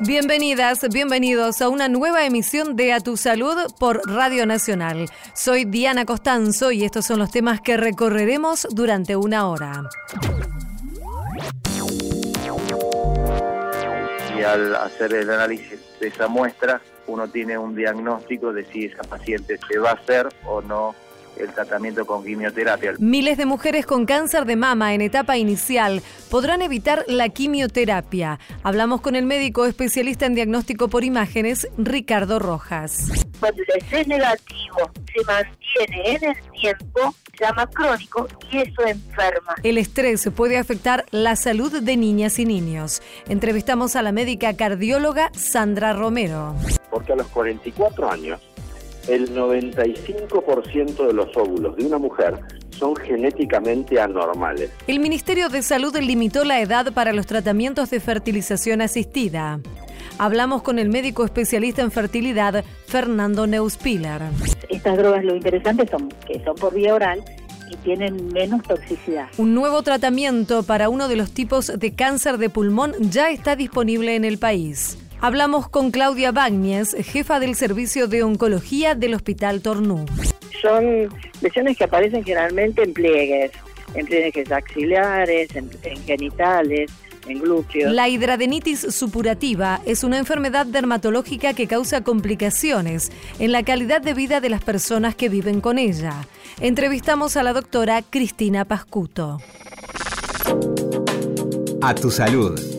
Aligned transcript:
Bienvenidas, 0.00 0.88
bienvenidos 0.88 1.62
a 1.62 1.68
una 1.68 1.88
nueva 1.88 2.26
emisión 2.26 2.74
de 2.74 2.92
A 2.92 2.98
Tu 2.98 3.16
Salud 3.16 3.54
por 3.78 4.00
Radio 4.04 4.44
Nacional. 4.44 5.06
Soy 5.34 5.64
Diana 5.64 6.04
Costanzo 6.04 6.72
y 6.72 6.84
estos 6.84 7.06
son 7.06 7.20
los 7.20 7.30
temas 7.30 7.60
que 7.60 7.76
recorreremos 7.76 8.66
durante 8.72 9.14
una 9.14 9.48
hora. 9.48 9.84
Y 14.36 14.42
al 14.42 14.74
hacer 14.74 15.14
el 15.14 15.30
análisis 15.30 15.78
de 16.00 16.08
esa 16.08 16.26
muestra, 16.26 16.80
uno 17.06 17.28
tiene 17.28 17.56
un 17.56 17.76
diagnóstico 17.76 18.52
de 18.52 18.64
si 18.64 18.86
esa 18.86 19.04
paciente 19.04 19.60
se 19.68 19.78
va 19.78 19.90
a 19.90 19.94
hacer 19.94 20.28
o 20.44 20.60
no 20.60 20.96
el 21.36 21.52
tratamiento 21.52 22.06
con 22.06 22.24
quimioterapia. 22.24 22.94
Miles 22.98 23.36
de 23.36 23.46
mujeres 23.46 23.86
con 23.86 24.06
cáncer 24.06 24.44
de 24.44 24.56
mama 24.56 24.94
en 24.94 25.00
etapa 25.00 25.36
inicial 25.36 26.02
podrán 26.30 26.62
evitar 26.62 27.04
la 27.08 27.28
quimioterapia. 27.28 28.38
Hablamos 28.62 29.00
con 29.00 29.16
el 29.16 29.26
médico 29.26 29.66
especialista 29.66 30.26
en 30.26 30.34
diagnóstico 30.34 30.88
por 30.88 31.04
imágenes, 31.04 31.68
Ricardo 31.78 32.38
Rojas. 32.38 33.10
Cuando 33.40 33.62
el 33.62 33.82
estrés 33.82 34.06
negativo 34.08 34.90
se 35.12 35.24
mantiene 35.24 36.14
en 36.14 36.24
el 36.30 36.52
tiempo, 36.60 37.14
se 37.36 37.44
llama 37.44 37.66
crónico 37.66 38.28
y 38.50 38.58
eso 38.58 38.86
enferma. 38.86 39.54
El 39.62 39.78
estrés 39.78 40.28
puede 40.34 40.58
afectar 40.58 41.04
la 41.10 41.36
salud 41.36 41.82
de 41.82 41.96
niñas 41.96 42.38
y 42.38 42.44
niños. 42.44 43.02
Entrevistamos 43.28 43.96
a 43.96 44.02
la 44.02 44.12
médica 44.12 44.56
cardióloga 44.56 45.30
Sandra 45.34 45.92
Romero. 45.92 46.54
Porque 46.90 47.12
a 47.12 47.16
los 47.16 47.26
44 47.28 48.10
años 48.10 48.40
el 49.08 49.34
95% 49.34 51.06
de 51.06 51.12
los 51.12 51.36
óvulos 51.36 51.76
de 51.76 51.86
una 51.86 51.98
mujer 51.98 52.40
son 52.70 52.96
genéticamente 52.96 54.00
anormales. 54.00 54.70
El 54.86 55.00
Ministerio 55.00 55.48
de 55.48 55.62
Salud 55.62 55.96
limitó 55.96 56.44
la 56.44 56.60
edad 56.60 56.92
para 56.92 57.12
los 57.12 57.26
tratamientos 57.26 57.90
de 57.90 58.00
fertilización 58.00 58.80
asistida. 58.80 59.60
Hablamos 60.18 60.62
con 60.62 60.78
el 60.78 60.88
médico 60.90 61.24
especialista 61.24 61.82
en 61.82 61.90
fertilidad, 61.90 62.64
Fernando 62.86 63.46
Neuspiller. 63.46 64.22
Estas 64.68 64.96
drogas 64.96 65.24
lo 65.24 65.34
interesante 65.34 65.86
son 65.88 66.08
que 66.26 66.42
son 66.44 66.54
por 66.56 66.74
vía 66.74 66.94
oral 66.94 67.24
y 67.70 67.76
tienen 67.76 68.32
menos 68.32 68.62
toxicidad. 68.62 69.26
Un 69.38 69.54
nuevo 69.54 69.82
tratamiento 69.82 70.62
para 70.62 70.88
uno 70.88 71.08
de 71.08 71.16
los 71.16 71.32
tipos 71.32 71.72
de 71.78 71.94
cáncer 71.94 72.38
de 72.38 72.50
pulmón 72.50 72.92
ya 73.00 73.30
está 73.30 73.56
disponible 73.56 74.14
en 74.14 74.24
el 74.24 74.38
país. 74.38 74.98
Hablamos 75.24 75.70
con 75.70 75.90
Claudia 75.90 76.32
Bagnies, 76.32 76.94
jefa 77.02 77.40
del 77.40 77.54
Servicio 77.54 78.08
de 78.08 78.22
Oncología 78.22 78.94
del 78.94 79.14
Hospital 79.14 79.62
Tornú. 79.62 80.04
Son 80.60 81.08
lesiones 81.40 81.78
que 81.78 81.84
aparecen 81.84 82.22
generalmente 82.22 82.82
en 82.82 82.92
pliegues, 82.92 83.52
en 83.94 84.04
pliegues 84.04 84.52
axilares, 84.52 85.48
en, 85.56 85.70
en 85.84 86.04
genitales, 86.04 86.90
en 87.26 87.38
glúteos. 87.38 87.90
La 87.94 88.10
hidradenitis 88.10 88.80
supurativa 88.94 89.80
es 89.86 90.04
una 90.04 90.18
enfermedad 90.18 90.66
dermatológica 90.66 91.54
que 91.54 91.66
causa 91.66 92.04
complicaciones 92.04 93.10
en 93.38 93.50
la 93.50 93.62
calidad 93.62 94.02
de 94.02 94.12
vida 94.12 94.42
de 94.42 94.50
las 94.50 94.62
personas 94.62 95.14
que 95.14 95.30
viven 95.30 95.62
con 95.62 95.78
ella. 95.78 96.12
Entrevistamos 96.60 97.38
a 97.38 97.42
la 97.42 97.54
doctora 97.54 98.02
Cristina 98.02 98.66
Pascuto. 98.66 99.38
A 101.80 101.94
tu 101.94 102.10
salud. 102.10 102.73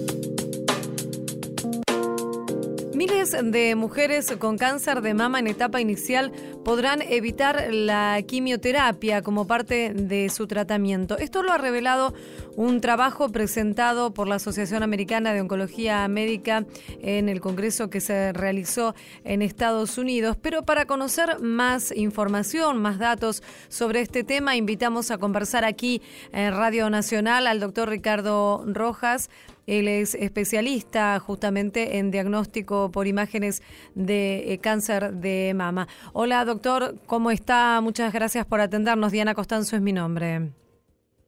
De 3.32 3.74
mujeres 3.74 4.32
con 4.38 4.60
cáncer 4.60 5.02
de 5.02 5.16
mama 5.16 5.40
en 5.40 5.48
etapa 5.48 5.82
inicial 5.82 6.32
podrán 6.64 7.02
evitar 7.02 7.74
la 7.74 8.22
quimioterapia 8.22 9.24
como 9.24 9.48
parte 9.48 9.94
de 9.96 10.30
su 10.30 10.46
tratamiento. 10.46 11.18
Esto 11.18 11.42
lo 11.42 11.52
ha 11.52 11.58
revelado 11.58 12.14
un 12.56 12.82
trabajo 12.82 13.30
presentado 13.30 14.14
por 14.14 14.28
la 14.28 14.36
Asociación 14.36 14.84
Americana 14.84 15.34
de 15.34 15.42
Oncología 15.42 16.08
Médica 16.08 16.66
en 17.02 17.28
el 17.28 17.42
Congreso 17.42 17.90
que 17.90 18.00
se 18.00 18.32
realizó 18.32 18.94
en 19.24 19.42
Estados 19.42 19.98
Unidos. 19.98 20.38
Pero 20.40 20.64
para 20.64 20.86
conocer 20.86 21.40
más 21.40 21.92
información, 21.96 22.80
más 22.80 23.00
datos 23.00 23.42
sobre 23.70 24.02
este 24.02 24.24
tema, 24.24 24.56
invitamos 24.56 25.10
a 25.10 25.18
conversar 25.18 25.66
aquí 25.66 26.00
en 26.32 26.54
Radio 26.54 26.92
Nacional 26.92 27.48
al 27.48 27.60
doctor 27.60 27.90
Ricardo 27.90 28.64
Rojas. 28.68 29.32
Él 29.68 29.88
es 29.88 30.16
especialista 30.16 31.20
justamente 31.20 31.98
en 31.98 32.12
diagnóstico 32.12 32.92
por 32.92 33.08
imágenes 33.08 33.64
de 33.96 34.54
eh, 34.54 34.60
cáncer 34.60 35.14
de 35.14 35.54
mama. 35.56 35.88
Hola 36.14 36.46
doctor, 36.46 36.96
¿cómo 37.06 37.32
está? 37.32 37.80
Muchas 37.82 38.14
gracias 38.14 38.46
por 38.46 38.62
atendernos. 38.62 39.12
Diana 39.12 39.34
Costanzo 39.34 39.76
es 39.76 39.82
mi 39.82 39.94
nombre. 39.94 40.52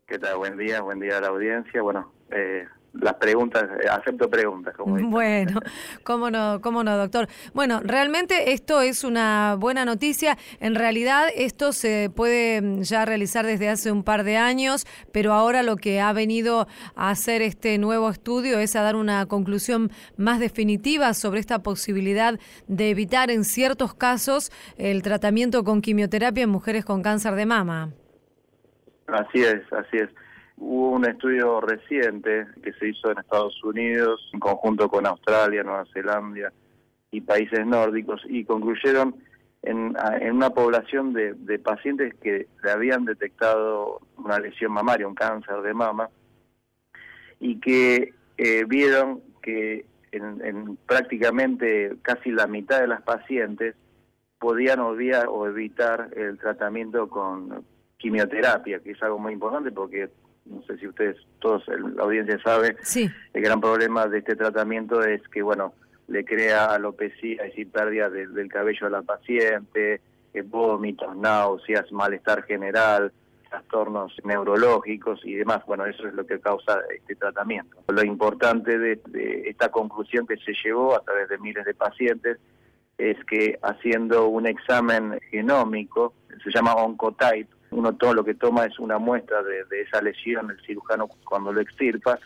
¿Qué 0.05 0.19
tal? 0.19 0.37
Buen 0.37 0.57
día, 0.57 0.81
buen 0.81 0.99
día 0.99 1.17
a 1.17 1.21
la 1.21 1.27
audiencia. 1.27 1.81
Bueno, 1.81 2.13
eh, 2.31 2.65
las 3.01 3.15
preguntas, 3.15 3.63
eh, 3.83 3.87
acepto 3.89 4.29
preguntas. 4.29 4.75
Como 4.75 4.97
bueno, 5.09 5.59
cómo 6.03 6.29
no, 6.29 6.59
cómo 6.61 6.83
no, 6.83 6.97
doctor. 6.97 7.27
Bueno, 7.53 7.81
realmente 7.83 8.53
esto 8.53 8.81
es 8.81 9.03
una 9.03 9.55
buena 9.59 9.85
noticia. 9.85 10.37
En 10.59 10.75
realidad 10.75 11.27
esto 11.35 11.71
se 11.73 12.09
puede 12.13 12.61
mm, 12.61 12.81
ya 12.81 13.05
realizar 13.05 13.45
desde 13.45 13.69
hace 13.69 13.91
un 13.91 14.03
par 14.03 14.23
de 14.23 14.37
años, 14.37 14.85
pero 15.11 15.33
ahora 15.33 15.63
lo 15.63 15.75
que 15.75 16.01
ha 16.01 16.13
venido 16.13 16.67
a 16.95 17.09
hacer 17.09 17.41
este 17.41 17.77
nuevo 17.77 18.09
estudio 18.09 18.59
es 18.59 18.75
a 18.75 18.81
dar 18.81 18.95
una 18.95 19.25
conclusión 19.25 19.91
más 20.15 20.39
definitiva 20.39 21.13
sobre 21.13 21.39
esta 21.39 21.59
posibilidad 21.63 22.39
de 22.67 22.89
evitar 22.89 23.31
en 23.31 23.43
ciertos 23.43 23.93
casos 23.93 24.51
el 24.77 25.01
tratamiento 25.01 25.63
con 25.63 25.81
quimioterapia 25.81 26.43
en 26.43 26.49
mujeres 26.49 26.85
con 26.85 27.01
cáncer 27.01 27.35
de 27.35 27.45
mama. 27.45 27.91
Así 29.07 29.41
es, 29.41 29.61
así 29.71 29.97
es. 29.97 30.09
Hubo 30.57 30.91
un 30.91 31.05
estudio 31.05 31.61
reciente 31.61 32.47
que 32.63 32.73
se 32.73 32.89
hizo 32.89 33.11
en 33.11 33.19
Estados 33.19 33.63
Unidos 33.63 34.29
en 34.33 34.39
conjunto 34.39 34.89
con 34.89 35.05
Australia, 35.05 35.63
Nueva 35.63 35.85
Zelanda 35.93 36.51
y 37.11 37.21
países 37.21 37.65
nórdicos 37.65 38.21
y 38.27 38.43
concluyeron 38.43 39.15
en, 39.61 39.95
una 40.31 40.49
población 40.49 41.13
de, 41.13 41.59
pacientes 41.59 42.13
que 42.15 42.47
le 42.63 42.71
habían 42.71 43.05
detectado 43.05 43.99
una 44.17 44.39
lesión 44.39 44.71
mamaria, 44.71 45.07
un 45.07 45.15
cáncer 45.15 45.61
de 45.61 45.73
mama, 45.73 46.09
y 47.39 47.59
que 47.59 48.13
eh, 48.37 48.63
vieron 48.65 49.21
que 49.41 49.85
en, 50.11 50.77
prácticamente 50.85 51.97
casi 52.01 52.31
la 52.31 52.47
mitad 52.47 52.79
de 52.79 52.87
las 52.87 53.01
pacientes 53.01 53.75
podían 54.39 54.79
obviar 54.79 55.27
o 55.27 55.47
evitar 55.47 56.09
el 56.15 56.37
tratamiento 56.37 57.09
con 57.09 57.63
quimioterapia, 57.97 58.79
que 58.79 58.91
es 58.91 59.03
algo 59.03 59.19
muy 59.19 59.33
importante 59.33 59.71
porque 59.71 60.09
no 60.49 60.61
sé 60.63 60.77
si 60.77 60.87
ustedes, 60.87 61.17
todos, 61.39 61.63
la 61.67 62.03
audiencia 62.03 62.39
sabe, 62.43 62.75
el 63.33 63.41
gran 63.41 63.61
problema 63.61 64.07
de 64.07 64.19
este 64.19 64.35
tratamiento 64.35 65.03
es 65.03 65.21
que, 65.29 65.41
bueno, 65.41 65.73
le 66.07 66.23
crea 66.23 66.73
alopecia 66.73 67.51
y 67.55 67.65
pérdida 67.65 68.09
del 68.09 68.49
cabello 68.49 68.87
a 68.87 68.89
la 68.89 69.01
paciente, 69.01 70.01
eh, 70.33 70.41
vómitos, 70.41 71.15
náuseas, 71.15 71.91
malestar 71.91 72.43
general, 72.43 73.11
trastornos 73.49 74.13
neurológicos 74.23 75.19
y 75.23 75.35
demás. 75.35 75.65
Bueno, 75.65 75.85
eso 75.85 76.07
es 76.07 76.13
lo 76.13 76.25
que 76.25 76.39
causa 76.39 76.79
este 76.95 77.15
tratamiento. 77.15 77.77
Lo 77.87 78.03
importante 78.03 78.77
de, 78.77 79.01
de 79.07 79.49
esta 79.49 79.69
conclusión 79.69 80.25
que 80.27 80.37
se 80.37 80.53
llevó 80.63 80.95
a 80.95 81.01
través 81.01 81.29
de 81.29 81.37
miles 81.39 81.65
de 81.65 81.73
pacientes 81.73 82.37
es 82.97 83.17
que 83.25 83.59
haciendo 83.61 84.27
un 84.27 84.47
examen 84.47 85.19
genómico, 85.29 86.13
se 86.43 86.51
llama 86.51 86.73
Oncotype, 86.73 87.49
uno 87.71 87.93
todo 87.93 88.13
lo 88.13 88.23
que 88.23 88.33
toma 88.33 88.65
es 88.65 88.79
una 88.79 88.97
muestra 88.97 89.41
de, 89.43 89.81
esa 89.81 90.01
lesión, 90.01 90.49
el 90.49 90.59
cirujano 90.65 91.07
cuando 91.07 91.51
lo 91.51 91.61
extirpa, 91.61 92.19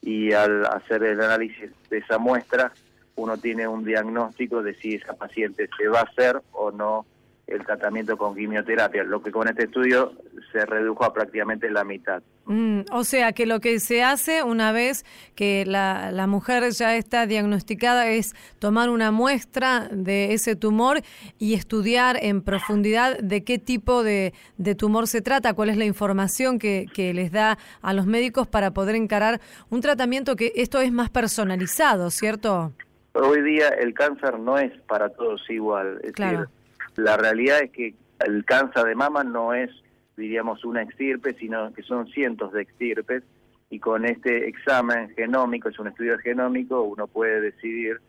y 0.00 0.32
al 0.32 0.64
hacer 0.66 1.02
el 1.02 1.20
análisis 1.20 1.70
de 1.90 1.98
esa 1.98 2.18
muestra, 2.18 2.72
uno 3.16 3.36
tiene 3.38 3.66
un 3.66 3.84
diagnóstico 3.84 4.62
de 4.62 4.74
si 4.74 4.94
esa 4.94 5.14
paciente 5.14 5.68
se 5.76 5.88
va 5.88 6.00
a 6.00 6.04
hacer 6.04 6.40
o 6.52 6.70
no 6.70 7.06
el 7.46 7.64
tratamiento 7.64 8.16
con 8.16 8.34
quimioterapia, 8.34 9.04
lo 9.04 9.22
que 9.22 9.30
con 9.30 9.46
este 9.46 9.64
estudio 9.64 10.12
se 10.50 10.66
redujo 10.66 11.04
a 11.04 11.12
prácticamente 11.12 11.70
la 11.70 11.84
mitad. 11.84 12.20
Mm, 12.46 12.80
o 12.90 13.04
sea 13.04 13.32
que 13.32 13.46
lo 13.46 13.60
que 13.60 13.78
se 13.78 14.02
hace 14.02 14.42
una 14.42 14.72
vez 14.72 15.04
que 15.36 15.64
la, 15.64 16.10
la, 16.10 16.26
mujer 16.26 16.68
ya 16.70 16.96
está 16.96 17.26
diagnosticada 17.26 18.08
es 18.08 18.34
tomar 18.58 18.90
una 18.90 19.12
muestra 19.12 19.88
de 19.92 20.32
ese 20.32 20.56
tumor 20.56 21.02
y 21.38 21.54
estudiar 21.54 22.18
en 22.20 22.42
profundidad 22.42 23.18
de 23.18 23.44
qué 23.44 23.58
tipo 23.58 24.02
de, 24.02 24.32
de 24.56 24.74
tumor 24.74 25.06
se 25.06 25.22
trata, 25.22 25.54
cuál 25.54 25.70
es 25.70 25.76
la 25.76 25.84
información 25.84 26.58
que, 26.58 26.86
que, 26.92 27.14
les 27.14 27.30
da 27.30 27.58
a 27.80 27.92
los 27.92 28.06
médicos 28.06 28.48
para 28.48 28.72
poder 28.72 28.96
encarar 28.96 29.40
un 29.70 29.80
tratamiento 29.80 30.34
que 30.34 30.52
esto 30.56 30.80
es 30.80 30.90
más 30.90 31.10
personalizado, 31.10 32.10
¿cierto? 32.10 32.72
Hoy 33.12 33.42
día 33.42 33.68
el 33.68 33.94
cáncer 33.94 34.38
no 34.38 34.58
es 34.58 34.72
para 34.82 35.08
todos 35.10 35.48
igual. 35.48 36.00
Es 36.02 36.12
claro. 36.12 36.48
La 36.96 37.16
realidad 37.16 37.60
es 37.62 37.70
que 37.70 37.94
el 38.24 38.44
cáncer 38.44 38.84
de 38.84 38.94
mama 38.94 39.24
no 39.24 39.54
es, 39.54 39.70
diríamos, 40.16 40.64
una 40.64 40.82
extirpe, 40.82 41.34
sino 41.34 41.72
que 41.72 41.82
son 41.82 42.06
cientos 42.08 42.52
de 42.52 42.62
extirpes 42.62 43.22
y 43.68 43.80
con 43.80 44.04
este 44.04 44.48
examen 44.48 45.10
genómico, 45.14 45.68
es 45.68 45.78
un 45.78 45.88
estudio 45.88 46.18
genómico, 46.18 46.82
uno 46.82 47.06
puede 47.06 47.40
decidir 47.40 48.00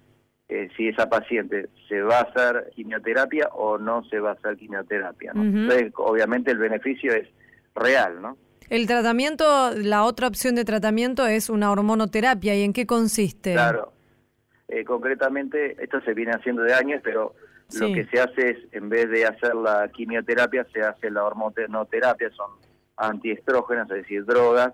eh, 0.49 0.69
si 0.77 0.87
esa 0.87 1.09
paciente 1.09 1.67
se 1.89 2.01
va 2.01 2.19
a 2.19 2.21
hacer 2.21 2.71
quimioterapia 2.75 3.49
o 3.53 3.77
no 3.77 4.03
se 4.05 4.19
va 4.19 4.31
a 4.31 4.33
hacer 4.33 4.55
quimioterapia. 4.55 5.31
Entonces, 5.35 5.91
obviamente 5.95 6.51
el 6.51 6.57
beneficio 6.57 7.13
es 7.13 7.27
real, 7.75 8.21
¿no? 8.21 8.37
El 8.69 8.85
tratamiento, 8.85 9.71
la 9.75 10.03
otra 10.03 10.27
opción 10.27 10.55
de 10.55 10.65
tratamiento 10.65 11.25
es 11.25 11.49
una 11.49 11.71
hormonoterapia. 11.71 12.55
¿Y 12.55 12.63
en 12.63 12.73
qué 12.73 12.85
consiste? 12.85 13.53
Claro. 13.53 13.93
eh, 14.67 14.83
concretamente, 14.83 15.81
esto 15.81 16.01
se 16.01 16.13
viene 16.13 16.33
haciendo 16.33 16.63
de 16.63 16.73
años, 16.73 17.01
pero 17.03 17.33
lo 17.73 17.93
que 17.93 18.05
se 18.05 18.19
hace 18.19 18.49
es, 18.51 18.57
en 18.71 18.89
vez 18.89 19.09
de 19.09 19.25
hacer 19.25 19.55
la 19.55 19.89
quimioterapia, 19.89 20.65
se 20.73 20.81
hace 20.81 21.09
la 21.09 21.23
hormonoterapia, 21.25 22.29
son 22.31 22.51
antiestrógenas, 22.95 23.89
es 23.91 23.97
decir, 23.97 24.25
drogas 24.25 24.73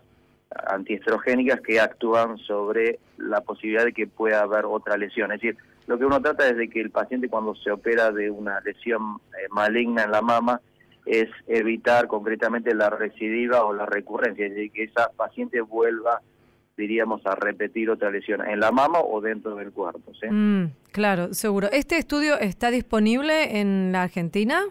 antiestrogénicas 0.67 1.61
que 1.61 1.79
actúan 1.79 2.37
sobre 2.37 2.99
la 3.17 3.41
posibilidad 3.41 3.85
de 3.85 3.93
que 3.93 4.07
pueda 4.07 4.41
haber 4.41 4.65
otra 4.65 4.97
lesión. 4.97 5.31
Es 5.31 5.41
decir, 5.41 5.57
lo 5.87 5.97
que 5.97 6.05
uno 6.05 6.21
trata 6.21 6.47
es 6.47 6.57
de 6.57 6.69
que 6.69 6.81
el 6.81 6.91
paciente 6.91 7.29
cuando 7.29 7.55
se 7.55 7.71
opera 7.71 8.11
de 8.11 8.29
una 8.29 8.59
lesión 8.61 9.19
eh, 9.31 9.47
maligna 9.49 10.03
en 10.03 10.11
la 10.11 10.21
mama 10.21 10.61
es 11.05 11.29
evitar 11.47 12.07
concretamente 12.07 12.73
la 12.73 12.89
recidiva 12.89 13.65
o 13.65 13.73
la 13.73 13.85
recurrencia, 13.85 14.45
es 14.45 14.53
decir, 14.53 14.71
que 14.71 14.83
esa 14.83 15.09
paciente 15.09 15.59
vuelva 15.59 16.21
diríamos, 16.77 17.25
a 17.25 17.35
repetir 17.35 17.89
otra 17.89 18.09
lesión 18.09 18.45
en 18.47 18.59
la 18.59 18.71
mama 18.71 18.99
o 18.99 19.21
dentro 19.21 19.55
del 19.55 19.71
cuerpo. 19.71 20.11
Mm, 20.29 20.65
claro, 20.91 21.33
seguro. 21.33 21.69
¿Este 21.71 21.97
estudio 21.97 22.39
está 22.39 22.71
disponible 22.71 23.59
en 23.59 23.91
la 23.91 24.03
Argentina? 24.03 24.63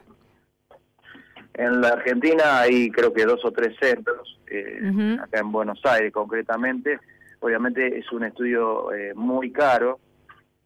En 1.54 1.80
la 1.80 1.88
Argentina 1.88 2.60
hay 2.60 2.90
creo 2.90 3.12
que 3.12 3.24
dos 3.24 3.44
o 3.44 3.52
tres 3.52 3.76
centros, 3.80 4.40
eh, 4.50 5.18
acá 5.20 5.40
en 5.40 5.52
Buenos 5.52 5.80
Aires 5.84 6.12
concretamente. 6.12 6.98
Obviamente 7.40 7.98
es 7.98 8.10
un 8.12 8.24
estudio 8.24 8.92
eh, 8.92 9.12
muy 9.14 9.50
caro, 9.50 10.00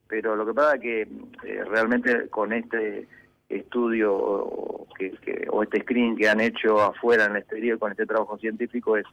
pero 0.07 0.37
lo 0.37 0.47
que 0.47 0.55
pasa 0.55 0.77
es 0.77 0.81
que 0.81 1.03
eh, 1.03 1.65
realmente 1.67 2.29
con 2.29 2.53
este 2.53 3.09
estudio 3.49 4.15
o, 4.15 4.87
que, 4.97 5.13
o 5.51 5.63
este 5.63 5.83
screen 5.83 6.17
que 6.17 6.29
han 6.29 6.41
hecho 6.41 6.81
afuera 6.81 7.25
en 7.25 7.33
el 7.33 7.39
exterior 7.39 7.79
con 7.79 7.91
este 7.93 8.07
trabajo 8.07 8.39
científico 8.39 8.97
es 8.97 9.07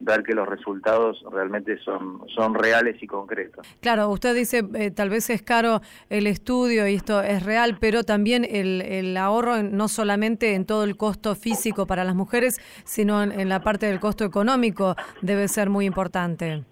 ver 0.00 0.22
que 0.22 0.32
los 0.32 0.48
resultados 0.48 1.24
realmente 1.30 1.76
son, 1.78 2.22
son 2.34 2.54
reales 2.54 3.02
y 3.02 3.06
concretos. 3.06 3.66
Claro, 3.80 4.08
usted 4.10 4.34
dice 4.34 4.62
eh, 4.74 4.90
tal 4.90 5.10
vez 5.10 5.28
es 5.30 5.42
caro 5.42 5.80
el 6.08 6.26
estudio 6.26 6.86
y 6.86 6.94
esto 6.94 7.20
es 7.20 7.44
real, 7.44 7.78
pero 7.80 8.04
también 8.04 8.44
el, 8.48 8.82
el 8.82 9.16
ahorro 9.16 9.62
no 9.62 9.88
solamente 9.88 10.54
en 10.54 10.66
todo 10.66 10.84
el 10.84 10.96
costo 10.96 11.34
físico 11.34 11.86
para 11.86 12.04
las 12.04 12.14
mujeres, 12.14 12.60
sino 12.84 13.22
en, 13.22 13.48
la 13.48 13.60
parte 13.60 13.86
del 13.86 13.98
costo 13.98 14.24
económico 14.24 14.94
debe 15.22 15.48
ser 15.48 15.70
muy 15.70 15.86
importante. 15.86 16.64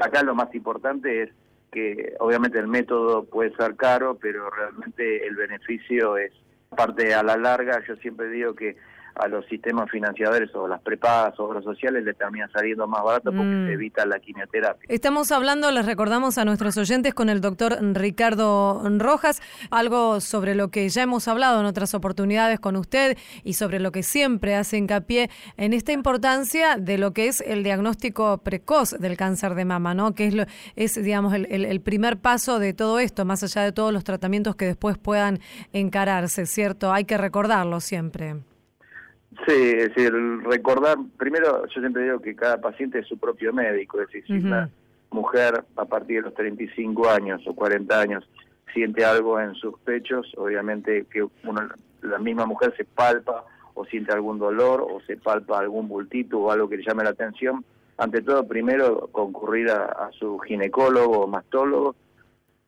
Acá 0.00 0.22
lo 0.22 0.34
más 0.34 0.54
importante 0.54 1.24
es 1.24 1.30
que 1.72 2.14
obviamente 2.20 2.58
el 2.58 2.68
método 2.68 3.24
puede 3.24 3.54
ser 3.56 3.76
caro, 3.76 4.18
pero 4.20 4.50
realmente 4.50 5.26
el 5.26 5.34
beneficio 5.34 6.16
es 6.16 6.32
parte 6.76 7.14
a 7.14 7.22
la 7.22 7.36
larga. 7.36 7.82
Yo 7.88 7.96
siempre 7.96 8.28
digo 8.28 8.54
que 8.54 8.76
a 9.14 9.28
los 9.28 9.46
sistemas 9.46 9.90
financiadores 9.90 10.54
o 10.54 10.66
las 10.66 10.80
prepagas 10.80 11.38
o 11.38 11.44
obras 11.44 11.64
sociales 11.64 12.04
le 12.04 12.14
termina 12.14 12.48
saliendo 12.52 12.86
más 12.86 13.02
barato 13.02 13.30
porque 13.30 13.44
mm. 13.44 13.66
se 13.66 13.72
evita 13.72 14.06
la 14.06 14.18
quimioterapia. 14.20 14.86
Estamos 14.88 15.32
hablando, 15.32 15.70
les 15.70 15.86
recordamos 15.86 16.38
a 16.38 16.44
nuestros 16.44 16.76
oyentes, 16.76 17.14
con 17.14 17.28
el 17.28 17.40
doctor 17.40 17.78
Ricardo 17.94 18.82
Rojas, 18.98 19.42
algo 19.70 20.20
sobre 20.20 20.54
lo 20.54 20.68
que 20.68 20.88
ya 20.88 21.02
hemos 21.02 21.28
hablado 21.28 21.60
en 21.60 21.66
otras 21.66 21.94
oportunidades 21.94 22.60
con 22.60 22.76
usted 22.76 23.16
y 23.44 23.54
sobre 23.54 23.80
lo 23.80 23.92
que 23.92 24.02
siempre 24.02 24.54
hace 24.54 24.78
hincapié 24.78 25.30
en 25.56 25.72
esta 25.72 25.92
importancia 25.92 26.76
de 26.76 26.98
lo 26.98 27.12
que 27.12 27.28
es 27.28 27.40
el 27.40 27.62
diagnóstico 27.62 28.38
precoz 28.38 28.90
del 28.90 29.16
cáncer 29.16 29.54
de 29.54 29.64
mama, 29.64 29.94
¿no? 29.94 30.14
Que 30.14 30.26
es, 30.26 30.34
lo, 30.34 30.44
es 30.76 31.02
digamos, 31.02 31.34
el, 31.34 31.46
el 31.46 31.80
primer 31.80 32.18
paso 32.18 32.58
de 32.58 32.72
todo 32.72 32.98
esto, 32.98 33.24
más 33.24 33.42
allá 33.42 33.62
de 33.62 33.72
todos 33.72 33.92
los 33.92 34.04
tratamientos 34.04 34.56
que 34.56 34.66
después 34.66 34.98
puedan 34.98 35.40
encararse, 35.72 36.46
¿cierto? 36.46 36.92
Hay 36.92 37.04
que 37.04 37.18
recordarlo 37.18 37.80
siempre. 37.80 38.36
Sí, 39.46 39.54
es 39.54 39.94
decir, 39.94 40.12
recordar, 40.44 40.98
primero 41.16 41.66
yo 41.66 41.80
siempre 41.80 42.04
digo 42.04 42.20
que 42.20 42.36
cada 42.36 42.60
paciente 42.60 42.98
es 42.98 43.06
su 43.06 43.18
propio 43.18 43.52
médico, 43.52 44.00
es 44.00 44.08
decir, 44.08 44.24
si 44.26 44.46
una 44.46 44.70
mujer 45.10 45.64
a 45.76 45.84
partir 45.84 46.16
de 46.16 46.22
los 46.22 46.34
35 46.34 47.08
años 47.08 47.42
o 47.46 47.54
40 47.54 47.98
años 47.98 48.28
siente 48.72 49.04
algo 49.04 49.40
en 49.40 49.54
sus 49.54 49.78
pechos, 49.80 50.30
obviamente 50.36 51.06
que 51.10 51.26
la 52.02 52.18
misma 52.18 52.46
mujer 52.46 52.74
se 52.76 52.84
palpa 52.84 53.44
o 53.74 53.84
siente 53.86 54.12
algún 54.12 54.38
dolor 54.38 54.86
o 54.88 55.00
se 55.06 55.16
palpa 55.16 55.58
algún 55.58 55.88
bultito 55.88 56.38
o 56.38 56.50
algo 56.50 56.68
que 56.68 56.76
le 56.76 56.84
llame 56.84 57.04
la 57.04 57.10
atención, 57.10 57.64
ante 57.96 58.22
todo 58.22 58.46
primero 58.46 59.08
concurrir 59.12 59.70
a, 59.70 60.10
su 60.18 60.38
ginecólogo 60.40 61.20
o 61.20 61.26
mastólogo 61.26 61.94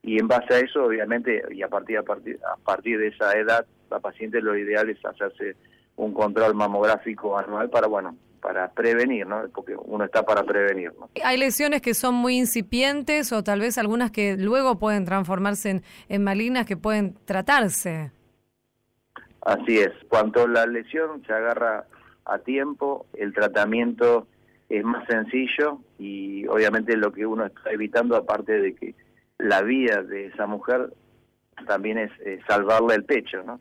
y 0.02 0.18
en 0.18 0.28
base 0.28 0.54
a 0.54 0.58
eso 0.58 0.84
obviamente 0.84 1.42
y 1.50 1.62
a 1.62 1.68
partir, 1.68 1.98
a 1.98 2.02
partir 2.02 2.38
a 2.44 2.56
partir 2.56 2.98
de 2.98 3.08
esa 3.08 3.32
edad 3.32 3.66
la 3.90 4.00
paciente 4.00 4.40
lo 4.40 4.56
ideal 4.56 4.88
es 4.88 5.02
hacerse 5.04 5.56
un 5.96 6.12
control 6.12 6.54
mamográfico 6.54 7.38
anual 7.38 7.70
para, 7.70 7.86
bueno, 7.86 8.16
para 8.40 8.70
prevenir, 8.72 9.26
¿no? 9.26 9.42
Porque 9.54 9.74
uno 9.74 10.04
está 10.04 10.22
para 10.22 10.42
prevenir, 10.42 10.92
¿no? 10.98 11.08
Hay 11.24 11.38
lesiones 11.38 11.80
que 11.80 11.94
son 11.94 12.14
muy 12.14 12.36
incipientes 12.36 13.32
o 13.32 13.42
tal 13.42 13.60
vez 13.60 13.78
algunas 13.78 14.10
que 14.10 14.36
luego 14.36 14.78
pueden 14.78 15.04
transformarse 15.04 15.70
en, 15.70 15.82
en 16.08 16.22
malignas 16.22 16.66
que 16.66 16.76
pueden 16.76 17.14
tratarse. 17.24 18.12
Así 19.40 19.78
es. 19.78 19.92
Cuando 20.08 20.46
la 20.46 20.66
lesión 20.66 21.22
se 21.26 21.32
agarra 21.32 21.86
a 22.24 22.38
tiempo, 22.38 23.06
el 23.14 23.32
tratamiento 23.32 24.26
es 24.68 24.84
más 24.84 25.06
sencillo 25.06 25.78
y 25.98 26.46
obviamente 26.46 26.96
lo 26.96 27.12
que 27.12 27.26
uno 27.26 27.46
está 27.46 27.70
evitando, 27.70 28.16
aparte 28.16 28.60
de 28.60 28.74
que 28.74 28.94
la 29.38 29.62
vida 29.62 30.02
de 30.02 30.26
esa 30.26 30.46
mujer, 30.46 30.92
también 31.66 31.98
es 31.98 32.10
salvarle 32.46 32.94
el 32.94 33.04
pecho, 33.04 33.42
¿no? 33.44 33.60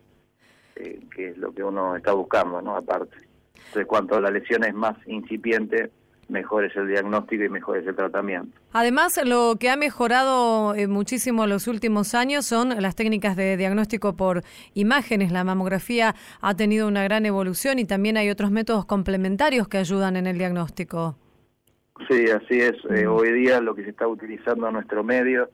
Eh, 0.75 0.99
que 1.15 1.29
es 1.29 1.37
lo 1.37 1.53
que 1.53 1.63
uno 1.63 1.95
está 1.95 2.13
buscando, 2.13 2.61
¿no? 2.61 2.75
Aparte. 2.75 3.15
Entonces, 3.55 3.85
cuanto 3.85 4.19
la 4.19 4.31
lesión 4.31 4.63
es 4.63 4.73
más 4.73 4.97
incipiente, 5.07 5.91
mejor 6.29 6.65
es 6.65 6.75
el 6.75 6.87
diagnóstico 6.87 7.43
y 7.43 7.49
mejor 7.49 7.77
es 7.77 7.87
el 7.87 7.95
tratamiento. 7.95 8.57
Además, 8.71 9.19
lo 9.23 9.55
que 9.59 9.69
ha 9.69 9.77
mejorado 9.77 10.75
eh, 10.75 10.87
muchísimo 10.87 11.43
en 11.43 11.51
los 11.51 11.67
últimos 11.67 12.15
años 12.15 12.45
son 12.45 12.69
las 12.81 12.95
técnicas 12.95 13.35
de 13.35 13.55
diagnóstico 13.57 14.15
por 14.15 14.41
imágenes. 14.73 15.31
La 15.31 15.43
mamografía 15.43 16.15
ha 16.41 16.55
tenido 16.55 16.87
una 16.87 17.03
gran 17.03 17.25
evolución 17.25 17.79
y 17.79 17.85
también 17.85 18.17
hay 18.17 18.29
otros 18.29 18.51
métodos 18.51 18.85
complementarios 18.85 19.67
que 19.67 19.77
ayudan 19.77 20.15
en 20.15 20.27
el 20.27 20.37
diagnóstico. 20.37 21.17
Sí, 22.09 22.25
así 22.29 22.59
es. 22.59 22.73
Eh, 22.89 23.05
hoy 23.05 23.31
día 23.31 23.61
lo 23.61 23.75
que 23.75 23.83
se 23.83 23.91
está 23.91 24.07
utilizando 24.07 24.67
en 24.67 24.73
nuestro 24.73 25.03
medio 25.03 25.49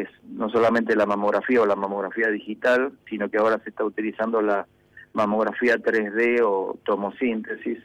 es 0.00 0.08
no 0.24 0.48
solamente 0.48 0.96
la 0.96 1.06
mamografía 1.06 1.62
o 1.62 1.66
la 1.66 1.76
mamografía 1.76 2.28
digital, 2.28 2.92
sino 3.08 3.28
que 3.28 3.38
ahora 3.38 3.58
se 3.62 3.70
está 3.70 3.84
utilizando 3.84 4.40
la 4.40 4.66
mamografía 5.12 5.76
3D 5.76 6.40
o 6.42 6.78
tomosíntesis, 6.84 7.78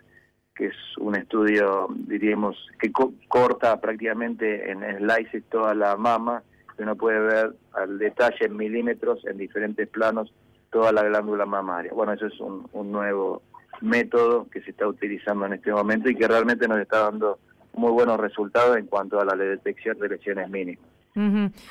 que 0.55 0.67
es 0.67 0.75
un 0.99 1.15
estudio, 1.15 1.87
diríamos, 1.89 2.55
que 2.79 2.91
corta 3.27 3.79
prácticamente 3.79 4.71
en 4.71 4.81
slices 4.97 5.43
toda 5.49 5.75
la 5.75 5.97
mama, 5.97 6.43
que 6.75 6.83
uno 6.83 6.95
puede 6.95 7.19
ver 7.19 7.55
al 7.73 7.99
detalle 7.99 8.45
en 8.45 8.55
milímetros, 8.55 9.25
en 9.25 9.37
diferentes 9.37 9.87
planos, 9.89 10.33
toda 10.71 10.91
la 10.91 11.03
glándula 11.03 11.45
mamaria. 11.45 11.93
Bueno, 11.93 12.13
eso 12.13 12.27
es 12.27 12.39
un 12.39 12.91
nuevo 12.91 13.41
método 13.81 14.47
que 14.49 14.61
se 14.61 14.71
está 14.71 14.87
utilizando 14.87 15.45
en 15.45 15.53
este 15.53 15.71
momento 15.71 16.09
y 16.09 16.15
que 16.15 16.27
realmente 16.27 16.67
nos 16.67 16.79
está 16.79 16.99
dando 16.99 17.39
muy 17.73 17.91
buenos 17.91 18.19
resultados 18.19 18.77
en 18.77 18.87
cuanto 18.87 19.19
a 19.19 19.25
la 19.25 19.35
detección 19.35 19.99
de 19.99 20.09
lesiones 20.09 20.49
mínimas. 20.49 20.96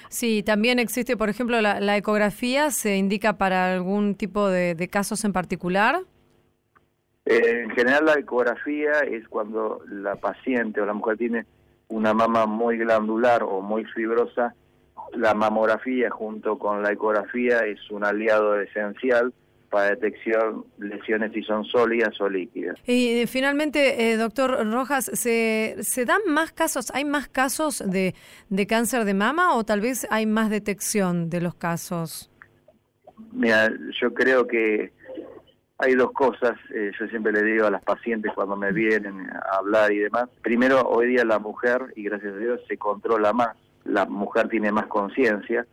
Sí, 0.09 0.43
también 0.43 0.79
existe, 0.79 1.17
por 1.17 1.29
ejemplo, 1.29 1.61
la, 1.61 1.97
ecografía, 1.97 2.71
¿se 2.71 2.97
indica 2.97 3.39
para 3.39 3.73
algún 3.73 4.15
tipo 4.15 4.49
de, 4.49 4.89
casos 4.91 5.25
en 5.25 5.33
particular? 5.33 6.01
Eh, 7.25 7.63
en 7.65 7.71
general 7.71 8.07
la 8.07 8.15
ecografía 8.15 9.01
es 9.01 9.29
cuando 9.29 9.83
la 9.89 10.17
paciente 10.17 10.81
o 10.81 10.87
la 10.87 10.95
mujer 10.95 11.17
tiene 11.17 11.47
una 11.89 12.15
mama 12.15 12.47
muy 12.47 12.79
glandular 12.79 13.43
o 13.43 13.61
muy 13.61 13.85
fibrosa, 13.85 14.55
la 15.13 15.35
mamografía 15.35 16.11
junto 16.11 16.59
con 16.59 16.83
la 16.83 16.93
ecografía 16.93 17.61
es 17.61 17.91
un 17.91 18.05
aliado 18.05 18.61
esencial 18.61 19.33
para 19.71 19.91
detección 19.91 20.65
lesiones 20.79 21.33
si 21.33 21.43
son 21.43 21.65
sólidas 21.65 22.21
o 22.21 22.29
líquidas. 22.29 22.79
Y 22.87 23.21
eh, 23.21 23.27
finalmente, 23.27 24.11
eh, 24.13 24.17
doctor 24.17 24.67
Rojas, 24.71 25.11
¿se, 25.13 25.77
¿se 25.81 26.05
dan 26.05 26.21
más 26.29 26.53
casos, 26.53 26.91
hay 26.95 27.05
más 27.05 27.29
casos 27.29 27.83
de, 27.85 28.15
de 28.49 28.67
cáncer 28.67 29.05
de 29.05 29.15
mama 29.15 29.55
o 29.55 29.65
tal 29.65 29.81
vez 29.81 30.07
hay 30.11 30.27
más 30.27 30.51
detección 30.51 31.31
de 31.31 31.41
los 31.41 31.55
casos? 31.55 32.31
Mira, 33.33 33.71
yo 34.01 34.13
creo 34.13 34.47
que 34.47 34.93
hay 35.79 35.95
dos 35.95 36.13
cosas, 36.13 36.53
eh, 36.75 36.91
yo 36.99 37.07
siempre 37.09 37.33
le 37.33 37.43
digo 37.43 37.67
a 37.67 37.71
las 37.71 37.83
pacientes 37.83 38.33
cuando 38.35 38.57
me 38.57 38.73
vienen 38.73 39.29
a 39.31 39.59
hablar 39.59 39.93
y 39.93 39.99
demás. 39.99 40.29
Primero, 40.43 40.81
hoy 40.83 41.09
día 41.09 41.25
la 41.25 41.39
mujer, 41.39 41.93
y 41.97 42.05
gracias 42.05 42.35
a 42.35 42.39
Dios, 42.39 42.61
se 42.67 42.79
controla 42.79 43.33
más, 43.33 43.57
la 43.85 44.07
mujer 44.07 44.49
tiene 44.49 44.73
más 44.73 44.87
conciencia 44.87 45.67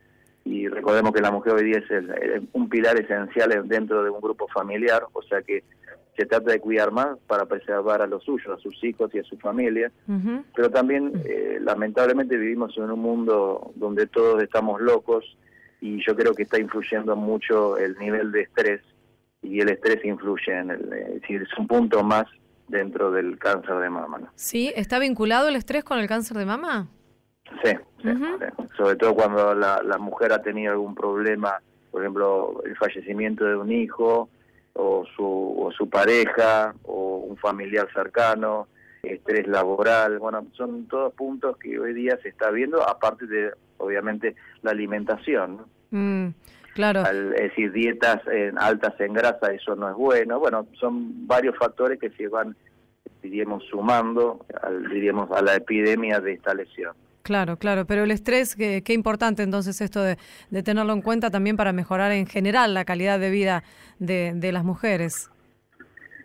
y 0.45 0.67
recordemos 0.67 1.13
que 1.13 1.21
la 1.21 1.31
mujer 1.31 1.53
hoy 1.53 1.63
día 1.63 1.77
es 1.77 2.41
un 2.51 2.67
pilar 2.69 2.99
esencial 2.99 3.67
dentro 3.67 4.03
de 4.03 4.09
un 4.09 4.19
grupo 4.19 4.47
familiar, 4.49 5.03
o 5.13 5.21
sea 5.21 5.41
que 5.41 5.63
se 6.17 6.25
trata 6.25 6.51
de 6.51 6.59
cuidar 6.59 6.91
más 6.91 7.17
para 7.27 7.45
preservar 7.45 8.01
a 8.01 8.07
los 8.07 8.23
suyos, 8.23 8.57
a 8.57 8.61
sus 8.61 8.83
hijos 8.83 9.09
y 9.15 9.19
a 9.19 9.23
su 9.23 9.37
familia, 9.37 9.91
pero 10.55 10.69
también 10.69 11.11
eh, 11.25 11.59
lamentablemente 11.61 12.37
vivimos 12.37 12.77
en 12.77 12.91
un 12.91 12.99
mundo 12.99 13.71
donde 13.75 14.05
todos 14.07 14.41
estamos 14.43 14.79
locos 14.81 15.25
y 15.81 16.05
yo 16.05 16.15
creo 16.15 16.33
que 16.33 16.43
está 16.43 16.59
influyendo 16.59 17.15
mucho 17.15 17.77
el 17.77 17.97
nivel 17.97 18.31
de 18.31 18.41
estrés 18.41 18.81
y 19.41 19.59
el 19.59 19.69
estrés 19.69 20.03
influye 20.05 20.57
en 20.57 20.71
el, 20.71 20.93
es 20.93 21.21
decir, 21.21 21.41
es 21.41 21.57
un 21.57 21.67
punto 21.67 22.03
más 22.03 22.25
dentro 22.67 23.11
del 23.11 23.37
cáncer 23.37 23.77
de 23.79 23.89
mama. 23.89 24.31
Sí, 24.35 24.71
¿está 24.75 24.99
vinculado 24.99 25.47
el 25.49 25.55
estrés 25.55 25.83
con 25.83 25.99
el 25.99 26.07
cáncer 26.07 26.37
de 26.37 26.45
mama? 26.45 26.87
Sí, 27.63 27.71
sobre 28.77 28.95
todo 28.95 29.15
cuando 29.15 29.53
la, 29.53 29.81
la 29.83 29.97
mujer 29.97 30.33
ha 30.33 30.41
tenido 30.41 30.71
algún 30.71 30.95
problema, 30.95 31.59
por 31.91 32.01
ejemplo, 32.01 32.61
el 32.65 32.75
fallecimiento 32.75 33.45
de 33.45 33.55
un 33.55 33.71
hijo 33.71 34.29
o 34.73 35.05
su, 35.15 35.55
o 35.59 35.71
su 35.71 35.89
pareja 35.89 36.73
o 36.83 37.17
un 37.17 37.37
familiar 37.37 37.87
cercano, 37.93 38.67
estrés 39.03 39.47
laboral, 39.47 40.17
bueno, 40.19 40.47
son 40.53 40.87
todos 40.87 41.13
puntos 41.13 41.57
que 41.57 41.77
hoy 41.77 41.93
día 41.93 42.17
se 42.23 42.29
está 42.29 42.49
viendo, 42.49 42.87
aparte 42.87 43.27
de, 43.27 43.51
obviamente, 43.77 44.35
la 44.61 44.71
alimentación. 44.71 45.65
Mm, 45.91 46.29
claro. 46.73 47.01
es 47.01 47.49
decir, 47.49 47.71
dietas 47.71 48.21
en, 48.27 48.57
altas 48.57 48.99
en 48.99 49.13
grasa, 49.13 49.53
eso 49.53 49.75
no 49.75 49.89
es 49.89 49.95
bueno. 49.95 50.39
Bueno, 50.39 50.67
son 50.79 51.27
varios 51.27 51.57
factores 51.57 51.99
que 51.99 52.09
se 52.11 52.27
van, 52.27 52.55
diríamos, 53.21 53.63
sumando, 53.65 54.45
al, 54.61 54.89
diríamos, 54.89 55.29
a 55.31 55.41
la 55.41 55.55
epidemia 55.55 56.19
de 56.19 56.33
esta 56.33 56.53
lesión. 56.53 56.95
Claro, 57.23 57.57
claro, 57.57 57.85
pero 57.85 58.03
el 58.03 58.11
estrés, 58.11 58.53
qué, 58.53 58.83
qué 58.83 58.91
importante 58.91 59.43
entonces 59.43 59.79
esto 59.79 60.03
de, 60.03 60.17
tenerlo 60.61 60.91
en 60.91 61.01
cuenta 61.01 61.31
también 61.31 61.55
para 61.55 61.71
mejorar 61.71 62.11
en 62.11 62.27
general 62.27 62.73
la 62.73 62.83
calidad 62.83 63.17
de 63.17 63.29
vida 63.29 63.63
de, 63.97 64.33
de 64.35 64.51
las 64.51 64.65
mujeres. 64.65 65.29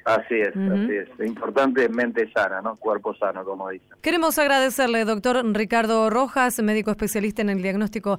Así 0.05 0.37
es, 0.37 0.57
así 0.57 0.97
es. 0.97 1.09
Importante 1.26 1.88
mente 1.90 2.31
sana, 2.33 2.62
¿no? 2.62 2.76
Cuerpo 2.76 3.14
sano, 3.14 3.45
como 3.45 3.69
dicen. 3.69 3.88
Queremos 4.00 4.38
agradecerle, 4.38 5.05
doctor 5.05 5.45
Ricardo 5.55 6.09
Rojas, 6.09 6.61
médico 6.62 6.90
especialista 6.90 7.43
en 7.43 7.50
el 7.50 7.62
diagnóstico. 7.62 8.19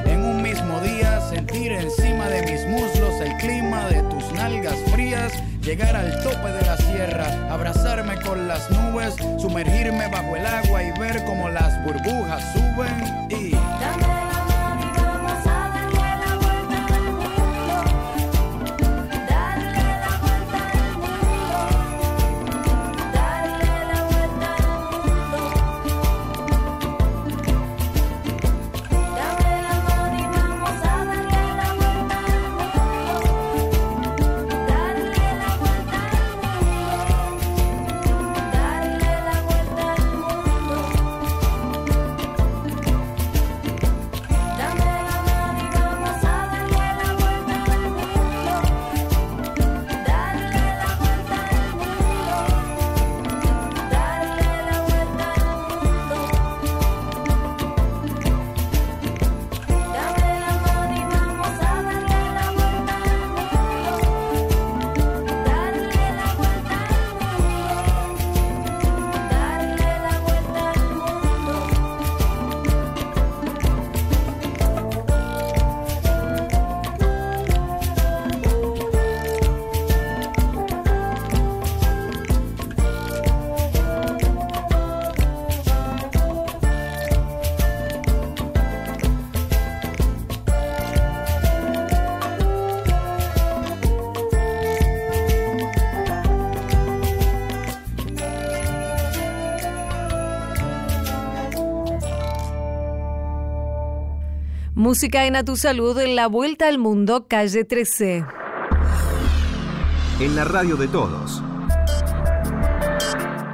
sentir 1.41 1.71
encima 1.71 2.29
de 2.29 2.41
mis 2.43 2.67
muslos 2.67 3.19
el 3.19 3.35
clima 3.37 3.87
de 3.89 4.03
tus 4.03 4.31
nalgas 4.33 4.77
frías 4.91 5.33
llegar 5.63 5.95
al 5.95 6.21
tope 6.21 6.51
de 6.51 6.61
la 6.61 6.77
sierra, 6.77 7.51
abrazarme 7.51 8.15
con 8.21 8.47
las 8.47 8.69
nubes, 8.69 9.15
sumergirme 9.39 10.07
bajo 10.09 10.35
el 10.35 10.45
agua 10.45 10.83
y 10.83 10.99
ver 10.99 11.23
cómo 11.25 11.49
las 11.49 11.83
burbujas 11.83 12.43
suben. 12.53 13.50
Música 104.91 105.25
en 105.25 105.37
A 105.37 105.45
Tu 105.45 105.55
Salud, 105.55 105.97
La 106.05 106.27
Vuelta 106.27 106.67
al 106.67 106.77
Mundo, 106.77 107.25
calle 107.29 107.63
13. 107.63 108.25
En 110.19 110.35
la 110.35 110.43
radio 110.43 110.75
de 110.75 110.89
todos. 110.89 111.41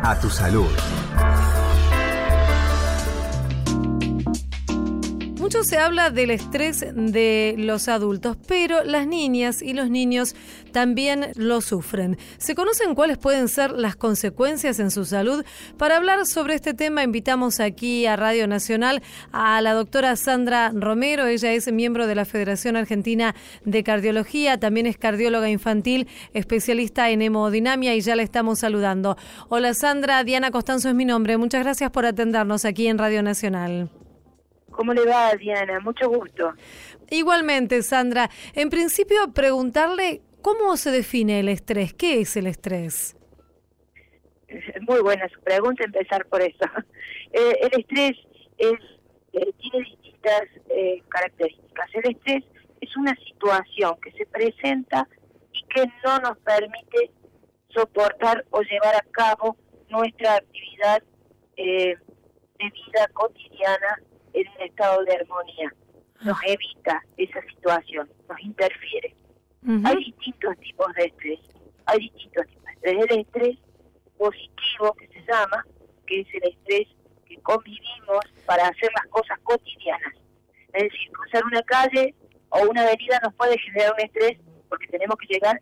A 0.02 0.18
Tu 0.20 0.32
Salud. 0.32 0.66
Mucho 5.40 5.64
se 5.64 5.78
habla 5.78 6.10
del 6.10 6.32
estrés 6.32 6.84
de 6.92 7.54
los 7.56 7.88
adultos, 7.88 8.36
pero 8.48 8.84
las 8.84 9.06
niñas 9.06 9.62
y 9.62 9.74
los 9.74 9.92
niños 9.92 10.36
también 10.72 11.32
lo 11.36 11.62
sufren. 11.62 12.18
¿Se 12.38 12.56
conocen 12.56 12.96
cuáles 12.96 13.18
pueden 13.18 13.48
ser 13.48 13.72
las 13.72 13.96
consecuencias 13.96 14.80
en 14.80 14.92
su 14.92 15.06
salud? 15.06 15.44
Para 15.78 15.98
hablar 15.98 16.26
sobre 16.26 16.56
este 16.56 16.74
tema 16.74 17.04
invitamos 17.04 17.60
aquí 17.60 18.06
a 18.06 18.16
Radio 18.16 18.48
Nacional 18.48 19.02
a 19.32 19.62
la 19.62 19.74
doctora 19.74 20.16
Sandra 20.16 20.72
Romero. 20.74 21.26
Ella 21.26 21.54
es 21.54 21.72
miembro 21.72 22.08
de 22.08 22.16
la 22.16 22.26
Federación 22.26 22.76
Argentina 22.76 23.36
de 23.66 23.84
Cardiología, 23.84 24.60
también 24.60 24.86
es 24.86 24.98
cardióloga 24.98 25.50
infantil, 25.50 26.08
especialista 26.34 27.10
en 27.10 27.22
hemodinamia 27.22 27.96
y 27.96 28.02
ya 28.02 28.16
la 28.16 28.24
estamos 28.24 28.60
saludando. 28.60 29.18
Hola 29.50 29.74
Sandra, 29.74 30.24
Diana 30.24 30.52
Costanzo 30.52 30.90
es 30.90 30.96
mi 30.96 31.06
nombre. 31.06 31.38
Muchas 31.38 31.64
gracias 31.64 31.92
por 31.92 32.06
atendernos 32.06 32.66
aquí 32.66 32.88
en 32.88 32.98
Radio 32.98 33.24
Nacional. 33.24 33.90
¿Cómo 34.78 34.94
le 34.94 35.06
va, 35.06 35.34
Diana? 35.36 35.80
Mucho 35.80 36.08
gusto. 36.08 36.54
Igualmente, 37.10 37.82
Sandra. 37.82 38.30
En 38.54 38.70
principio, 38.70 39.34
preguntarle 39.34 40.22
cómo 40.42 40.78
se 40.78 40.92
define 40.92 41.40
el 41.40 41.50
estrés. 41.50 41.94
¿Qué 41.94 42.22
es 42.22 42.38
el 42.38 42.48
estrés? 42.48 43.16
Muy 44.82 45.02
buena 45.02 45.28
su 45.30 45.40
pregunta, 45.42 45.84
empezar 45.84 46.26
por 46.28 46.42
eso. 46.42 46.60
Eh, 47.34 47.60
el 47.62 47.82
estrés 47.82 48.18
es, 48.58 48.80
eh, 49.34 49.52
tiene 49.60 49.86
distintas 49.86 50.44
eh, 50.70 51.04
características. 51.10 51.88
El 51.94 52.12
estrés 52.12 52.44
es 52.80 52.96
una 52.96 53.14
situación 53.18 53.98
que 54.02 54.14
se 54.14 54.26
presenta 54.28 55.06
y 55.52 55.62
que 55.64 55.86
no 56.06 56.18
nos 56.20 56.38
permite 56.38 57.12
soportar 57.68 58.46
o 58.52 58.62
llevar 58.62 58.96
a 58.96 59.06
cabo 59.12 59.58
nuestra 59.90 60.36
actividad 60.36 61.04
de 61.58 61.98
vida 62.60 63.08
cotidiana 63.14 64.02
en 64.34 64.48
un 64.48 64.62
estado 64.62 65.04
de 65.04 65.16
armonía. 65.16 65.74
Nos 66.22 66.38
evita 66.46 67.04
esa 67.18 67.42
situación, 67.42 68.10
nos 68.30 68.40
interfiere. 68.40 69.14
Hay 69.68 69.96
distintos 69.98 70.58
tipos 70.60 70.94
de 70.94 71.06
estrés. 71.06 71.40
Hay 71.86 72.00
distintos 72.00 72.46
tipos 72.48 72.64
de 72.64 72.72
estrés. 72.72 73.06
El 73.10 73.20
estrés 73.20 73.58
positivo, 74.18 74.94
que 74.94 75.08
se 75.08 75.32
llama, 75.32 75.66
que 76.06 76.22
es 76.22 76.28
el 76.34 76.50
estrés 76.50 76.88
que 77.28 77.38
convivimos 77.42 78.26
para 78.46 78.68
hacer 78.68 78.90
las 78.96 79.08
cosas 79.08 79.38
cotidianas. 79.44 80.14
Es 80.74 80.84
decir, 80.84 81.12
cruzar 81.12 81.44
una 81.46 81.62
calle 81.64 82.16
o 82.50 82.62
una 82.70 82.84
avenida 82.84 83.20
nos 83.24 83.34
puede 83.36 83.58
generar 83.60 83.94
un 83.94 84.06
estrés 84.06 84.38
porque 84.70 84.88
tenemos 84.88 85.18
que 85.18 85.34
llegar 85.34 85.62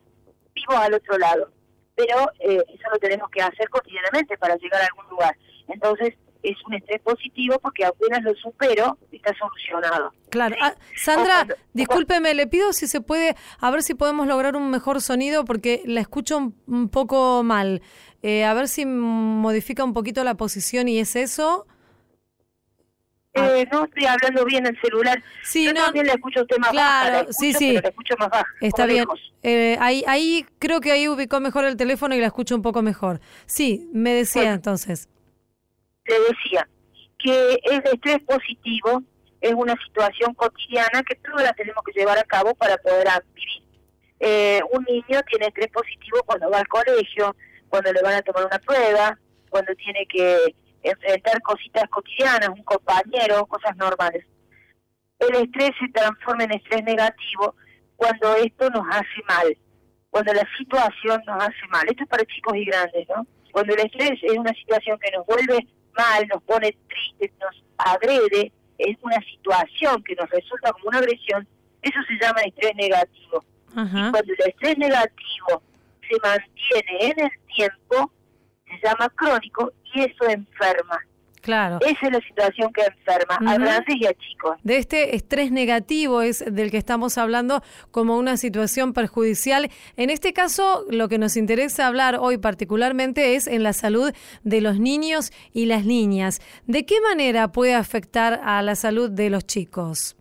vivos 0.53 0.75
al 0.75 0.93
otro 0.93 1.17
lado. 1.17 1.51
Pero 1.95 2.29
eh, 2.39 2.63
eso 2.67 2.89
lo 2.91 2.99
tenemos 2.99 3.29
que 3.31 3.41
hacer 3.41 3.69
cotidianamente 3.69 4.37
para 4.37 4.55
llegar 4.57 4.81
a 4.81 4.85
algún 4.85 5.09
lugar. 5.09 5.35
Entonces, 5.67 6.13
es 6.45 6.57
un 6.65 6.75
estrés 6.75 7.01
positivo 7.01 7.59
porque 7.59 7.85
apenas 7.85 8.23
lo 8.23 8.33
supero, 8.35 8.97
está 9.11 9.33
solucionado. 9.37 10.13
Claro. 10.29 10.55
Ah, 10.61 10.75
Sandra, 10.95 11.47
discúlpeme, 11.73 12.33
le 12.33 12.47
pido 12.47 12.73
si 12.73 12.87
se 12.87 13.01
puede, 13.01 13.35
a 13.59 13.71
ver 13.71 13.81
si 13.83 13.95
podemos 13.95 14.27
lograr 14.27 14.55
un 14.55 14.69
mejor 14.69 15.01
sonido 15.01 15.45
porque 15.45 15.81
la 15.85 16.01
escucho 16.01 16.53
un, 16.67 16.89
poco 16.89 17.43
mal. 17.43 17.81
Eh, 18.21 18.43
a 18.45 18.53
ver 18.53 18.67
si 18.67 18.85
modifica 18.85 19.83
un 19.83 19.93
poquito 19.93 20.23
la 20.23 20.35
posición 20.35 20.87
y 20.87 20.99
es 20.99 21.15
eso. 21.15 21.65
Eh, 23.33 23.67
no 23.71 23.83
estoy 23.83 24.05
hablando 24.05 24.45
bien 24.45 24.65
el 24.65 24.79
celular. 24.79 25.21
Sí, 25.43 25.65
Yo 25.65 25.73
no, 25.73 25.83
también 25.83 26.07
la 26.07 26.13
escucho 26.13 26.41
usted 26.41 26.57
más 26.57 26.69
claro, 26.69 27.27
sí, 27.31 27.53
sí. 27.53 27.73
la 27.73 27.89
escucho 27.89 28.15
más 28.17 28.29
baja. 28.29 28.45
Está 28.61 28.85
bien. 28.85 29.05
Eh, 29.43 29.77
ahí, 29.81 30.03
ahí 30.07 30.45
creo 30.57 30.79
que 30.79 30.91
ahí 30.91 31.07
ubicó 31.07 31.39
mejor 31.41 31.65
el 31.65 31.75
teléfono 31.75 32.15
y 32.15 32.19
la 32.19 32.27
escucho 32.27 32.55
un 32.55 32.61
poco 32.61 32.81
mejor. 32.81 33.19
Sí, 33.45 33.89
me 33.91 34.13
decía 34.13 34.53
entonces 34.53 35.09
decía 36.29 36.67
que 37.17 37.59
el 37.63 37.81
estrés 37.83 38.19
positivo 38.25 39.03
es 39.41 39.53
una 39.53 39.75
situación 39.85 40.33
cotidiana 40.33 41.03
que 41.03 41.15
todos 41.15 41.41
la 41.41 41.53
tenemos 41.53 41.83
que 41.83 41.99
llevar 41.99 42.17
a 42.17 42.23
cabo 42.23 42.53
para 42.55 42.77
poder 42.77 43.07
vivir. 43.33 43.63
Eh, 44.19 44.61
un 44.71 44.83
niño 44.85 45.21
tiene 45.29 45.47
estrés 45.47 45.67
positivo 45.69 46.19
cuando 46.25 46.49
va 46.49 46.59
al 46.59 46.67
colegio, 46.67 47.35
cuando 47.69 47.91
le 47.91 48.01
van 48.01 48.15
a 48.15 48.21
tomar 48.21 48.45
una 48.45 48.59
prueba, 48.59 49.17
cuando 49.49 49.75
tiene 49.75 50.05
que 50.07 50.55
enfrentar 50.83 51.41
cositas 51.41 51.83
cotidianas, 51.89 52.49
un 52.49 52.63
compañero, 52.63 53.45
cosas 53.45 53.75
normales. 53.75 54.25
El 55.19 55.35
estrés 55.35 55.71
se 55.79 55.89
transforma 55.93 56.43
en 56.43 56.53
estrés 56.53 56.83
negativo 56.83 57.55
cuando 57.95 58.35
esto 58.35 58.69
nos 58.69 58.85
hace 58.89 59.23
mal, 59.27 59.57
cuando 60.09 60.33
la 60.33 60.47
situación 60.57 61.21
nos 61.25 61.43
hace 61.43 61.67
mal. 61.69 61.85
Esto 61.87 62.03
es 62.03 62.09
para 62.09 62.25
chicos 62.25 62.55
y 62.55 62.65
grandes, 62.65 63.07
¿no? 63.09 63.25
Cuando 63.51 63.73
el 63.73 63.79
estrés 63.79 64.19
es 64.21 64.37
una 64.37 64.53
situación 64.53 64.99
que 64.99 65.11
nos 65.11 65.25
vuelve 65.25 65.67
mal, 65.97 66.27
nos 66.27 66.41
pone 66.43 66.75
tristes, 66.87 67.31
nos 67.39 67.63
agrede, 67.77 68.51
es 68.77 68.97
una 69.01 69.19
situación 69.21 70.03
que 70.03 70.15
nos 70.15 70.29
resulta 70.29 70.71
como 70.73 70.89
una 70.89 70.99
agresión, 70.99 71.47
eso 71.81 71.99
se 72.07 72.25
llama 72.25 72.41
estrés 72.41 72.75
negativo. 72.75 73.43
Y 73.71 74.11
cuando 74.11 74.33
el 74.33 74.49
estrés 74.49 74.77
negativo 74.77 75.61
se 76.07 76.17
mantiene 76.21 77.11
en 77.11 77.19
el 77.25 77.31
tiempo, 77.53 78.11
se 78.65 78.87
llama 78.87 79.09
crónico 79.09 79.71
y 79.93 80.01
eso 80.01 80.29
enferma. 80.29 80.99
Claro. 81.45 81.77
Esa 81.81 82.07
es 82.07 82.11
la 82.11 82.21
situación 82.21 82.73
que 82.73 82.81
enferma 82.81 83.35
a 83.35 83.57
grandes 83.59 83.95
y 84.01 84.07
a 84.07 84.13
chicos. 84.15 84.57
De 84.63 84.77
este 84.77 85.15
estrés 85.15 85.51
negativo 85.51 86.23
es 86.23 86.43
del 86.43 86.71
que 86.71 86.77
estamos 86.77 87.19
hablando 87.19 87.61
como 87.91 88.17
una 88.17 88.35
situación 88.35 88.93
perjudicial. 88.93 89.69
En 89.95 90.09
este 90.09 90.33
caso, 90.33 90.87
lo 90.89 91.07
que 91.07 91.19
nos 91.19 91.37
interesa 91.37 91.85
hablar 91.85 92.17
hoy 92.19 92.39
particularmente 92.39 93.35
es 93.35 93.45
en 93.45 93.61
la 93.61 93.73
salud 93.73 94.11
de 94.41 94.59
los 94.59 94.79
niños 94.79 95.31
y 95.53 95.67
las 95.67 95.85
niñas. 95.85 96.41
¿De 96.65 96.83
qué 96.87 96.99
manera 96.99 97.51
puede 97.51 97.75
afectar 97.75 98.41
a 98.43 98.63
la 98.63 98.73
salud 98.73 99.11
de 99.11 99.29
los 99.29 99.45
chicos? 99.45 100.17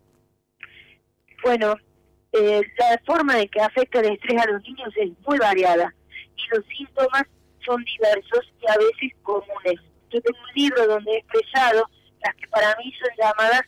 Bueno, 1.43 1.75
eh, 2.33 2.61
la 2.77 3.01
forma 3.03 3.41
en 3.41 3.47
que 3.47 3.61
afecta 3.61 3.99
el 4.01 4.13
estrés 4.13 4.43
a 4.43 4.51
los 4.51 4.61
niños 4.61 4.93
es 4.95 5.09
muy 5.25 5.39
variada 5.39 5.91
y 6.37 6.55
los 6.55 6.63
síntomas 6.67 7.23
son 7.65 7.83
diversos 7.83 8.53
y 8.61 8.71
a 8.71 8.77
veces 8.77 9.17
comunes 9.23 9.81
yo 10.15 10.21
tengo 10.21 10.39
un 10.39 10.55
libro 10.55 10.87
donde 10.87 11.11
he 11.11 11.17
expresado 11.17 11.89
las 12.23 12.35
que 12.35 12.47
para 12.47 12.75
mí 12.77 12.93
son 12.99 13.09
llamadas 13.17 13.61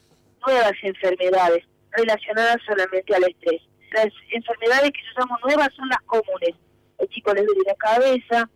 nuevas 0.45 0.73
enfermedades 0.81 1.63
relacionadas 1.91 2.57
solamente 2.65 3.15
al 3.15 3.23
estrés. 3.25 3.61
Las 3.91 4.07
enfermedades 4.31 4.91
que 4.91 5.01
llamo 5.17 5.37
nuevas 5.43 5.69
son 5.75 5.89
las 5.89 6.01
comunes. 6.03 6.55
El 6.99 7.07
chico 7.09 7.33
le 7.33 7.43
duele 7.43 7.61
la 7.65 7.75
cabeza, 7.75 8.49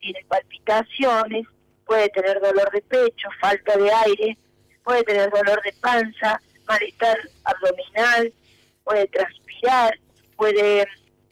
tiene 0.00 0.24
palpitaciones, 0.28 1.46
puede 1.86 2.08
tener 2.10 2.40
dolor 2.40 2.70
de 2.72 2.82
pecho, 2.82 3.28
falta 3.40 3.76
de 3.76 3.90
aire, 4.06 4.38
puede 4.82 5.02
tener 5.04 5.30
dolor 5.30 5.62
de 5.62 5.72
panza, 5.80 6.40
malestar 6.66 7.18
abdominal, 7.44 8.32
puede 8.84 9.06
transpirar, 9.08 9.98
puede 10.36 10.82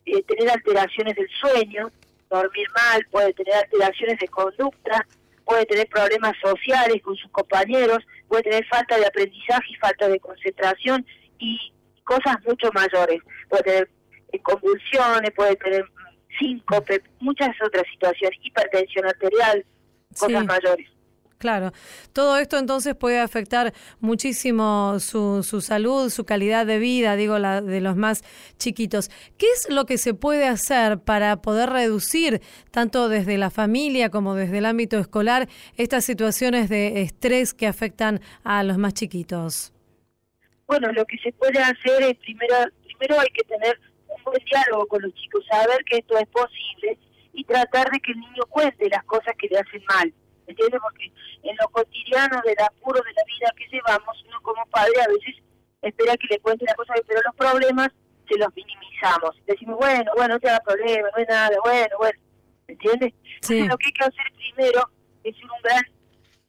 eh, 0.07 0.23
tener 0.23 0.51
alteraciones 0.51 1.17
del 1.17 1.29
sueño, 1.41 1.91
dormir 2.31 2.69
mal, 2.75 3.07
puede 3.11 3.33
tener 3.35 3.55
alteraciones 3.55 4.19
de 4.19 4.29
conducta, 4.29 5.07
puede 5.47 5.65
tener 5.65 5.89
problemas 5.89 6.35
sociales 6.43 7.01
con 7.03 7.17
sus 7.17 7.31
compañeros, 7.31 7.99
puede 8.29 8.43
tener 8.43 8.67
falta 8.67 8.99
de 8.99 9.07
aprendizaje 9.07 9.65
y 9.71 9.77
falta 9.77 10.09
de 10.09 10.19
concentración 10.19 11.07
y 11.39 11.73
cosas 12.05 12.37
mucho 12.45 12.69
mayores. 12.75 13.21
Puede 13.49 13.63
tener 13.63 13.91
eh, 14.33 14.43
convulsiones, 14.43 15.31
puede 15.31 15.57
tener 15.57 15.85
síncope, 16.39 17.01
muchas 17.21 17.51
otras 17.65 17.85
situaciones, 17.93 18.39
hipertensión 18.43 19.07
arterial, 19.07 19.65
cosas 20.19 20.45
mayores. 20.45 20.89
Claro, 21.39 21.73
todo 22.15 22.39
esto 22.39 22.57
entonces 22.57 22.95
puede 22.95 23.21
afectar 23.21 23.75
muchísimo 24.01 24.99
su, 25.01 25.43
su 25.43 25.61
salud, 25.61 26.09
su 26.09 26.25
calidad 26.25 26.65
de 26.65 26.79
vida, 26.79 27.15
digo, 27.15 27.39
la 27.39 27.61
de 27.61 27.83
los 27.83 27.95
más 27.95 28.23
chiquitos. 28.57 29.11
¿Qué 29.37 29.47
es 29.55 29.69
lo 29.69 29.85
que 29.85 29.99
se 29.99 30.15
puede 30.15 30.47
hacer 30.47 30.99
para 30.99 31.37
poder 31.43 31.69
reducir, 31.69 32.41
tanto 32.71 33.11
desde 33.11 33.37
la 33.37 33.51
familia 33.51 34.09
como 34.09 34.35
desde 34.35 34.59
el 34.59 34.65
ámbito 34.65 34.99
escolar, 34.99 35.47
estas 35.77 36.07
situaciones 36.07 36.71
de 36.71 37.03
estrés 37.03 37.53
que 37.53 37.67
afectan 37.67 38.21
a 38.43 38.63
los 38.63 38.79
más 38.79 38.95
chiquitos? 38.95 39.75
Bueno, 40.67 40.91
lo 40.93 41.05
que 41.05 41.19
se 41.19 41.33
puede 41.33 41.59
hacer 41.59 42.03
es 42.03 42.17
primero, 42.17 42.55
primero 42.99 43.21
hay 43.21 43.29
que 43.35 43.45
tener 43.45 43.79
un 44.09 44.25
buen 44.25 44.43
diálogo 44.51 44.87
con 44.87 45.03
los 45.03 45.13
chicos, 45.15 45.45
saber 45.51 45.85
que 45.85 45.99
esto 45.99 46.17
es 46.17 46.27
posible 46.29 46.99
y 47.35 47.45
tratar 47.45 47.91
de 47.91 48.01
que 48.01 48.13
el 48.13 48.21
niño 48.21 48.43
cuente 48.49 48.89
las 48.89 49.05
cosas 49.05 49.35
que 49.39 49.49
le 49.49 49.59
hacen 49.59 49.85
mal 49.87 50.15
¿entiendes? 50.47 50.81
Porque 50.81 51.13
en 51.43 51.57
lo 51.61 51.69
cotidiano 51.69 52.41
del 52.45 52.57
apuro 52.61 53.01
de 53.03 53.13
la 53.13 53.25
vida 53.25 53.53
que 53.57 53.69
llevamos, 53.69 54.25
uno 54.29 54.41
como 54.43 54.65
padre 54.67 55.01
a 55.03 55.09
veces 55.09 55.43
espera 55.83 56.17
que 56.17 56.27
le 56.29 56.41
cuente 56.41 56.65
la 56.67 56.75
cosa, 56.75 56.95
pero 57.07 57.21
los 57.25 57.35
problemas 57.35 57.89
se 58.29 58.39
los 58.39 58.49
minimizamos. 58.55 59.37
Decimos, 59.47 59.77
bueno, 59.79 60.11
bueno, 60.17 60.35
no 60.35 60.41
te 60.41 60.49
haga 60.49 60.61
problema, 60.61 61.09
no 61.15 61.23
es 61.23 61.29
nada, 61.29 61.57
bueno, 61.65 61.97
bueno, 61.99 62.19
¿entiendes? 62.67 63.13
Entonces 63.35 63.69
lo 63.69 63.79
que 63.79 63.87
hay 63.87 63.93
que 63.93 64.05
hacer 64.05 64.27
primero 64.37 64.91
es 65.23 65.37
ser 65.37 65.45
un 65.45 65.63
gran 65.63 65.85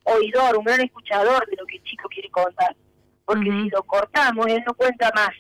oidor, 0.04 0.58
un 0.58 0.66
gran 0.66 0.82
escuchador 0.82 1.46
de 1.48 1.58
lo 1.58 1.66
que 1.66 1.78
el 1.78 1.84
chico 1.84 2.10
quiere 2.10 2.30
contar. 2.30 2.76
porque 3.26 3.52
si 3.52 3.70
lo 3.70 3.84
cortamos, 3.84 4.48
él 4.48 4.64
no 4.66 4.74
cuenta 4.74 5.12
más. 5.14 5.32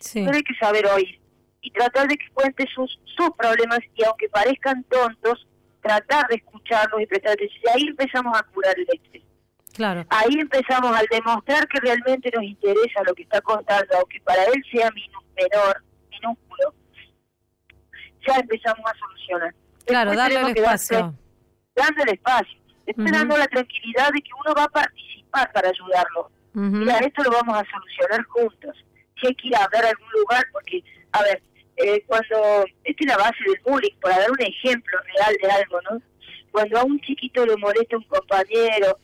Sí. 0.00 0.22
Pero 0.24 0.36
hay 0.36 0.42
que 0.42 0.54
saber 0.54 0.86
oír 0.86 1.20
y 1.60 1.70
tratar 1.70 2.08
de 2.08 2.16
que 2.16 2.28
cuente 2.32 2.66
sus, 2.74 2.98
sus 3.16 3.30
problemas 3.36 3.80
y 3.94 4.04
aunque 4.04 4.28
parezcan 4.28 4.82
tontos, 4.84 5.46
tratar 5.80 6.26
de 6.28 6.36
escucharlos 6.36 7.00
y 7.00 7.06
prestar 7.06 7.32
atención. 7.32 7.60
Y 7.64 7.68
ahí 7.68 7.88
empezamos 7.88 8.38
a 8.38 8.42
curar 8.44 8.74
el 8.78 8.86
estrés. 8.92 9.22
Claro. 9.74 10.04
Ahí 10.10 10.38
empezamos 10.38 10.96
al 10.96 11.06
demostrar 11.10 11.66
que 11.68 11.80
realmente 11.80 12.30
nos 12.34 12.42
interesa 12.44 13.02
lo 13.06 13.14
que 13.14 13.22
está 13.22 13.40
contando, 13.40 13.96
aunque 13.96 14.20
para 14.20 14.44
él 14.44 14.62
sea 14.70 14.90
menor, 14.90 15.82
minúsculo, 16.10 16.74
ya 18.26 18.34
empezamos 18.36 18.84
a 18.84 18.98
solucionar. 18.98 19.54
Claro, 19.86 20.10
Después 20.10 20.34
darle 20.34 20.50
el 20.50 20.56
espacio. 20.56 21.14
dando 21.74 22.02
el 22.02 22.08
espacio, 22.10 22.58
después 22.84 23.06
Ujú. 23.10 23.18
dando 23.18 23.36
la 23.38 23.46
tranquilidad 23.46 24.10
de 24.12 24.20
que 24.20 24.30
uno 24.44 24.54
va 24.54 24.64
a 24.64 24.68
participar 24.68 25.50
para 25.52 25.68
ayudarlo. 25.70 26.30
Mira, 26.52 26.98
esto 26.98 27.22
lo 27.22 27.30
vamos 27.30 27.56
a 27.56 27.64
solucionar 27.70 28.24
juntos. 28.24 28.76
Si 29.20 29.26
hay 29.28 29.34
que 29.36 29.48
ir 29.48 29.56
a 29.56 29.64
hablar 29.64 29.84
a 29.84 29.88
algún 29.90 30.08
lugar, 30.20 30.44
porque, 30.52 30.82
a 31.12 31.22
ver, 31.22 31.42
eh, 31.82 32.04
cuando, 32.06 32.64
esta 32.84 33.00
es 33.04 33.06
la 33.06 33.16
base 33.16 33.38
del 33.46 33.60
bullying, 33.64 33.94
para 34.00 34.18
dar 34.18 34.30
un 34.30 34.40
ejemplo 34.40 34.98
real 35.14 35.36
de 35.42 35.50
algo, 35.50 35.78
¿no? 35.90 36.02
Cuando 36.52 36.78
a 36.78 36.84
un 36.84 37.00
chiquito 37.00 37.46
le 37.46 37.56
molesta 37.56 37.96
un 37.96 38.04
compañero, 38.04 38.98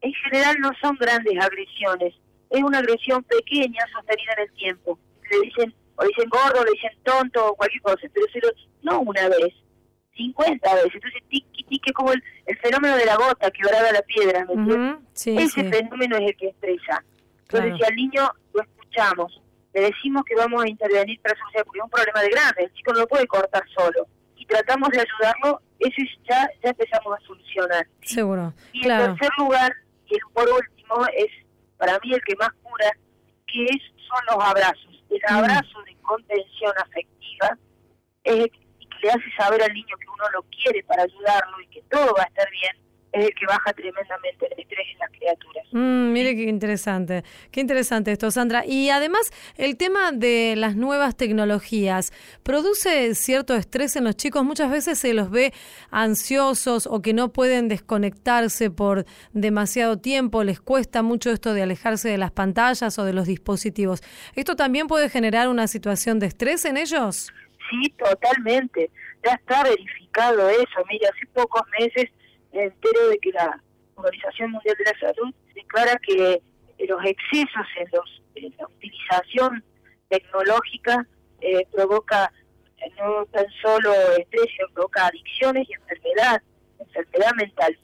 en 0.00 0.12
general 0.14 0.56
no 0.60 0.70
son 0.80 0.96
grandes 0.96 1.34
agresiones, 1.40 2.14
es 2.50 2.62
una 2.62 2.78
agresión 2.78 3.22
pequeña 3.24 3.84
sostenida 3.92 4.32
en 4.36 4.42
el 4.44 4.52
tiempo. 4.54 4.98
Le 5.30 5.40
dicen, 5.46 5.74
o 5.96 6.04
dicen 6.04 6.28
gordo, 6.28 6.64
le 6.64 6.70
dicen 6.72 6.90
tonto, 7.02 7.48
o 7.48 7.54
cualquier 7.54 7.82
cosa, 7.82 8.06
pero 8.12 8.26
se 8.32 8.40
lo, 8.40 8.48
no 8.82 9.00
una 9.00 9.28
vez, 9.28 9.54
50 10.16 10.74
veces. 10.74 10.94
Entonces, 10.94 11.22
tiqui, 11.28 11.80
es 11.84 11.92
como 11.92 12.12
el, 12.12 12.22
el 12.46 12.58
fenómeno 12.58 12.96
de 12.96 13.06
la 13.06 13.16
gota 13.16 13.50
que 13.50 13.62
brada 13.66 13.92
la 13.92 14.02
piedra, 14.02 14.46
Ese 15.14 15.48
sí. 15.48 15.64
fenómeno 15.70 16.16
es 16.18 16.22
el 16.30 16.36
que 16.36 16.48
estresa. 16.48 17.02
Entonces, 17.42 17.70
Claro. 17.72 17.76
si 17.76 17.84
al 17.84 17.94
niño 17.96 18.30
lo 18.54 18.62
escuchamos, 18.62 19.42
le 19.74 19.80
decimos 19.82 20.22
que 20.24 20.34
vamos 20.34 20.62
a 20.64 20.68
intervenir 20.68 21.20
para 21.22 21.36
solucionar, 21.38 21.64
porque 21.64 21.78
es 21.78 21.84
un 21.84 21.90
problema 21.90 22.20
de 22.20 22.28
grande, 22.28 22.64
el 22.64 22.72
chico 22.74 22.92
no 22.92 23.00
lo 23.00 23.06
puede 23.08 23.26
cortar 23.26 23.62
solo, 23.76 24.06
y 24.36 24.44
tratamos 24.46 24.88
de 24.90 25.00
ayudarlo, 25.00 25.60
eso 25.78 25.96
es- 25.98 26.18
ya, 26.28 26.48
ya 26.62 26.70
empezamos 26.70 27.18
a 27.18 27.22
solucionar. 27.26 27.86
Seguro. 28.02 28.52
Y 28.72 28.82
Claro. 28.82 29.04
en 29.04 29.16
tercer 29.16 29.30
lugar, 29.38 29.72
y 30.06 30.14
el 30.14 30.20
por 30.34 30.48
último, 30.48 31.06
es 31.16 31.28
para 31.78 31.98
mí 32.00 32.12
el 32.12 32.22
que 32.22 32.36
más 32.36 32.50
cura, 32.62 32.90
que 33.46 33.64
es, 33.64 33.82
son 34.08 34.20
los 34.36 34.44
abrazos. 34.44 35.02
El 35.10 35.20
Mm. 35.28 35.34
abrazo 35.38 35.82
de 35.82 35.94
contención 36.02 36.72
afectiva 36.78 37.58
es 38.24 38.34
el 38.34 38.50
y 38.78 38.86
que 38.86 38.98
le 39.02 39.10
hace 39.10 39.24
saber 39.38 39.62
al 39.62 39.72
niño 39.72 39.96
que 39.98 40.06
uno 40.08 40.24
lo 40.34 40.42
quiere 40.44 40.82
para 40.84 41.02
ayudarlo 41.02 41.60
y 41.60 41.66
que 41.68 41.82
todo 41.90 42.14
va 42.14 42.22
a 42.24 42.26
estar 42.26 42.48
bien, 42.50 42.76
es 43.12 43.26
el 43.26 43.34
que 43.34 43.46
baja 43.46 43.72
tremendamente 43.72 44.46
el 44.46 44.60
estrés 44.60 44.86
en 44.92 44.98
las 44.98 45.10
criaturas. 45.10 45.66
Mm, 45.72 46.12
mire 46.12 46.34
qué 46.34 46.42
interesante, 46.44 47.24
qué 47.50 47.60
interesante 47.60 48.12
esto, 48.12 48.30
Sandra. 48.30 48.64
Y 48.66 48.88
además, 48.90 49.30
el 49.56 49.76
tema 49.76 50.12
de 50.12 50.54
las 50.56 50.76
nuevas 50.76 51.16
tecnologías 51.16 52.12
produce 52.42 53.14
cierto 53.14 53.54
estrés 53.54 53.96
en 53.96 54.04
los 54.04 54.16
chicos. 54.16 54.44
Muchas 54.44 54.70
veces 54.70 54.98
se 54.98 55.12
los 55.12 55.30
ve 55.30 55.52
ansiosos 55.90 56.86
o 56.86 57.02
que 57.02 57.12
no 57.12 57.32
pueden 57.32 57.68
desconectarse 57.68 58.70
por 58.70 59.04
demasiado 59.32 59.98
tiempo. 59.98 60.42
Les 60.42 60.60
cuesta 60.60 61.02
mucho 61.02 61.30
esto 61.30 61.52
de 61.52 61.62
alejarse 61.62 62.08
de 62.08 62.18
las 62.18 62.32
pantallas 62.32 62.98
o 62.98 63.04
de 63.04 63.12
los 63.12 63.26
dispositivos. 63.26 64.02
¿Esto 64.34 64.56
también 64.56 64.86
puede 64.86 65.10
generar 65.10 65.48
una 65.48 65.66
situación 65.66 66.18
de 66.18 66.26
estrés 66.26 66.64
en 66.64 66.78
ellos? 66.78 67.30
Sí, 67.70 67.90
totalmente. 67.90 68.90
Ya 69.24 69.34
está 69.34 69.62
verificado 69.62 70.48
eso. 70.48 70.84
Mire, 70.88 71.06
hace 71.06 71.26
pocos 71.32 71.62
meses 71.78 72.10
me 72.52 72.64
entero 72.64 73.08
de 73.08 73.18
que 73.18 73.32
la 73.32 73.60
Organización 73.94 74.52
Mundial 74.52 74.76
de 74.78 74.84
la 74.92 74.98
Salud 75.00 75.34
declara 75.54 75.98
que 76.06 76.42
los 76.88 77.04
excesos 77.04 77.66
en, 77.76 77.88
los, 77.92 78.22
en 78.34 78.54
la 78.58 78.66
utilización 78.66 79.64
tecnológica 80.08 81.06
eh, 81.40 81.66
provoca 81.72 82.32
eh, 82.78 82.90
no 82.98 83.24
tan 83.26 83.46
solo 83.62 83.92
estrés, 84.18 84.46
sino 84.56 84.68
provoca 84.74 85.06
adicciones 85.06 85.68
y 85.68 85.74
enfermedad, 85.74 86.42
enfermedad 86.78 87.32
mental. 87.36 87.78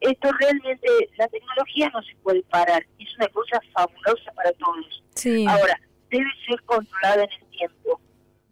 Esto 0.00 0.30
realmente, 0.40 0.88
la 1.16 1.26
tecnología 1.28 1.90
no 1.92 2.02
se 2.02 2.14
puede 2.16 2.42
parar, 2.44 2.84
es 2.98 3.08
una 3.16 3.28
cosa 3.28 3.60
fabulosa 3.72 4.30
para 4.32 4.52
todos. 4.52 5.02
Sí. 5.14 5.44
Ahora, 5.48 5.78
debe 6.10 6.30
ser 6.48 6.62
controlada 6.62 7.24
en 7.24 7.30
el 7.32 7.50
tiempo. 7.50 8.00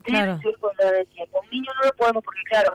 Debe 0.06 0.18
Claro. 0.18 0.38
ser 0.40 0.58
controlada 0.58 0.96
en 0.96 1.00
el 1.02 1.08
tiempo. 1.14 1.40
Un 1.40 1.50
niño 1.50 1.72
no 1.80 1.86
lo 1.88 1.96
podemos, 1.96 2.24
porque 2.24 2.42
claro, 2.44 2.72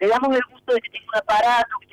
le 0.00 0.08
damos 0.08 0.36
el 0.36 0.42
gusto 0.50 0.74
de 0.74 0.80
que 0.80 0.90
tenga 0.90 1.06
un 1.12 1.18
aparato, 1.18 1.70
que 1.80 1.86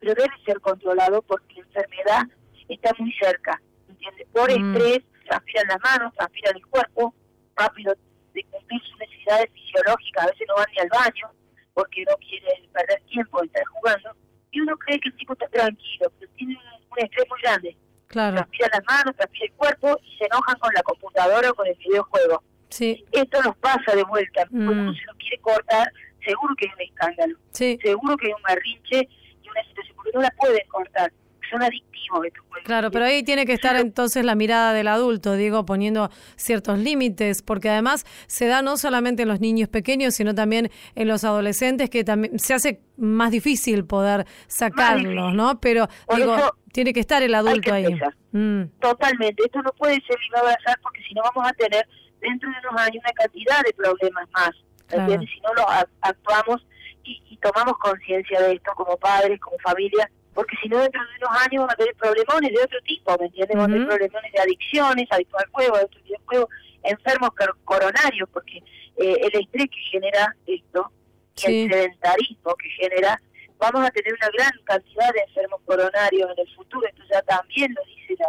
pero 0.00 0.14
debe 0.14 0.30
ser 0.44 0.60
controlado 0.60 1.22
porque 1.22 1.54
la 1.54 1.62
enfermedad 1.62 2.22
está 2.68 2.90
muy 2.98 3.12
cerca. 3.20 3.60
¿Entiendes? 3.88 4.26
Por 4.32 4.50
Mm. 4.50 4.76
estrés, 4.76 5.00
transpiran 5.26 5.68
las 5.68 5.80
manos, 5.80 6.14
transpiran 6.14 6.56
el 6.56 6.66
cuerpo, 6.66 7.14
rápido 7.56 7.94
de 8.34 8.44
cumplir 8.44 8.80
sus 8.82 8.98
necesidades 8.98 9.50
fisiológicas, 9.52 10.24
a 10.24 10.26
veces 10.28 10.46
no 10.48 10.54
van 10.56 10.66
ni 10.72 10.78
al 10.78 10.88
baño 10.88 11.30
porque 11.74 12.04
no 12.08 12.16
quieren 12.16 12.70
perder 12.72 13.00
tiempo 13.08 13.40
de 13.40 13.46
estar 13.46 13.64
jugando. 13.66 14.10
Y 14.50 14.60
uno 14.60 14.76
cree 14.78 14.98
que 15.00 15.08
el 15.10 15.16
chico 15.16 15.32
está 15.34 15.46
tranquilo, 15.48 16.12
pero 16.18 16.30
tiene 16.32 16.56
un, 16.56 16.98
estrés 16.98 17.26
muy 17.28 17.40
grande 17.42 17.76
Claro. 18.08 18.36
transpira 18.36 18.68
las 18.72 18.84
manos, 18.86 19.14
transpira 19.16 19.44
el 19.46 19.52
cuerpo 19.52 19.98
y 20.02 20.16
se 20.16 20.24
enojan 20.24 20.58
con 20.58 20.72
la 20.74 20.82
computadora 20.82 21.50
o 21.50 21.54
con 21.54 21.66
el 21.66 21.74
videojuego. 21.76 22.42
Sí. 22.70 23.04
Esto 23.12 23.42
nos 23.42 23.56
pasa 23.58 23.94
de 23.94 24.02
vuelta. 24.04 24.44
Mm. 24.50 24.64
Cuando 24.66 24.82
uno 24.82 24.94
se 24.94 25.04
lo 25.04 25.14
quiere 25.14 25.38
cortar, 25.38 25.92
seguro 26.24 26.54
que 26.56 26.66
hay 26.66 26.72
un 26.74 26.80
escándalo, 26.82 27.38
Sí. 27.52 27.78
seguro 27.82 28.16
que 28.16 28.26
hay 28.26 28.32
un 28.32 28.42
berrinche 28.42 29.08
y 29.48 29.50
una 29.50 29.68
situación, 29.68 29.96
porque 29.96 30.10
no 30.14 30.20
la 30.22 30.30
pueden 30.38 30.68
cortar. 30.68 31.12
Son 31.50 31.62
adictivos 31.62 32.26
estos 32.26 32.44
juegos. 32.46 32.64
Claro, 32.66 32.90
pero 32.90 33.06
ahí 33.06 33.22
tiene 33.22 33.46
que 33.46 33.54
estar 33.54 33.74
entonces 33.76 34.22
la 34.22 34.34
mirada 34.34 34.74
del 34.74 34.86
adulto, 34.86 35.32
digo, 35.32 35.64
poniendo 35.64 36.10
ciertos 36.36 36.78
límites, 36.78 37.40
porque 37.40 37.70
además 37.70 38.04
se 38.26 38.46
da 38.48 38.60
no 38.60 38.76
solamente 38.76 39.22
en 39.22 39.28
los 39.28 39.40
niños 39.40 39.70
pequeños, 39.70 40.14
sino 40.14 40.34
también 40.34 40.70
en 40.94 41.08
los 41.08 41.24
adolescentes, 41.24 41.88
que 41.88 42.04
también 42.04 42.38
se 42.38 42.52
hace 42.52 42.82
más 42.98 43.30
difícil 43.30 43.86
poder 43.86 44.26
sacarlos, 44.46 45.12
difícil. 45.14 45.36
¿no? 45.36 45.58
Pero 45.60 45.88
Por 46.06 46.16
digo, 46.16 46.36
eso 46.36 46.54
tiene 46.72 46.92
que 46.92 47.00
estar 47.00 47.22
el 47.22 47.34
adulto 47.34 47.72
ahí. 47.72 47.98
Mm, 48.32 48.64
Totalmente. 48.80 49.42
Esto 49.44 49.62
no 49.62 49.72
puede 49.72 49.94
ser 50.06 50.16
ligado 50.28 50.48
al 50.48 50.54
azar 50.54 50.78
porque 50.82 51.00
si 51.08 51.14
no 51.14 51.22
vamos 51.34 51.48
a 51.50 51.52
tener 51.54 51.88
dentro 52.20 52.50
de 52.50 52.56
unos 52.68 52.80
años 52.82 53.02
una 53.04 53.12
cantidad 53.12 53.62
de 53.64 53.72
problemas 53.72 54.28
más. 54.32 54.50
Claro. 54.86 55.12
Si 55.22 55.40
no 55.40 55.54
lo 55.54 55.62
ac- 55.66 55.88
actuamos 56.02 56.66
y, 57.10 57.22
y 57.34 57.36
tomamos 57.38 57.78
conciencia 57.78 58.40
de 58.42 58.54
esto 58.54 58.72
como 58.76 58.96
padres, 58.96 59.38
como 59.40 59.56
familia, 59.58 60.10
porque 60.34 60.56
si 60.62 60.68
no 60.68 60.78
dentro 60.78 61.00
de 61.00 61.08
unos 61.24 61.42
años 61.42 61.62
van 61.66 61.72
a 61.72 61.76
tener 61.76 61.94
problemones 61.96 62.50
de 62.52 62.62
otro 62.62 62.80
tipo, 62.82 63.16
¿me 63.18 63.26
entiendes? 63.26 63.56
Van 63.56 63.70
a 63.70 63.72
tener 63.74 63.88
problemones 63.88 64.32
de 64.32 64.40
adicciones, 64.40 65.06
adictos 65.10 65.40
al 65.42 65.50
juego, 65.50 65.76
adictos 65.76 65.96
al 65.98 66.04
videojuego, 66.04 66.48
enfermos 66.84 67.30
cor- 67.30 67.58
coronarios, 67.64 68.28
porque 68.32 68.58
eh, 68.58 69.16
el 69.22 69.40
estrés 69.40 69.66
que 69.70 69.80
genera 69.90 70.34
esto 70.46 70.92
y 71.36 71.40
Sí. 71.40 71.62
el 71.64 71.72
sedentarismo 71.72 72.54
que 72.56 72.68
genera, 72.70 73.20
vamos 73.58 73.86
a 73.86 73.90
tener 73.90 74.12
una 74.14 74.28
gran 74.36 74.52
cantidad 74.64 75.12
de 75.12 75.20
enfermos 75.28 75.60
coronarios 75.64 76.30
en 76.36 76.46
el 76.46 76.54
futuro, 76.54 76.86
esto 76.86 77.02
ya 77.10 77.22
también 77.22 77.72
lo 77.74 77.82
dice 77.84 78.14
la, 78.18 78.28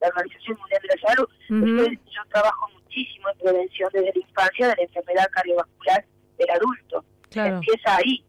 la 0.00 0.08
Organización 0.08 0.58
Mundial 0.58 0.82
de 0.82 0.88
la 0.96 1.08
Salud. 1.08 1.28
Entonces, 1.50 1.98
yo 2.14 2.20
trabajo 2.30 2.68
muchísimo 2.74 3.28
en 3.30 3.38
prevención 3.38 3.90
desde 3.92 4.12
la 4.14 4.20
infancia 4.26 4.68
de 4.68 4.76
la 4.76 4.82
enfermedad 4.82 5.26
cardiovascular 5.32 6.04
del 6.38 6.50
adulto. 6.50 7.04
Claro. 7.32 7.56
Empieza 7.56 7.96
ahí. 7.96 8.24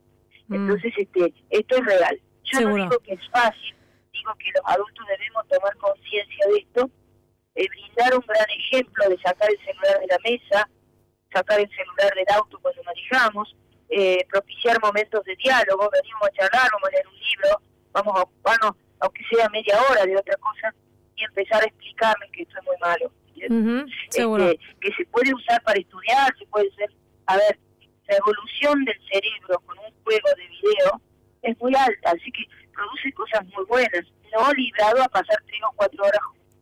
Mm. 0.47 0.55
Entonces, 0.55 0.93
este, 0.97 1.33
esto 1.49 1.75
es 1.77 1.85
real. 1.85 2.21
Yo 2.43 2.59
Seguro. 2.59 2.77
no 2.77 2.83
digo 2.89 2.99
que 3.03 3.13
es 3.13 3.29
fácil, 3.31 3.75
digo 4.11 4.33
que 4.37 4.51
los 4.55 4.63
adultos 4.65 5.05
debemos 5.07 5.47
tomar 5.47 5.75
conciencia 5.77 6.45
de 6.47 6.57
esto, 6.59 6.89
eh, 7.55 7.67
brindar 7.69 8.15
un 8.15 8.25
gran 8.27 8.49
ejemplo 8.49 9.09
de 9.09 9.17
sacar 9.21 9.49
el 9.49 9.59
celular 9.65 9.99
de 9.99 10.07
la 10.07 10.17
mesa, 10.23 10.69
sacar 11.31 11.59
el 11.59 11.69
celular 11.69 12.13
del 12.15 12.35
auto 12.35 12.59
cuando 12.61 12.83
manejamos, 12.83 13.55
eh, 13.89 14.25
propiciar 14.29 14.81
momentos 14.81 15.23
de 15.23 15.35
diálogo, 15.35 15.89
venimos 15.91 16.23
a 16.23 16.31
charlar, 16.31 16.69
vamos 16.71 16.89
a 16.89 16.91
leer 16.91 17.07
un 17.07 17.13
libro, 17.13 17.61
vamos 17.91 18.19
a 18.19 18.23
ocuparnos, 18.23 18.71
aunque 18.99 19.23
sea 19.31 19.49
media 19.49 19.79
hora 19.89 20.05
de 20.05 20.17
otra 20.17 20.35
cosa, 20.37 20.73
y 21.15 21.23
empezar 21.23 21.61
a 21.63 21.65
explicarles 21.65 22.31
que 22.31 22.41
esto 22.43 22.55
es 22.59 22.65
muy 22.65 22.77
malo. 22.81 23.11
Este, 23.35 24.59
que 24.79 24.93
se 24.95 25.05
puede 25.07 25.33
usar 25.33 25.61
para 25.63 25.79
estudiar, 25.79 26.33
se 26.37 26.45
puede 26.47 26.71
ser, 26.75 26.91
a 27.25 27.37
ver, 27.37 27.59
la 28.07 28.17
evolución 28.17 28.83
del 28.85 28.99
cerebro 29.11 29.59
con 29.65 29.77
un 29.79 29.91
juego 30.03 30.27
de 30.37 30.47
video 30.47 31.01
es 31.41 31.59
muy 31.59 31.73
alta, 31.75 32.11
así 32.11 32.31
que 32.31 32.43
produce 32.73 33.11
cosas 33.13 33.45
muy 33.55 33.65
buenas, 33.65 34.05
no 34.33 34.51
librado 34.53 35.01
a 35.03 35.07
pasar 35.09 35.37
tres 35.45 35.59
o 35.67 35.71
cuatro 35.75 36.03
horas 36.03 36.19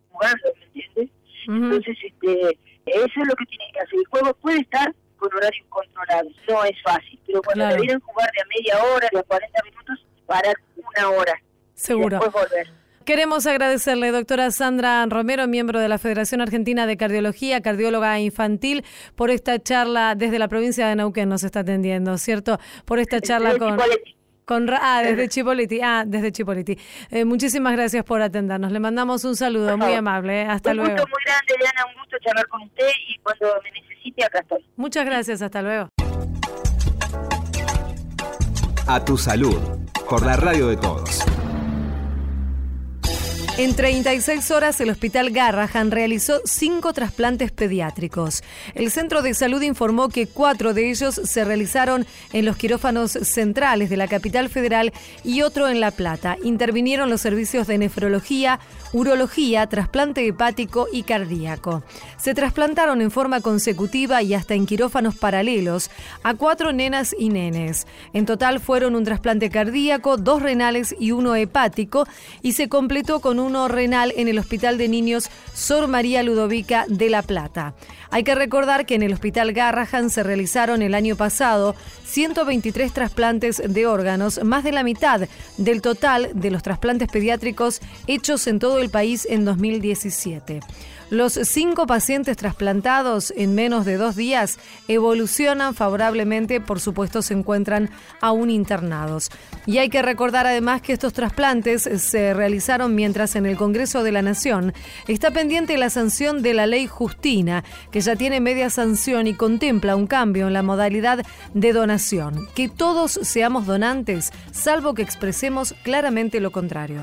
jugando, 0.09 0.49
¿me 0.59 0.65
entiendes? 0.65 1.09
Entonces, 1.47 1.97
este, 2.03 2.59
eso 2.85 3.21
es 3.21 3.27
lo 3.27 3.35
que 3.35 3.45
tiene 3.45 3.65
que 3.73 3.79
hacer. 3.79 3.99
El 3.99 4.05
juego 4.07 4.33
puede 4.35 4.59
estar 4.61 4.93
con 5.17 5.33
horarios 5.33 5.65
controlados, 5.69 6.33
no 6.49 6.63
es 6.65 6.81
fácil, 6.83 7.19
pero 7.25 7.41
cuando 7.41 7.63
Claro. 7.63 7.75
debieran 7.75 7.99
jugar 8.01 8.29
de 8.31 8.41
a 8.41 8.45
media 8.45 8.83
hora, 8.83 9.07
de 9.11 9.19
a 9.19 9.23
40 9.23 9.63
minutos, 9.63 10.05
parar 10.25 10.55
una 10.75 11.09
hora 11.11 11.41
Seguro. 11.73 12.17
y 12.17 12.19
después 12.19 12.31
volver. 12.49 12.67
Queremos 13.05 13.47
agradecerle, 13.47 14.11
doctora 14.11 14.51
Sandra 14.51 15.05
Romero, 15.07 15.47
miembro 15.47 15.79
de 15.79 15.89
la 15.89 15.97
Federación 15.97 16.39
Argentina 16.39 16.85
de 16.85 16.97
Cardiología, 16.97 17.61
cardióloga 17.61 18.19
infantil, 18.19 18.85
por 19.15 19.31
esta 19.31 19.57
charla 19.59 20.13
desde 20.15 20.37
la 20.37 20.47
provincia 20.47 20.87
de 20.87 20.95
Neuquén 20.95 21.27
nos 21.27 21.43
está 21.43 21.61
atendiendo, 21.61 22.17
¿cierto? 22.17 22.59
Por 22.85 22.99
esta 22.99 23.19
charla 23.19 23.57
con. 23.57 23.77
Con 24.45 24.69
ah, 24.69 25.01
desde 25.03 25.29
Chipoliti. 25.29 25.79
Ah, 25.81 26.03
desde 26.05 26.31
Chipoliti. 26.31 26.77
Eh, 27.09 27.25
muchísimas 27.25 27.73
gracias 27.73 28.03
por 28.03 28.21
atendernos. 28.21 28.71
Le 28.71 28.79
mandamos 28.79 29.23
un 29.23 29.35
saludo 29.35 29.77
muy 29.77 29.93
amable. 29.93 30.43
Hasta 30.43 30.73
luego. 30.73 30.91
Un 30.91 30.97
gusto 30.97 31.09
muy 31.09 31.23
grande, 31.25 31.53
Diana. 31.59 31.85
Un 31.87 32.01
gusto 32.01 32.17
charlar 32.23 32.47
con 32.47 32.61
usted 32.63 32.89
y 33.07 33.17
cuando 33.19 33.47
me 33.63 33.71
necesite, 33.71 34.25
acá 34.25 34.39
estoy. 34.39 34.65
Muchas 34.75 35.05
gracias. 35.05 35.41
Hasta 35.41 35.61
luego. 35.61 35.89
A 38.87 39.05
tu 39.05 39.17
salud. 39.17 39.59
Por 40.09 40.25
la 40.25 40.35
radio 40.35 40.67
de 40.67 40.77
todos. 40.77 41.23
En 43.57 43.75
36 43.75 44.49
horas, 44.51 44.79
el 44.79 44.89
Hospital 44.89 45.29
Garrahan 45.29 45.91
realizó 45.91 46.39
cinco 46.45 46.93
trasplantes 46.93 47.51
pediátricos. 47.51 48.43
El 48.75 48.89
Centro 48.91 49.21
de 49.21 49.33
Salud 49.33 49.61
informó 49.61 50.07
que 50.07 50.25
cuatro 50.25 50.73
de 50.73 50.89
ellos 50.89 51.19
se 51.23 51.43
realizaron 51.43 52.07
en 52.31 52.45
los 52.45 52.55
quirófanos 52.55 53.11
centrales 53.11 53.89
de 53.89 53.97
la 53.97 54.07
capital 54.07 54.47
federal 54.47 54.93
y 55.25 55.41
otro 55.41 55.67
en 55.67 55.81
La 55.81 55.91
Plata. 55.91 56.37
Intervinieron 56.43 57.09
los 57.09 57.19
servicios 57.19 57.67
de 57.67 57.77
nefrología, 57.77 58.61
urología, 58.93 59.67
trasplante 59.67 60.25
hepático 60.27 60.87
y 60.91 61.03
cardíaco. 61.03 61.83
Se 62.17 62.33
trasplantaron 62.33 63.01
en 63.01 63.11
forma 63.11 63.41
consecutiva 63.41 64.21
y 64.21 64.33
hasta 64.33 64.53
en 64.53 64.65
quirófanos 64.65 65.15
paralelos 65.15 65.89
a 66.23 66.33
cuatro 66.33 66.71
nenas 66.73 67.15
y 67.17 67.29
nenes. 67.29 67.87
En 68.13 68.25
total 68.25 68.59
fueron 68.59 68.95
un 68.95 69.03
trasplante 69.03 69.49
cardíaco, 69.49 70.17
dos 70.17 70.41
renales 70.41 70.95
y 70.99 71.11
uno 71.11 71.35
hepático 71.35 72.07
y 72.41 72.53
se 72.53 72.69
completó 72.69 73.19
con 73.19 73.39
uno 73.39 73.67
renal 73.67 74.13
en 74.15 74.27
el 74.27 74.39
Hospital 74.39 74.77
de 74.77 74.87
Niños 74.87 75.29
Sor 75.53 75.87
María 75.87 76.23
Ludovica 76.23 76.85
de 76.87 77.09
La 77.09 77.21
Plata. 77.21 77.73
Hay 78.09 78.23
que 78.23 78.35
recordar 78.35 78.85
que 78.85 78.95
en 78.95 79.03
el 79.03 79.13
Hospital 79.13 79.53
Garrahan 79.53 80.09
se 80.09 80.23
realizaron 80.23 80.81
el 80.81 80.95
año 80.95 81.15
pasado 81.15 81.75
123 82.05 82.91
trasplantes 82.91 83.61
de 83.65 83.87
órganos, 83.87 84.43
más 84.43 84.65
de 84.65 84.73
la 84.73 84.83
mitad 84.83 85.21
del 85.57 85.81
total 85.81 86.29
de 86.33 86.51
los 86.51 86.61
trasplantes 86.61 87.07
pediátricos 87.09 87.79
hechos 88.07 88.47
en 88.47 88.59
todo 88.59 88.80
el 88.81 88.89
país 88.89 89.27
en 89.29 89.45
2017. 89.45 90.61
Los 91.11 91.33
cinco 91.33 91.87
pacientes 91.87 92.37
trasplantados 92.37 93.33
en 93.35 93.53
menos 93.53 93.83
de 93.83 93.97
dos 93.97 94.15
días 94.15 94.57
evolucionan 94.87 95.75
favorablemente, 95.75 96.61
por 96.61 96.79
supuesto 96.79 97.21
se 97.21 97.33
encuentran 97.33 97.89
aún 98.21 98.49
internados. 98.49 99.29
Y 99.65 99.79
hay 99.79 99.89
que 99.89 100.01
recordar 100.01 100.47
además 100.47 100.81
que 100.81 100.93
estos 100.93 101.11
trasplantes 101.11 101.81
se 101.81 102.33
realizaron 102.33 102.95
mientras 102.95 103.35
en 103.35 103.45
el 103.45 103.57
Congreso 103.57 104.03
de 104.03 104.13
la 104.13 104.21
Nación 104.21 104.73
está 105.09 105.31
pendiente 105.31 105.77
la 105.77 105.89
sanción 105.89 106.41
de 106.41 106.53
la 106.53 106.65
ley 106.65 106.87
Justina, 106.87 107.65
que 107.91 107.99
ya 107.99 108.15
tiene 108.15 108.39
media 108.39 108.69
sanción 108.69 109.27
y 109.27 109.33
contempla 109.33 109.97
un 109.97 110.07
cambio 110.07 110.47
en 110.47 110.53
la 110.53 110.63
modalidad 110.63 111.25
de 111.53 111.73
donación. 111.73 112.47
Que 112.55 112.69
todos 112.69 113.19
seamos 113.21 113.65
donantes, 113.65 114.31
salvo 114.53 114.93
que 114.93 115.01
expresemos 115.01 115.75
claramente 115.83 116.39
lo 116.39 116.51
contrario. 116.51 117.01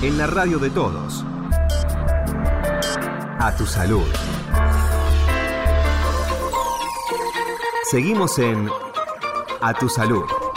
En 0.00 0.16
la 0.16 0.28
radio 0.28 0.60
de 0.60 0.70
todos 0.70 1.24
a 3.40 3.52
tu 3.56 3.66
salud. 3.66 4.06
Seguimos 7.90 8.38
en 8.38 8.70
A 9.60 9.74
tu 9.74 9.88
salud. 9.88 10.47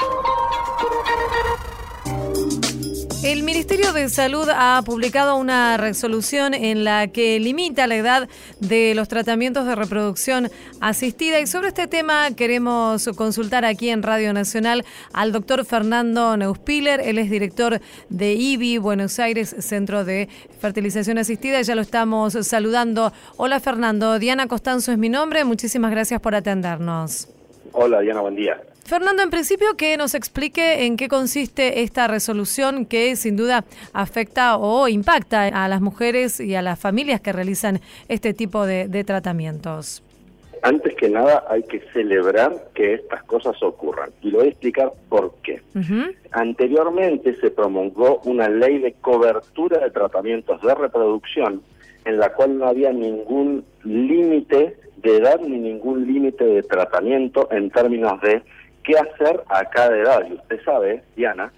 El 3.31 3.43
Ministerio 3.43 3.93
de 3.93 4.09
Salud 4.09 4.49
ha 4.53 4.81
publicado 4.85 5.37
una 5.37 5.77
resolución 5.77 6.53
en 6.53 6.83
la 6.83 7.07
que 7.07 7.39
limita 7.39 7.87
la 7.87 7.95
edad 7.95 8.29
de 8.59 8.93
los 8.93 9.07
tratamientos 9.07 9.65
de 9.65 9.73
reproducción 9.73 10.49
asistida 10.81 11.39
y 11.39 11.47
sobre 11.47 11.69
este 11.69 11.87
tema 11.87 12.35
queremos 12.35 13.09
consultar 13.15 13.63
aquí 13.63 13.87
en 13.87 14.03
Radio 14.03 14.33
Nacional 14.33 14.83
al 15.13 15.31
doctor 15.31 15.63
Fernando 15.63 16.35
Neuspiller, 16.35 16.99
él 16.99 17.19
es 17.19 17.29
director 17.29 17.79
de 18.09 18.33
IBI 18.33 18.79
Buenos 18.79 19.17
Aires, 19.17 19.55
Centro 19.59 20.03
de 20.03 20.27
Fertilización 20.59 21.17
Asistida, 21.17 21.61
ya 21.61 21.73
lo 21.73 21.83
estamos 21.83 22.33
saludando. 22.33 23.13
Hola 23.37 23.61
Fernando, 23.61 24.19
Diana 24.19 24.47
Costanzo 24.47 24.91
es 24.91 24.97
mi 24.97 25.07
nombre, 25.07 25.45
muchísimas 25.45 25.91
gracias 25.91 26.19
por 26.19 26.35
atendernos. 26.35 27.29
Hola 27.71 28.01
Diana, 28.01 28.19
buen 28.19 28.35
día. 28.35 28.61
Fernando, 28.85 29.23
en 29.23 29.29
principio 29.29 29.75
que 29.77 29.95
nos 29.95 30.15
explique 30.15 30.85
en 30.85 30.97
qué 30.97 31.07
consiste 31.07 31.81
esta 31.81 32.07
resolución 32.07 32.85
que 32.85 33.15
sin 33.15 33.37
duda 33.37 33.63
afecta 33.93 34.57
o 34.57 34.87
impacta 34.87 35.47
a 35.47 35.67
las 35.67 35.81
mujeres 35.81 36.39
y 36.39 36.55
a 36.55 36.61
las 36.61 36.79
familias 36.79 37.21
que 37.21 37.31
realizan 37.31 37.79
este 38.09 38.33
tipo 38.33 38.65
de, 38.65 39.03
tratamientos. 39.05 40.03
Antes 40.63 40.95
que 40.95 41.09
nada 41.09 41.43
hay 41.49 41.63
que 41.63 41.79
celebrar 41.91 42.69
que 42.75 42.93
estas 42.95 43.23
cosas 43.23 43.61
ocurran 43.63 44.11
y 44.21 44.29
lo 44.29 44.39
voy 44.39 44.47
a 44.47 44.49
explicar 44.51 44.91
por 45.09 45.33
qué. 45.41 45.61
Anteriormente 46.31 47.35
se 47.39 47.49
promulgó 47.49 48.21
una 48.25 48.47
ley 48.47 48.77
de 48.79 48.93
cobertura 48.93 49.79
de 49.79 49.89
tratamientos 49.89 50.61
de 50.61 50.75
reproducción 50.75 51.61
en 52.05 52.19
la 52.19 52.33
cual 52.33 52.57
no 52.57 52.67
había 52.67 52.91
ningún 52.91 53.63
límite 53.83 54.77
de 54.97 55.17
edad 55.17 55.39
ni 55.39 55.57
ningún 55.57 56.05
límite 56.05 56.43
de 56.43 56.63
tratamiento 56.63 57.47
en 57.51 57.69
términos 57.71 58.21
de 58.21 58.43
qué 58.83 58.97
hacer 58.97 59.43
a 59.47 59.65
cada 59.65 59.97
edad. 59.97 60.25
Y 60.29 60.33
usted 60.33 60.63
sabe, 60.63 61.03
Diana, 61.15 61.51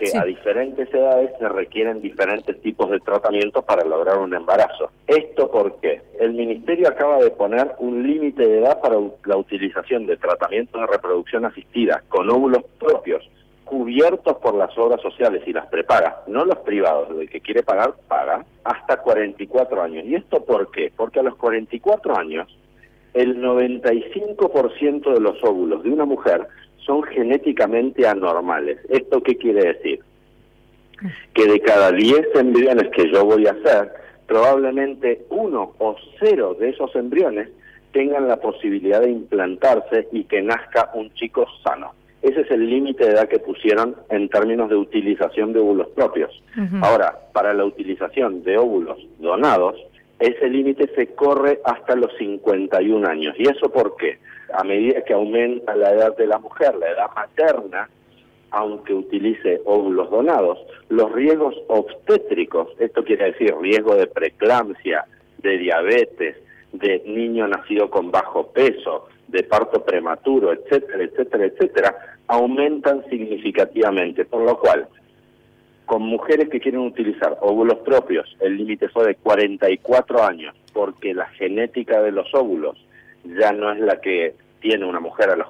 que 0.00 0.16
a 0.16 0.24
diferentes 0.24 0.92
edades 0.92 1.30
se 1.38 1.48
requieren 1.48 2.00
diferentes 2.00 2.58
tipos 2.62 2.90
de 2.90 3.00
tratamientos 3.00 3.62
para 3.64 3.84
lograr 3.84 4.18
un 4.18 4.34
embarazo. 4.34 4.90
¿Esto 5.06 5.50
porque 5.50 6.00
El 6.18 6.32
Ministerio 6.32 6.88
acaba 6.88 7.18
de 7.18 7.30
poner 7.30 7.74
un 7.78 8.02
límite 8.02 8.46
de 8.46 8.60
edad 8.60 8.80
para 8.80 8.96
la 9.24 9.36
utilización 9.36 10.06
de 10.06 10.16
tratamientos 10.16 10.80
de 10.80 10.86
reproducción 10.86 11.44
asistida 11.44 12.02
con 12.08 12.30
óvulos 12.30 12.64
propios 12.78 13.28
cubiertos 13.70 14.36
por 14.38 14.54
las 14.54 14.76
obras 14.76 15.00
sociales 15.00 15.42
y 15.46 15.52
las 15.52 15.66
prepaga, 15.66 16.22
no 16.26 16.44
los 16.44 16.58
privados, 16.58 17.08
el 17.10 17.30
que 17.30 17.40
quiere 17.40 17.62
pagar, 17.62 17.94
paga, 18.08 18.44
hasta 18.64 18.96
44 18.96 19.82
años. 19.82 20.04
¿Y 20.06 20.16
esto 20.16 20.44
por 20.44 20.72
qué? 20.72 20.92
Porque 20.96 21.20
a 21.20 21.22
los 21.22 21.36
44 21.36 22.16
años, 22.16 22.48
el 23.14 23.40
95% 23.40 25.14
de 25.14 25.20
los 25.20 25.42
óvulos 25.44 25.84
de 25.84 25.90
una 25.90 26.04
mujer 26.04 26.48
son 26.84 27.02
genéticamente 27.04 28.06
anormales. 28.06 28.78
¿Esto 28.88 29.22
qué 29.22 29.36
quiere 29.36 29.72
decir? 29.74 30.00
Que 31.34 31.46
de 31.46 31.60
cada 31.60 31.92
10 31.92 32.28
embriones 32.34 32.88
que 32.90 33.10
yo 33.10 33.24
voy 33.24 33.46
a 33.46 33.52
hacer, 33.52 33.92
probablemente 34.26 35.24
uno 35.30 35.72
o 35.78 35.96
cero 36.18 36.56
de 36.58 36.70
esos 36.70 36.94
embriones 36.94 37.48
tengan 37.92 38.28
la 38.28 38.36
posibilidad 38.36 39.00
de 39.00 39.10
implantarse 39.10 40.08
y 40.12 40.24
que 40.24 40.42
nazca 40.42 40.90
un 40.94 41.12
chico 41.14 41.46
sano. 41.64 41.92
Ese 42.22 42.42
es 42.42 42.50
el 42.50 42.68
límite 42.68 43.06
de 43.06 43.12
edad 43.12 43.28
que 43.28 43.38
pusieron 43.38 43.96
en 44.10 44.28
términos 44.28 44.68
de 44.68 44.76
utilización 44.76 45.52
de 45.52 45.60
óvulos 45.60 45.88
propios. 45.88 46.30
Ahora, 46.82 47.18
para 47.32 47.54
la 47.54 47.64
utilización 47.64 48.44
de 48.44 48.58
óvulos 48.58 48.98
donados, 49.18 49.76
ese 50.18 50.48
límite 50.48 50.90
se 50.94 51.08
corre 51.14 51.60
hasta 51.64 51.96
los 51.96 52.14
51 52.18 53.08
años. 53.08 53.34
¿Y 53.38 53.48
eso 53.48 53.72
por 53.72 53.96
qué? 53.96 54.18
A 54.52 54.64
medida 54.64 55.02
que 55.02 55.12
aumenta 55.12 55.74
la 55.74 55.92
edad 55.92 56.16
de 56.16 56.26
la 56.26 56.38
mujer, 56.38 56.74
la 56.76 56.90
edad 56.90 57.10
materna, 57.14 57.88
aunque 58.50 58.92
utilice 58.94 59.60
óvulos 59.64 60.10
donados, 60.10 60.58
los 60.88 61.10
riesgos 61.12 61.54
obstétricos, 61.68 62.68
esto 62.78 63.04
quiere 63.04 63.26
decir 63.32 63.54
riesgo 63.60 63.94
de 63.94 64.06
preeclampsia, 64.06 65.04
de 65.38 65.58
diabetes, 65.58 66.36
de 66.72 67.02
niño 67.06 67.46
nacido 67.48 67.90
con 67.90 68.10
bajo 68.10 68.48
peso, 68.48 69.08
de 69.28 69.42
parto 69.44 69.84
prematuro, 69.84 70.52
etcétera, 70.52 71.04
etcétera, 71.04 71.44
etcétera, 71.46 71.96
aumentan 72.26 73.04
significativamente, 73.08 74.24
por 74.24 74.42
lo 74.42 74.58
cual 74.58 74.88
con 75.86 76.02
mujeres 76.02 76.48
que 76.48 76.60
quieren 76.60 76.82
utilizar 76.82 77.36
óvulos 77.40 77.78
propios, 77.78 78.36
el 78.40 78.56
límite 78.56 78.88
fue 78.88 79.06
de 79.08 79.14
44 79.16 80.22
años, 80.22 80.54
porque 80.72 81.14
la 81.14 81.26
genética 81.30 82.00
de 82.00 82.12
los 82.12 82.32
óvulos 82.32 82.76
ya 83.24 83.52
no 83.52 83.72
es 83.72 83.80
la 83.80 84.00
que 84.00 84.34
tiene 84.60 84.84
una 84.84 85.00
mujer 85.00 85.30
a 85.30 85.36
los 85.36 85.48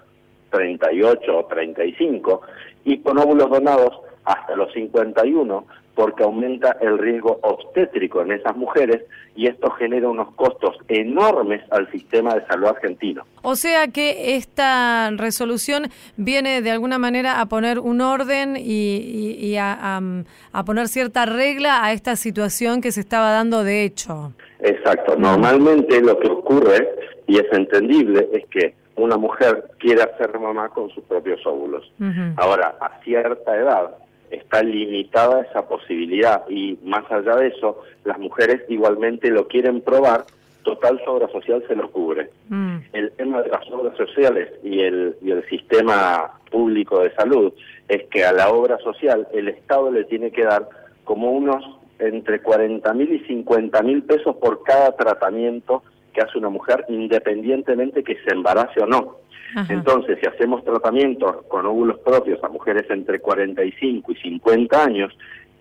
38 0.50 1.38
o 1.38 1.46
35 1.46 2.40
y 2.84 2.98
con 2.98 3.18
óvulos 3.18 3.50
donados 3.50 4.00
hasta 4.24 4.56
los 4.56 4.72
51 4.72 5.64
porque 5.94 6.22
aumenta 6.22 6.76
el 6.80 6.98
riesgo 6.98 7.38
obstétrico 7.42 8.22
en 8.22 8.32
esas 8.32 8.56
mujeres 8.56 9.02
y 9.36 9.48
esto 9.48 9.70
genera 9.72 10.08
unos 10.08 10.32
costos 10.34 10.76
enormes 10.88 11.62
al 11.70 11.90
sistema 11.90 12.34
de 12.34 12.46
salud 12.46 12.68
argentino. 12.68 13.24
O 13.42 13.54
sea 13.54 13.88
que 13.88 14.36
esta 14.36 15.10
resolución 15.10 15.88
viene 16.16 16.62
de 16.62 16.70
alguna 16.70 16.98
manera 16.98 17.40
a 17.40 17.46
poner 17.46 17.78
un 17.78 18.00
orden 18.00 18.56
y, 18.56 19.56
a, 19.56 20.00
a, 20.52 20.64
poner 20.64 20.88
cierta 20.88 21.26
regla 21.26 21.84
a 21.84 21.92
esta 21.92 22.16
situación 22.16 22.80
que 22.80 22.92
se 22.92 23.00
estaba 23.00 23.30
dando 23.32 23.62
de 23.62 23.84
hecho. 23.84 24.32
Exacto. 24.60 25.16
Normalmente 25.16 26.00
lo 26.00 26.18
que 26.18 26.28
ocurre 26.28 26.88
y 27.30 27.38
es 27.38 27.46
entendible, 27.52 28.28
es 28.32 28.44
que 28.46 28.74
una 28.96 29.16
mujer 29.16 29.70
quiere 29.78 30.02
ser 30.18 30.36
mamá 30.36 30.68
con 30.70 30.90
sus 30.90 31.04
propios 31.04 31.40
óvulos. 31.46 31.92
Ahora, 32.36 32.76
a 32.80 33.00
cierta 33.04 33.56
edad 33.56 33.94
está 34.32 34.64
limitada 34.64 35.42
esa 35.42 35.68
posibilidad 35.68 36.42
y 36.48 36.76
más 36.82 37.08
allá 37.08 37.36
de 37.36 37.48
eso, 37.48 37.82
las 38.04 38.18
mujeres 38.18 38.62
igualmente 38.68 39.30
lo 39.30 39.46
quieren 39.46 39.80
probar, 39.80 40.24
total 40.64 41.00
su 41.04 41.10
obra 41.10 41.28
social 41.28 41.62
se 41.68 41.76
los 41.76 41.90
cubre. 41.92 42.30
Mm. 42.48 42.78
El 42.94 43.12
tema 43.12 43.42
de 43.42 43.50
las 43.50 43.70
obras 43.70 43.96
sociales 43.96 44.50
y 44.64 44.80
el, 44.80 45.14
y 45.22 45.30
el 45.30 45.48
sistema 45.48 46.32
público 46.50 46.98
de 46.98 47.14
salud 47.14 47.52
es 47.86 48.02
que 48.08 48.24
a 48.24 48.32
la 48.32 48.50
obra 48.50 48.76
social 48.78 49.28
el 49.32 49.46
Estado 49.46 49.92
le 49.92 50.02
tiene 50.02 50.32
que 50.32 50.42
dar 50.42 50.68
como 51.04 51.30
unos 51.30 51.64
entre 52.00 52.40
40 52.40 52.92
mil 52.94 53.12
y 53.12 53.20
50 53.20 53.82
mil 53.82 54.02
pesos 54.02 54.34
por 54.36 54.64
cada 54.64 54.96
tratamiento 54.96 55.84
que 56.12 56.20
hace 56.20 56.38
una 56.38 56.48
mujer 56.48 56.84
independientemente 56.88 58.02
que 58.02 58.16
se 58.24 58.32
embarace 58.32 58.80
o 58.80 58.86
no. 58.86 59.16
Entonces, 59.68 60.18
si 60.20 60.28
hacemos 60.28 60.64
tratamientos 60.64 61.42
con 61.48 61.66
óvulos 61.66 61.98
propios 62.00 62.42
a 62.44 62.48
mujeres 62.48 62.88
entre 62.88 63.18
45 63.18 64.12
y 64.12 64.16
50 64.16 64.84
años, 64.84 65.12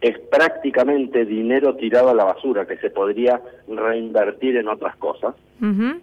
es 0.01 0.17
prácticamente 0.31 1.25
dinero 1.25 1.75
tirado 1.75 2.09
a 2.09 2.13
la 2.13 2.23
basura 2.23 2.65
que 2.65 2.77
se 2.77 2.89
podría 2.89 3.41
reinvertir 3.67 4.57
en 4.57 4.67
otras 4.67 4.95
cosas. 4.97 5.35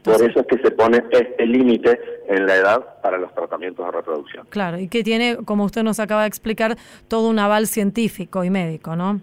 Por 0.03 0.15
eso 0.17 0.41
es 0.41 0.47
que 0.47 0.59
se 0.59 0.71
pone 0.73 1.03
este 1.11 1.47
límite 1.47 1.99
en 2.29 2.45
la 2.47 2.57
edad 2.57 3.01
para 3.03 3.17
los 3.17 3.33
tratamientos 3.35 3.87
de 3.87 3.93
reproducción. 3.93 4.47
Claro, 4.51 4.79
y 4.79 4.89
que 4.89 5.03
tiene, 5.03 5.39
como 5.45 5.65
usted 5.65 5.83
nos 5.83 5.99
acaba 5.99 6.23
de 6.23 6.29
explicar, 6.29 6.77
todo 7.09 7.29
un 7.29 7.39
aval 7.39 7.67
científico 7.67 8.45
y 8.45 8.51
médico, 8.51 8.97
¿no? 8.97 9.21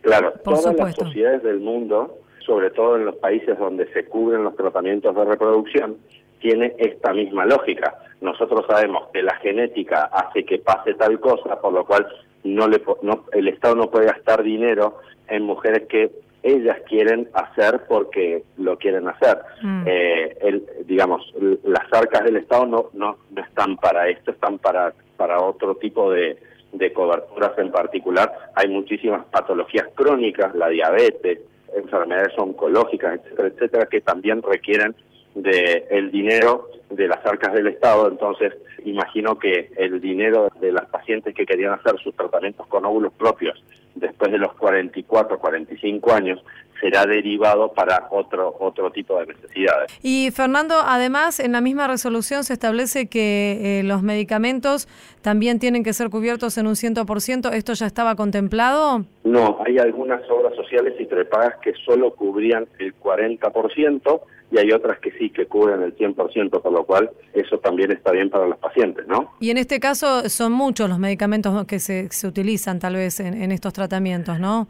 Claro, 0.00 0.32
todas 0.42 0.74
las 0.74 0.94
sociedades 0.94 1.42
del 1.42 1.60
mundo, 1.60 2.20
sobre 2.50 2.70
todo 2.70 2.96
en 2.96 3.04
los 3.04 3.14
países 3.14 3.56
donde 3.60 3.86
se 3.92 4.06
cubren 4.06 4.42
los 4.42 4.56
tratamientos 4.56 5.14
de 5.14 5.24
reproducción, 5.24 5.98
tiene 6.40 6.74
esta 6.78 7.12
misma 7.12 7.46
lógica. 7.46 7.96
Nosotros 8.20 8.64
sabemos 8.68 9.06
que 9.12 9.22
la 9.22 9.36
genética 9.36 10.10
hace 10.12 10.44
que 10.44 10.58
pase 10.58 10.94
tal 10.94 11.20
cosa, 11.20 11.60
por 11.60 11.72
lo 11.72 11.84
cual 11.84 12.08
no 12.42 12.66
le, 12.66 12.82
no, 13.02 13.24
el 13.30 13.46
Estado 13.46 13.76
no 13.76 13.88
puede 13.88 14.06
gastar 14.06 14.42
dinero 14.42 14.98
en 15.28 15.44
mujeres 15.44 15.86
que 15.88 16.10
ellas 16.42 16.78
quieren 16.88 17.28
hacer 17.34 17.82
porque 17.88 18.42
lo 18.58 18.76
quieren 18.78 19.06
hacer. 19.06 19.38
Mm. 19.62 19.84
Eh, 19.86 20.36
el, 20.40 20.66
digamos, 20.86 21.32
las 21.62 21.86
arcas 21.92 22.24
del 22.24 22.38
Estado 22.38 22.66
no, 22.66 22.90
no, 22.94 23.16
no 23.30 23.42
están 23.42 23.76
para 23.76 24.08
esto, 24.08 24.32
están 24.32 24.58
para, 24.58 24.92
para 25.16 25.40
otro 25.40 25.76
tipo 25.76 26.10
de, 26.10 26.36
de 26.72 26.92
coberturas 26.92 27.56
en 27.58 27.70
particular. 27.70 28.50
Hay 28.56 28.66
muchísimas 28.66 29.24
patologías 29.26 29.86
crónicas, 29.94 30.52
la 30.56 30.68
diabetes, 30.68 31.38
enfermedades 31.76 32.36
oncológicas, 32.38 33.20
etcétera, 33.20 33.48
etcétera, 33.48 33.86
que 33.86 34.00
también 34.00 34.42
requieren 34.42 34.94
de 35.34 35.86
el 35.90 36.10
dinero 36.10 36.68
de 36.90 37.06
las 37.06 37.24
arcas 37.24 37.54
del 37.54 37.68
Estado, 37.68 38.08
entonces 38.08 38.52
imagino 38.84 39.38
que 39.38 39.70
el 39.76 40.00
dinero 40.00 40.48
de 40.60 40.72
las 40.72 40.86
pacientes 40.86 41.34
que 41.34 41.46
querían 41.46 41.74
hacer 41.74 41.98
sus 42.02 42.14
tratamientos 42.16 42.66
con 42.66 42.84
óvulos 42.84 43.12
propios 43.12 43.62
después 43.94 44.32
de 44.32 44.38
los 44.38 44.52
44, 44.54 45.38
45 45.38 46.12
años 46.12 46.42
será 46.80 47.06
derivado 47.06 47.72
para 47.72 48.08
otro 48.10 48.56
otro 48.58 48.90
tipo 48.90 49.18
de 49.18 49.26
necesidades. 49.26 49.92
Y 50.02 50.30
Fernando, 50.30 50.74
además 50.84 51.40
en 51.40 51.52
la 51.52 51.60
misma 51.60 51.86
resolución 51.86 52.44
se 52.44 52.54
establece 52.54 53.08
que 53.08 53.80
eh, 53.80 53.82
los 53.82 54.02
medicamentos 54.02 54.88
también 55.22 55.58
tienen 55.58 55.84
que 55.84 55.92
ser 55.92 56.10
cubiertos 56.10 56.56
en 56.58 56.66
un 56.66 56.74
100%, 56.74 57.52
¿esto 57.52 57.72
ya 57.74 57.86
estaba 57.86 58.16
contemplado? 58.16 59.04
No, 59.24 59.58
hay 59.66 59.78
algunas 59.78 60.22
obras 60.30 60.54
sociales 60.56 60.94
y 60.98 61.04
prepagas 61.04 61.56
que 61.62 61.72
solo 61.84 62.14
cubrían 62.14 62.66
el 62.78 62.94
40%, 62.98 64.20
y 64.52 64.58
hay 64.58 64.72
otras 64.72 64.98
que 64.98 65.12
sí, 65.12 65.30
que 65.30 65.46
cubren 65.46 65.82
el 65.82 65.96
100%, 65.96 66.60
por 66.60 66.72
lo 66.72 66.84
cual 66.84 67.10
eso 67.32 67.58
también 67.58 67.92
está 67.92 68.10
bien 68.12 68.30
para 68.30 68.46
los 68.46 68.58
pacientes, 68.58 69.06
¿no? 69.06 69.32
Y 69.40 69.50
en 69.50 69.58
este 69.58 69.78
caso 69.78 70.28
son 70.28 70.52
muchos 70.52 70.88
los 70.88 70.98
medicamentos 70.98 71.64
que 71.66 71.78
se, 71.78 72.08
se 72.10 72.26
utilizan 72.26 72.78
tal 72.78 72.94
vez 72.94 73.20
en, 73.20 73.52
estos 73.52 73.72
tratamientos, 73.72 74.40
¿no? 74.40 74.66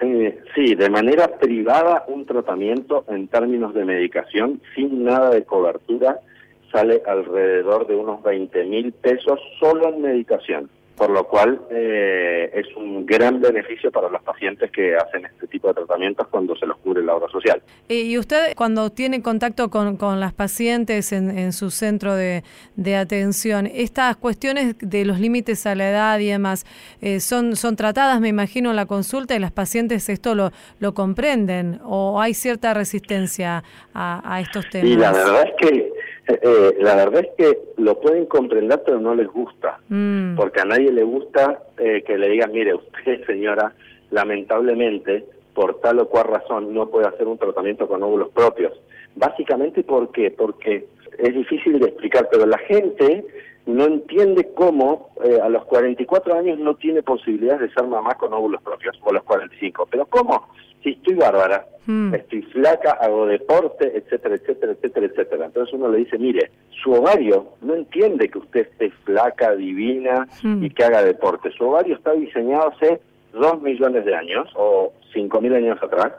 Eh, 0.00 0.38
sí, 0.54 0.76
de 0.76 0.90
manera 0.90 1.38
privada 1.38 2.04
un 2.06 2.24
tratamiento 2.24 3.04
en 3.08 3.26
términos 3.26 3.74
de 3.74 3.84
medicación 3.84 4.60
sin 4.74 5.02
nada 5.02 5.30
de 5.30 5.44
cobertura 5.44 6.20
sale 6.70 7.02
alrededor 7.04 7.86
de 7.88 7.96
unos 7.96 8.22
20 8.22 8.64
mil 8.66 8.92
pesos 8.92 9.40
solo 9.58 9.88
en 9.88 10.02
medicación 10.02 10.70
por 10.98 11.10
lo 11.10 11.24
cual 11.24 11.60
eh, 11.70 12.50
es 12.52 12.66
un 12.76 13.06
gran 13.06 13.40
beneficio 13.40 13.92
para 13.92 14.08
los 14.08 14.20
pacientes 14.22 14.70
que 14.72 14.96
hacen 14.96 15.24
este 15.24 15.46
tipo 15.46 15.68
de 15.68 15.74
tratamientos 15.74 16.26
cuando 16.28 16.56
se 16.56 16.66
los 16.66 16.76
cubre 16.78 17.02
la 17.02 17.14
obra 17.14 17.28
social. 17.30 17.62
¿Y 17.88 18.18
usted 18.18 18.54
cuando 18.56 18.90
tiene 18.90 19.22
contacto 19.22 19.70
con, 19.70 19.96
con 19.96 20.18
las 20.18 20.34
pacientes 20.34 21.12
en, 21.12 21.52
su 21.52 21.70
centro 21.70 22.14
de, 22.14 22.42
atención, 22.96 23.66
estas 23.72 24.16
cuestiones 24.16 24.74
de 24.80 25.04
los 25.04 25.20
límites 25.20 25.66
a 25.66 25.74
la 25.74 25.90
edad 25.90 26.18
y 26.18 26.26
demás, 26.26 26.66
eh, 27.00 27.20
son, 27.20 27.54
son 27.54 27.76
tratadas, 27.76 28.20
me 28.20 28.28
imagino, 28.28 28.70
en 28.70 28.76
la 28.76 28.86
consulta 28.86 29.36
y 29.36 29.38
las 29.38 29.52
pacientes 29.52 30.08
esto 30.08 30.34
lo, 30.34 30.50
lo 30.80 30.94
comprenden 30.94 31.80
o 31.84 32.20
hay 32.20 32.34
cierta 32.34 32.74
resistencia 32.74 33.62
a, 33.94 34.40
estos 34.40 34.68
temas? 34.68 34.90
Y 34.90 34.96
la 34.96 35.12
verdad 35.12 35.44
es 35.44 35.68
que 35.68 35.92
eh, 36.28 36.76
la 36.80 36.94
verdad 36.94 37.24
es 37.24 37.30
que 37.38 37.58
lo 37.78 37.98
pueden 38.00 38.26
comprender, 38.26 38.82
pero 38.84 39.00
no 39.00 39.14
les 39.14 39.28
gusta, 39.28 39.80
mm. 39.88 40.36
porque 40.36 40.60
a 40.60 40.66
nadie 40.66 40.92
le 40.92 41.02
gusta 41.02 41.62
eh, 41.78 42.02
que 42.06 42.18
le 42.18 42.28
digan, 42.28 42.52
mire, 42.52 42.74
usted 42.74 43.24
señora, 43.26 43.72
lamentablemente, 44.10 45.24
por 45.54 45.80
tal 45.80 46.00
o 46.00 46.08
cual 46.08 46.26
razón, 46.26 46.74
no 46.74 46.88
puede 46.88 47.08
hacer 47.08 47.26
un 47.26 47.38
tratamiento 47.38 47.88
con 47.88 48.02
óvulos 48.02 48.28
propios. 48.30 48.72
Básicamente, 49.16 49.82
¿por 49.82 50.12
qué? 50.12 50.30
Porque 50.30 50.86
es 51.18 51.34
difícil 51.34 51.80
de 51.80 51.88
explicar, 51.88 52.28
pero 52.30 52.46
la 52.46 52.58
gente 52.58 53.24
no 53.68 53.84
entiende 53.84 54.48
cómo 54.54 55.10
eh, 55.22 55.38
a 55.42 55.48
los 55.50 55.66
44 55.66 56.38
años 56.38 56.58
no 56.58 56.74
tiene 56.76 57.02
posibilidades 57.02 57.60
de 57.60 57.74
ser 57.74 57.86
mamá 57.86 58.14
con 58.14 58.32
óvulos 58.32 58.62
propios, 58.62 58.98
o 59.02 59.10
a 59.10 59.12
los 59.12 59.22
45. 59.24 59.86
Pero 59.90 60.06
¿cómo? 60.06 60.48
Si 60.82 60.92
estoy 60.92 61.14
bárbara, 61.16 61.66
hmm. 61.84 62.14
estoy 62.14 62.42
flaca, 62.44 62.92
hago 62.92 63.26
deporte, 63.26 63.92
etcétera, 63.94 64.36
etcétera, 64.36 64.72
etcétera, 64.72 65.06
etcétera. 65.06 65.46
Entonces 65.46 65.74
uno 65.74 65.90
le 65.90 65.98
dice, 65.98 66.16
mire, 66.18 66.50
su 66.82 66.92
ovario 66.92 67.48
no 67.60 67.74
entiende 67.74 68.30
que 68.30 68.38
usted 68.38 68.60
esté 68.60 68.90
flaca, 69.04 69.54
divina 69.54 70.26
hmm. 70.42 70.64
y 70.64 70.70
que 70.70 70.84
haga 70.84 71.04
deporte. 71.04 71.50
Su 71.50 71.64
ovario 71.64 71.94
está 71.94 72.12
diseñado 72.12 72.68
hace 72.68 73.02
dos 73.34 73.60
millones 73.60 74.06
de 74.06 74.14
años 74.14 74.48
o 74.54 74.94
cinco 75.12 75.42
mil 75.42 75.54
años 75.54 75.78
atrás, 75.82 76.12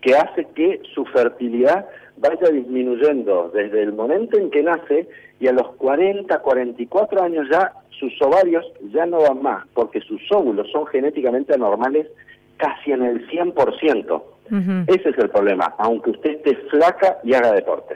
que 0.00 0.14
hace 0.14 0.46
que 0.54 0.80
su 0.94 1.04
fertilidad 1.06 1.86
vaya 2.16 2.50
disminuyendo 2.50 3.50
desde 3.54 3.82
el 3.82 3.92
momento 3.92 4.38
en 4.38 4.50
que 4.50 4.62
nace 4.62 5.08
y 5.38 5.48
a 5.48 5.52
los 5.52 5.74
40, 5.76 6.38
44 6.38 7.22
años 7.22 7.46
ya 7.50 7.72
sus 7.98 8.12
ovarios 8.22 8.64
ya 8.92 9.06
no 9.06 9.20
van 9.20 9.42
más, 9.42 9.66
porque 9.74 10.00
sus 10.00 10.20
óvulos 10.32 10.70
son 10.72 10.86
genéticamente 10.86 11.54
anormales 11.54 12.06
casi 12.56 12.92
en 12.92 13.02
el 13.02 13.26
100%. 13.28 14.22
Ese 14.88 15.10
es 15.10 15.18
el 15.18 15.30
problema, 15.30 15.74
aunque 15.78 16.10
usted 16.10 16.30
esté 16.30 16.56
flaca 16.70 17.18
y 17.22 17.34
haga 17.34 17.52
deporte. 17.52 17.94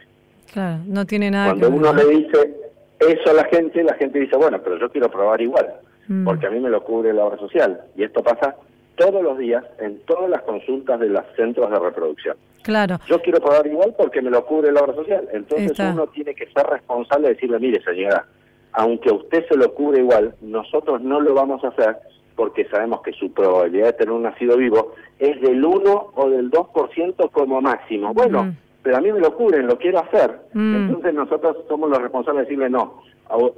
Claro, 0.53 0.83
no 0.87 1.05
tiene 1.05 1.29
nada 1.29 1.49
Cuando 1.49 1.69
uno 1.71 1.93
le 1.93 2.07
dice 2.07 2.55
eso 3.01 3.31
a 3.31 3.33
la 3.33 3.45
gente, 3.47 3.83
la 3.83 3.95
gente 3.95 4.21
dice, 4.21 4.37
bueno, 4.37 4.61
pero 4.63 4.79
yo 4.79 4.89
quiero 4.89 5.11
probar 5.11 5.41
igual, 5.41 5.75
mm. 6.07 6.25
porque 6.25 6.47
a 6.47 6.51
mí 6.51 6.61
me 6.61 6.71
lo 6.71 6.85
cubre 6.85 7.13
la 7.13 7.25
obra 7.25 7.39
social. 7.39 7.81
Y 7.97 8.05
esto 8.05 8.23
pasa 8.23 8.55
todos 8.97 9.23
los 9.23 9.39
días 9.39 9.65
en 9.79 9.99
todas 10.01 10.31
las 10.31 10.43
consultas 10.43 11.01
de 11.01 11.09
los 11.09 11.25
centros 11.37 11.71
de 11.71 11.79
reproducción. 11.79 12.37
Claro. 12.63 12.99
Yo 13.07 13.21
quiero 13.21 13.41
pagar 13.41 13.67
igual 13.67 13.95
porque 13.97 14.23
me 14.23 14.31
lo 14.31 14.45
cubre 14.47 14.73
la 14.73 14.81
obra 14.81 14.95
social. 14.95 15.29
Entonces 15.33 15.79
uno 15.79 16.07
tiene 16.09 16.35
que 16.35 16.47
ser 16.47 16.67
responsable 16.67 17.29
de 17.29 17.35
decirle, 17.35 17.59
mire 17.59 17.83
señora, 17.83 18.27
aunque 18.73 19.11
a 19.11 19.15
usted 19.15 19.47
se 19.49 19.57
lo 19.57 19.73
cubre 19.75 20.01
igual, 20.01 20.35
nosotros 20.41 21.03
no 21.03 21.21
lo 21.21 21.35
vamos 21.35 21.63
a 21.65 21.69
hacer 21.69 21.97
porque 22.37 22.65
sabemos 22.67 23.03
que 23.03 23.13
su 23.13 23.33
probabilidad 23.33 23.87
de 23.87 23.93
tener 23.93 24.13
un 24.13 24.23
nacido 24.23 24.57
vivo 24.57 24.95
es 25.19 25.41
del 25.41 25.65
1 25.65 26.13
o 26.15 26.31
del 26.31 26.51
2% 26.51 27.31
como 27.31 27.61
máximo. 27.61 28.13
Bueno, 28.13 28.45
mm. 28.45 28.57
pero 28.83 28.97
a 28.97 29.01
mí 29.01 29.13
me 29.13 29.21
lo 29.21 29.37
cubren, 29.37 29.67
lo 29.67 29.79
quiero 29.79 30.01
hacer. 30.01 30.41
Mm. 30.55 30.77
Entonces 30.77 31.15
nosotros 31.15 31.59
somos 31.69 31.91
los 31.91 32.01
responsables 32.01 32.41
de 32.41 32.45
decirle 32.47 32.71
no, 32.71 33.03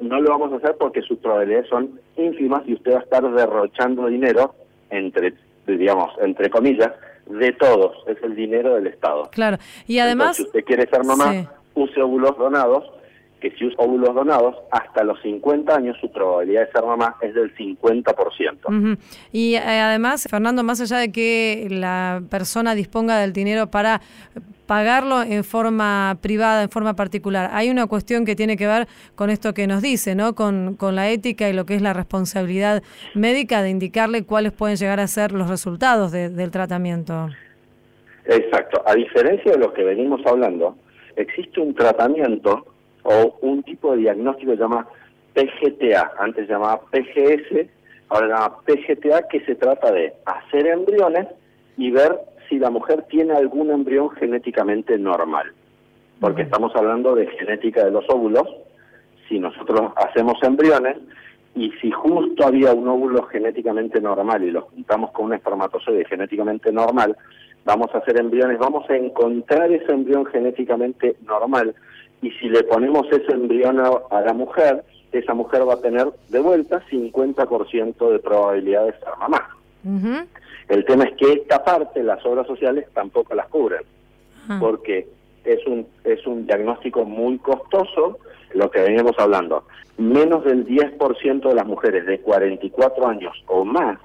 no 0.01 0.21
lo 0.21 0.31
vamos 0.31 0.53
a 0.53 0.57
hacer 0.57 0.77
porque 0.79 1.01
sus 1.03 1.19
probabilidades 1.19 1.69
son 1.69 2.01
ínfimas 2.17 2.63
y 2.67 2.75
usted 2.75 2.93
va 2.93 2.99
a 2.99 3.03
estar 3.03 3.31
derrochando 3.33 4.07
dinero 4.09 4.55
entre, 4.91 5.35
digamos, 5.67 6.13
entre 6.21 6.51
comillas, 6.51 6.93
de 7.27 7.53
todos, 7.53 7.97
es 8.07 8.23
el 8.23 8.37
dinero 8.37 8.75
del 8.75 8.87
Estado. 8.87 9.29
Claro, 9.33 9.59
y 9.87 9.99
además... 9.99 10.37
si 10.37 10.45
usted 10.45 10.65
quiere 10.65 10.89
ser 10.89 11.05
mamá, 11.05 11.53
use 11.75 12.01
óvulos 12.01 12.37
donados, 12.39 12.85
que 13.41 13.51
si 13.53 13.67
usa 13.67 13.85
óvulos 13.85 14.15
donados, 14.15 14.57
hasta 14.71 15.05
los 15.05 15.21
50 15.23 15.75
años 15.75 15.97
su 16.01 16.11
probabilidad 16.11 16.67
de 16.67 16.73
ser 16.73 16.85
mamá 16.85 17.17
es 17.21 17.35
del 17.35 17.55
50%. 17.55 18.99
Y 19.33 19.55
eh, 19.55 19.61
además, 19.61 20.27
Fernando, 20.31 20.63
más 20.63 20.81
allá 20.81 20.99
de 20.99 21.13
que 21.13 21.67
la 21.71 22.23
persona 22.31 22.75
disponga 22.75 23.19
del 23.19 23.33
dinero 23.33 23.71
para 23.71 24.01
pagarlo 24.67 25.23
en 25.23 25.45
forma 25.45 26.19
privada, 26.21 26.63
en 26.63 26.71
forma 26.71 26.95
particular. 26.95 27.51
Hay 27.53 27.71
una 27.71 27.87
cuestión 27.87 28.25
que 28.25 28.37
tiene 28.37 28.57
que 28.57 28.67
ver 28.67 28.87
con 29.15 29.31
esto 29.31 29.55
que 29.55 29.67
nos 29.67 29.83
dice, 29.83 30.15
¿no? 30.15 30.35
Con, 30.35 30.75
con 30.75 30.95
la 30.95 31.11
ética 31.11 31.49
y 31.49 31.53
lo 31.53 31.67
que 31.67 31.75
es 31.75 31.83
la 31.83 31.93
responsabilidad 31.93 32.83
médica 33.15 33.63
de 33.63 33.71
indicarle 33.71 34.25
cuáles 34.25 34.53
pueden 34.53 34.77
llegar 34.77 35.01
a 35.01 35.07
ser 35.07 35.33
los 35.33 35.49
resultados 35.49 36.13
del 36.13 36.51
tratamiento. 36.51 37.29
Exacto. 38.27 38.83
A 38.87 38.95
diferencia 38.95 39.53
de 39.53 39.59
lo 39.59 39.73
que 39.73 39.85
venimos 39.85 40.21
hablando, 40.27 40.77
existe 41.17 41.61
un 41.61 41.75
tratamiento 41.75 42.67
o 43.03 43.39
un 43.43 43.63
tipo 43.63 43.93
de 43.93 43.99
diagnóstico 43.99 44.51
que 44.51 44.57
se 44.57 44.63
llama 44.63 44.89
PGTA, 45.35 46.13
antes 46.19 46.49
llamaba 46.49 46.81
PGS, 46.91 47.69
ahora 48.09 48.53
se 48.67 48.77
PGTA, 48.77 49.29
que 49.29 49.41
se 49.45 49.55
trata 49.55 49.93
de 49.93 50.15
hacer 50.25 50.67
embriones 50.67 51.27
y 51.77 51.91
ver 51.91 52.19
si 52.49 52.59
la 52.59 52.71
mujer 52.71 53.05
tiene 53.09 53.35
algún 53.35 53.71
embrión 53.71 54.11
genéticamente 54.11 54.99
normal, 54.99 55.53
porque 56.21 56.43
estamos 56.43 56.75
hablando 56.75 57.15
de 57.15 57.27
genética 57.27 57.85
de 57.85 57.91
los 57.91 58.05
óvulos, 58.09 58.49
si 59.29 59.39
nosotros 59.39 59.93
hacemos 59.97 60.43
embriones 60.43 60.97
y 61.55 61.71
si 61.81 61.91
justo 61.91 62.47
había 62.47 62.73
un 62.73 62.87
óvulo 62.89 63.23
genéticamente 63.25 64.01
normal 64.01 64.45
y 64.45 64.51
lo 64.51 64.63
juntamos 64.63 65.11
con 65.13 65.27
un 65.27 65.35
espermatozoide 65.35 66.05
genéticamente 66.05 66.71
normal, 66.71 67.17
vamos 67.65 67.93
a 67.95 67.99
hacer 67.99 68.19
embriones, 68.19 68.59
vamos 68.59 68.89
a 68.89 68.97
encontrar 68.97 69.71
ese 69.73 69.93
embrión 69.93 70.27
genéticamente 70.27 71.17
normal 71.27 71.75
y 72.23 72.31
si 72.33 72.49
le 72.49 72.63
ponemos 72.65 73.07
ese 73.11 73.33
embrión 73.33 73.81
a, 73.81 74.21
la 74.21 74.33
mujer, 74.33 74.85
esa 75.13 75.35
mujer 75.35 75.69
va 75.69 75.75
a 75.75 75.81
tener 75.81 76.07
de 76.29 76.41
vuelta 76.41 76.83
50% 76.91 78.11
de 78.11 78.19
probabilidad 78.19 78.87
de 78.87 78.93
ser 78.93 79.09
mamá. 79.19 79.49
El 80.69 80.85
tema 80.85 81.05
es 81.05 81.17
que 81.17 81.33
esta 81.33 81.65
parte, 81.65 82.03
las 82.03 82.25
obras 82.27 82.47
sociales, 82.47 82.87
tampoco 82.93 83.35
las 83.35 83.49
cubren, 83.49 83.83
ah. 84.49 84.59
porque 84.61 85.07
es 85.45 85.65
un, 85.67 85.87
es 86.05 86.27
un 86.27 86.47
diagnóstico 86.47 87.05
muy 87.05 87.39
costoso, 87.39 88.19
lo 88.53 88.71
que 88.71 88.81
veníamos 88.81 89.13
hablando. 89.19 89.65
Menos 89.99 90.45
del 90.45 90.67
10% 90.67 91.49
de 91.49 91.55
las 91.55 91.67
mujeres 91.67 92.07
de 92.07 92.21
44 92.21 93.07
años 93.07 93.33
o 93.47 93.65
más 93.65 93.99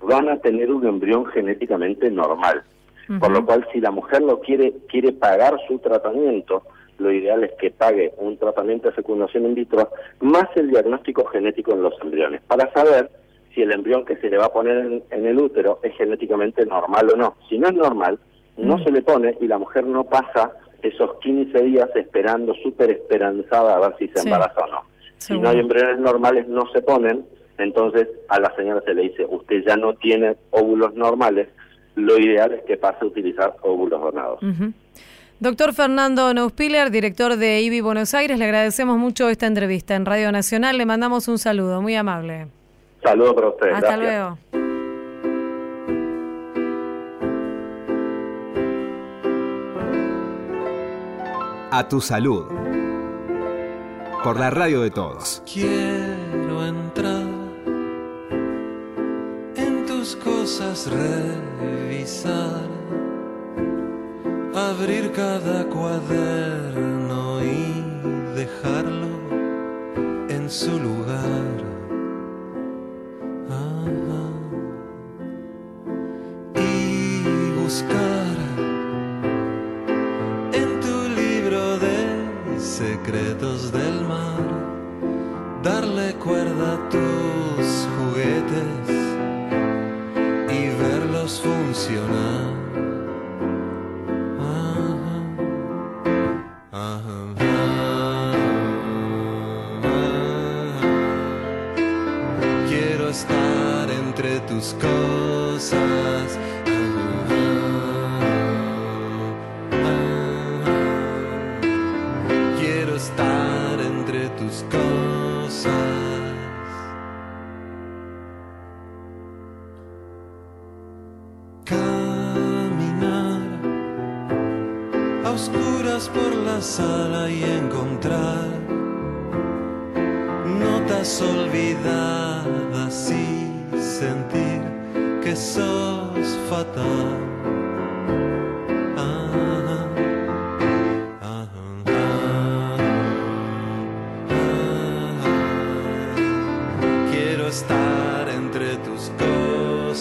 van 0.00 0.28
a 0.28 0.38
tener 0.38 0.70
un 0.70 0.86
embrión 0.86 1.26
genéticamente 1.26 2.10
normal. 2.10 2.62
Por 3.20 3.30
lo 3.32 3.44
cual, 3.44 3.66
si 3.70 3.80
la 3.80 3.90
mujer 3.90 4.22
lo 4.22 4.40
quiere, 4.40 4.72
quiere 4.88 5.12
pagar 5.12 5.58
su 5.68 5.78
tratamiento, 5.78 6.62
lo 6.98 7.12
ideal 7.12 7.44
es 7.44 7.52
que 7.60 7.70
pague 7.70 8.14
un 8.16 8.38
tratamiento 8.38 8.88
de 8.88 8.94
fecundación 8.94 9.44
in 9.44 9.54
vitro 9.54 9.90
más 10.20 10.46
el 10.54 10.70
diagnóstico 10.70 11.26
genético 11.26 11.72
en 11.72 11.82
los 11.82 11.94
embriones, 12.00 12.40
para 12.46 12.72
saber 12.72 13.10
si 13.54 13.62
el 13.62 13.72
embrión 13.72 14.04
que 14.04 14.16
se 14.16 14.28
le 14.28 14.36
va 14.36 14.46
a 14.46 14.52
poner 14.52 15.02
en, 15.10 15.26
el 15.26 15.38
útero 15.38 15.80
es 15.82 15.96
genéticamente 15.96 16.66
normal 16.66 17.10
o 17.12 17.16
no. 17.16 17.36
Si 17.48 17.58
no 17.58 17.68
es 17.68 17.74
normal, 17.74 18.18
no 18.56 18.82
se 18.82 18.90
le 18.90 19.02
pone 19.02 19.36
y 19.40 19.46
la 19.46 19.58
mujer 19.58 19.86
no 19.86 20.04
pasa 20.04 20.52
esos 20.82 21.18
15 21.20 21.62
días 21.62 21.88
esperando, 21.94 22.54
súper 22.62 22.90
esperanzada 22.90 23.76
a 23.76 23.80
ver 23.80 23.96
si 23.98 24.08
se 24.08 24.22
embaraza 24.22 24.60
o 24.60 24.66
no. 24.66 24.82
Si 25.18 25.38
no 25.38 25.48
hay 25.48 25.60
embriones 25.60 25.98
normales, 25.98 26.46
no 26.48 26.66
se 26.72 26.82
ponen, 26.82 27.24
entonces 27.58 28.08
a 28.28 28.38
la 28.40 28.54
señora 28.56 28.82
se 28.84 28.94
le 28.94 29.02
dice, 29.02 29.24
usted 29.24 29.64
ya 29.66 29.76
no 29.76 29.94
tiene 29.94 30.36
óvulos 30.50 30.94
normales, 30.94 31.48
lo 31.94 32.18
ideal 32.18 32.52
es 32.52 32.64
que 32.64 32.76
pase 32.76 32.98
a 33.02 33.06
utilizar 33.06 33.56
óvulos 33.62 34.00
donados. 34.00 34.40
Doctor 35.40 35.72
Fernando 35.72 36.32
Neuspiller, 36.34 36.90
director 36.90 37.36
de 37.36 37.62
IBI 37.62 37.80
Buenos 37.80 38.14
Aires, 38.14 38.38
le 38.38 38.44
agradecemos 38.44 38.98
mucho 38.98 39.28
esta 39.28 39.46
entrevista 39.46 39.94
en 39.94 40.04
Radio 40.04 40.30
Nacional, 40.32 40.76
le 40.76 40.86
mandamos 40.86 41.28
un 41.28 41.38
saludo, 41.38 41.80
muy 41.80 41.94
amable. 41.94 42.48
Saludos 43.04 43.34
para 43.34 43.48
ustedes. 43.48 43.74
Hasta 43.74 43.96
luego. 43.98 44.38
A 51.70 51.86
tu 51.86 52.00
salud. 52.00 52.46
Por 54.22 54.40
la 54.40 54.48
radio 54.48 54.80
de 54.80 54.90
todos. 54.90 55.42
Quiero 55.44 56.64
entrar 56.64 57.26
en 59.54 59.84
tus 59.84 60.16
cosas, 60.16 60.90
revisar, 60.90 62.62
abrir 64.54 65.12
cada 65.12 65.66
cuaderno 65.66 67.42
y 67.42 68.34
dejarlo 68.34 69.08
en 70.30 70.48
su 70.48 70.80
lugar 70.80 71.03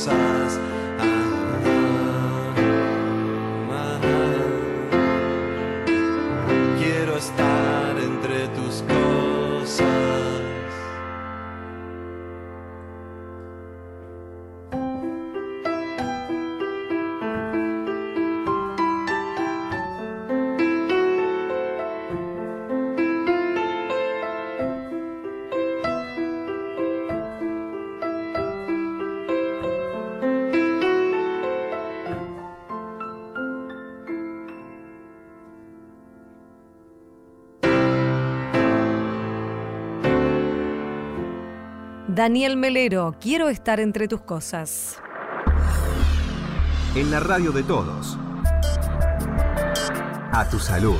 sun. 0.03 0.32
Daniel 42.13 42.57
Melero, 42.57 43.15
quiero 43.19 43.49
estar 43.49 43.79
entre 43.79 44.07
tus 44.07 44.21
cosas. 44.21 44.99
En 46.93 47.09
la 47.09 47.19
radio 47.19 47.51
de 47.51 47.63
todos. 47.63 48.19
A 50.31 50.47
tu 50.47 50.59
salud. 50.59 50.99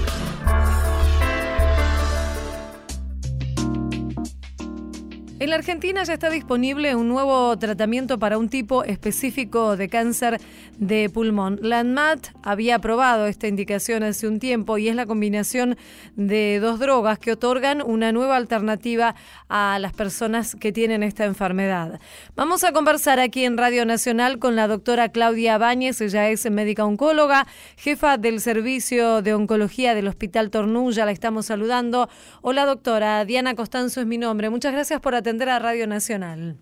En 5.44 5.50
la 5.50 5.58
Argentina 5.58 6.02
ya 6.06 6.14
está 6.14 6.30
disponible 6.30 6.96
un 6.96 7.10
nuevo 7.10 7.60
tratamiento 7.60 8.18
para 8.18 8.38
un 8.38 8.48
tipo 8.48 8.86
específico 8.86 9.76
de 9.76 9.90
cáncer 9.90 10.40
de 10.78 11.10
pulmón. 11.10 11.60
La 11.62 11.80
ANMAT 11.80 12.28
había 12.42 12.76
aprobado 12.76 13.28
esta 13.28 13.50
indicación 13.50 14.04
hace 14.04 14.26
un 14.26 14.40
tiempo 14.40 14.78
y 14.78 14.88
es 14.88 14.96
la 14.96 15.06
combinación 15.06 15.76
de 16.16 16.60
dos 16.62 16.80
drogas 16.80 17.20
que 17.20 17.34
otorgan 17.34 17.82
una 17.82 18.14
nueva 18.14 18.38
alternativa 18.38 19.16
a 19.50 19.80
las 19.80 19.92
personas 19.92 20.56
que 20.56 20.72
tienen 20.72 21.04
esta 21.04 21.26
enfermedad. 21.26 22.00
Vamos 22.38 22.64
a 22.64 22.72
conversar 22.72 23.20
aquí 23.20 23.44
en 23.44 23.58
Radio 23.58 23.86
Nacional 23.86 24.40
con 24.40 24.56
la 24.56 24.70
doctora 24.70 25.10
Claudia 25.10 25.58
Báñez, 25.58 26.00
ella 26.00 26.30
es 26.30 26.50
médica 26.50 26.86
oncóloga, 26.86 27.48
jefa 27.76 28.18
del 28.18 28.40
servicio 28.40 29.22
de 29.22 29.34
oncología 29.34 29.94
del 29.94 30.08
Hospital 30.08 30.52
Tornulla, 30.52 31.04
la 31.04 31.12
estamos 31.12 31.48
saludando. 31.48 32.08
Hola 32.42 32.66
doctora, 32.66 33.26
Diana 33.26 33.56
Costanzo 33.56 34.00
es 34.00 34.08
mi 34.08 34.18
nombre. 34.18 34.50
Muchas 34.50 34.72
gracias 34.72 35.02
por 35.02 35.16
atender 35.16 35.33
a 35.42 35.60
Radio 35.60 35.88
Nacional. 35.88 36.56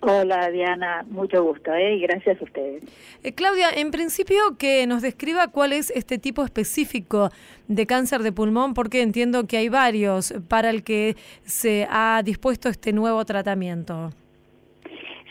Hola 0.00 0.50
Diana, 0.50 1.04
mucho 1.10 1.44
gusto 1.44 1.72
¿eh? 1.74 1.96
y 1.96 2.00
gracias 2.00 2.40
a 2.40 2.44
ustedes. 2.44 2.82
Eh, 3.22 3.32
Claudia, 3.32 3.68
en 3.70 3.90
principio 3.90 4.56
que 4.58 4.86
nos 4.86 5.02
describa 5.02 5.48
cuál 5.48 5.72
es 5.72 5.90
este 5.90 6.18
tipo 6.18 6.42
específico 6.42 7.28
de 7.68 7.86
cáncer 7.86 8.22
de 8.22 8.32
pulmón, 8.32 8.74
porque 8.74 9.02
entiendo 9.02 9.46
que 9.46 9.58
hay 9.58 9.68
varios 9.68 10.34
para 10.48 10.70
el 10.70 10.82
que 10.82 11.16
se 11.42 11.86
ha 11.90 12.22
dispuesto 12.24 12.68
este 12.68 12.92
nuevo 12.92 13.24
tratamiento. 13.24 14.10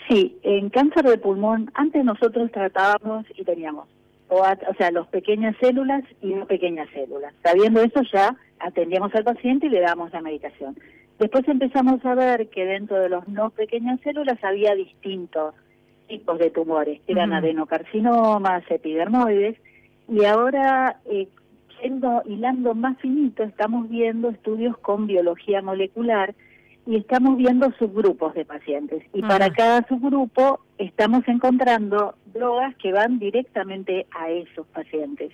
Sí, 0.07 0.37
en 0.43 0.69
cáncer 0.69 1.03
de 1.03 1.17
pulmón 1.17 1.71
antes 1.73 2.05
nosotros 2.05 2.51
tratábamos 2.51 3.25
y 3.35 3.43
teníamos 3.43 3.87
o, 4.29 4.41
o 4.41 4.73
sea, 4.77 4.91
los 4.91 5.07
pequeñas 5.07 5.55
células 5.59 6.03
y 6.21 6.27
no 6.27 6.45
pequeñas 6.45 6.87
células. 6.93 7.33
Sabiendo 7.43 7.81
eso 7.81 8.01
ya 8.13 8.35
atendíamos 8.59 9.13
al 9.15 9.23
paciente 9.23 9.65
y 9.65 9.69
le 9.69 9.81
damos 9.81 10.11
la 10.13 10.21
medicación. 10.21 10.77
Después 11.19 11.45
empezamos 11.49 12.03
a 12.05 12.15
ver 12.15 12.47
que 12.49 12.65
dentro 12.65 12.97
de 12.97 13.09
los 13.09 13.27
no 13.27 13.49
pequeñas 13.49 13.99
células 14.01 14.41
había 14.41 14.73
distintos 14.73 15.53
tipos 16.07 16.39
de 16.39 16.49
tumores, 16.49 17.01
que 17.05 17.11
eran 17.11 17.33
adenocarcinomas, 17.33 18.63
epidermoides, 18.69 19.57
y 20.07 20.25
ahora, 20.25 20.99
eh, 21.05 21.27
yendo, 21.83 22.23
hilando 22.25 22.73
más 22.73 22.97
finito, 22.99 23.43
estamos 23.43 23.89
viendo 23.89 24.29
estudios 24.29 24.77
con 24.77 25.07
biología 25.07 25.61
molecular 25.61 26.33
y 26.87 26.95
estamos 26.95 27.37
viendo 27.37 27.71
subgrupos 27.73 28.33
de 28.33 28.45
pacientes. 28.45 29.03
Y 29.13 29.21
para 29.21 29.51
cada 29.51 29.85
subgrupo 29.87 30.61
estamos 30.79 31.27
encontrando 31.27 32.15
drogas 32.33 32.75
que 32.77 32.91
van 32.91 33.19
directamente 33.19 34.07
a 34.11 34.31
esos 34.31 34.65
pacientes. 34.67 35.31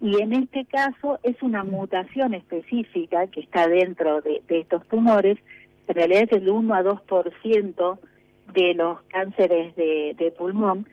Y 0.00 0.20
en 0.20 0.32
este 0.32 0.64
caso 0.64 1.18
es 1.22 1.40
una 1.42 1.62
mutación 1.62 2.32
específica 2.34 3.26
que 3.26 3.40
está 3.40 3.68
dentro 3.68 4.22
de, 4.22 4.42
estos 4.48 4.86
tumores, 4.88 5.38
en 5.88 5.94
realidad 5.94 6.22
es 6.22 6.32
el 6.32 6.48
1 6.48 6.74
a 6.74 6.82
2% 6.82 7.98
de 8.54 8.74
los 8.74 9.02
cánceres 9.08 9.76
de, 9.76 10.34
pulmón, 10.38 10.88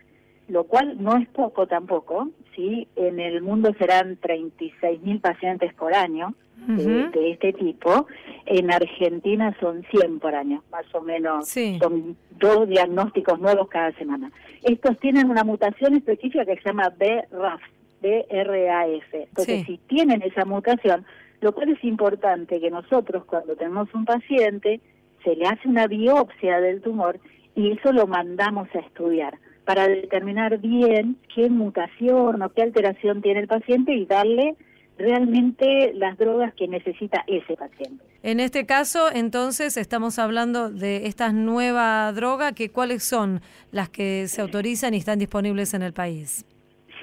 lo 0.49 0.65
cual 0.65 1.01
no 1.01 1.15
es 1.17 1.27
poco 1.29 1.67
tampoco, 1.67 2.29
¿sí? 2.55 2.87
En 2.95 3.19
el 3.19 3.41
mundo 3.41 3.73
serán 3.77 4.19
36.000 4.19 5.21
pacientes 5.21 5.73
por 5.73 5.93
año 5.93 6.33
de, 6.65 7.31
este 7.31 7.53
tipo, 7.53 8.07
en 8.45 8.71
Argentina 8.71 9.55
son 9.59 9.85
100 9.89 10.19
por 10.19 10.35
año, 10.35 10.63
más 10.71 10.85
o 10.93 11.01
menos, 11.01 11.47
son 11.79 12.17
dos 12.31 12.67
diagnósticos 12.67 13.39
nuevos 13.39 13.69
cada 13.69 13.91
semana. 13.93 14.31
Estos 14.63 14.99
tienen 14.99 15.29
una 15.29 15.43
mutación 15.43 15.95
específica 15.95 16.45
que 16.45 16.55
se 16.55 16.63
llama 16.69 16.91
BRAF, 16.97 17.61
BRAF. 18.01 19.13
Entonces, 19.13 19.65
si 19.65 19.77
tienen 19.87 20.21
esa 20.21 20.45
mutación, 20.45 21.05
lo 21.41 21.53
cual 21.53 21.69
es 21.69 21.83
importante 21.83 22.59
que 22.59 22.71
nosotros 22.71 23.25
cuando 23.25 23.55
tenemos 23.55 23.93
un 23.93 24.05
paciente, 24.05 24.79
se 25.23 25.35
le 25.35 25.45
hace 25.45 25.67
una 25.67 25.87
biopsia 25.87 26.59
del 26.59 26.81
tumor 26.81 27.19
y 27.55 27.71
eso 27.71 27.91
lo 27.91 28.07
mandamos 28.07 28.67
a 28.75 28.79
estudiar 28.79 29.37
para 29.65 29.87
determinar 29.87 30.59
bien 30.59 31.17
qué 31.35 31.49
mutación 31.49 32.41
o 32.41 32.53
qué 32.53 32.61
alteración 32.61 33.21
tiene 33.21 33.41
el 33.41 33.47
paciente 33.47 33.93
y 33.93 34.05
darle 34.05 34.55
realmente 34.97 35.91
las 35.93 36.17
drogas 36.17 36.53
que 36.55 36.67
necesita 36.67 37.23
ese 37.27 37.55
paciente. 37.55 38.03
En 38.23 38.39
este 38.39 38.65
caso, 38.65 39.11
entonces, 39.13 39.77
estamos 39.77 40.19
hablando 40.19 40.69
de 40.69 41.05
esta 41.05 41.31
nueva 41.31 42.11
droga, 42.13 42.53
que 42.53 42.69
¿cuáles 42.71 43.03
son 43.03 43.41
las 43.71 43.89
que 43.89 44.27
se 44.27 44.41
autorizan 44.41 44.93
y 44.93 44.97
están 44.97 45.19
disponibles 45.19 45.73
en 45.73 45.83
el 45.83 45.93
país? 45.93 46.45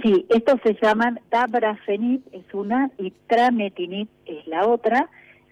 Sí, 0.05 0.27
estos 0.29 0.61
se 0.63 0.77
llaman 0.83 1.19
tabrafenib, 1.31 2.21
es 2.33 2.45
una, 2.53 2.91
y 2.99 3.11
trametinib 3.27 4.07
es 4.27 4.47
la 4.47 4.67
otra, 4.67 5.09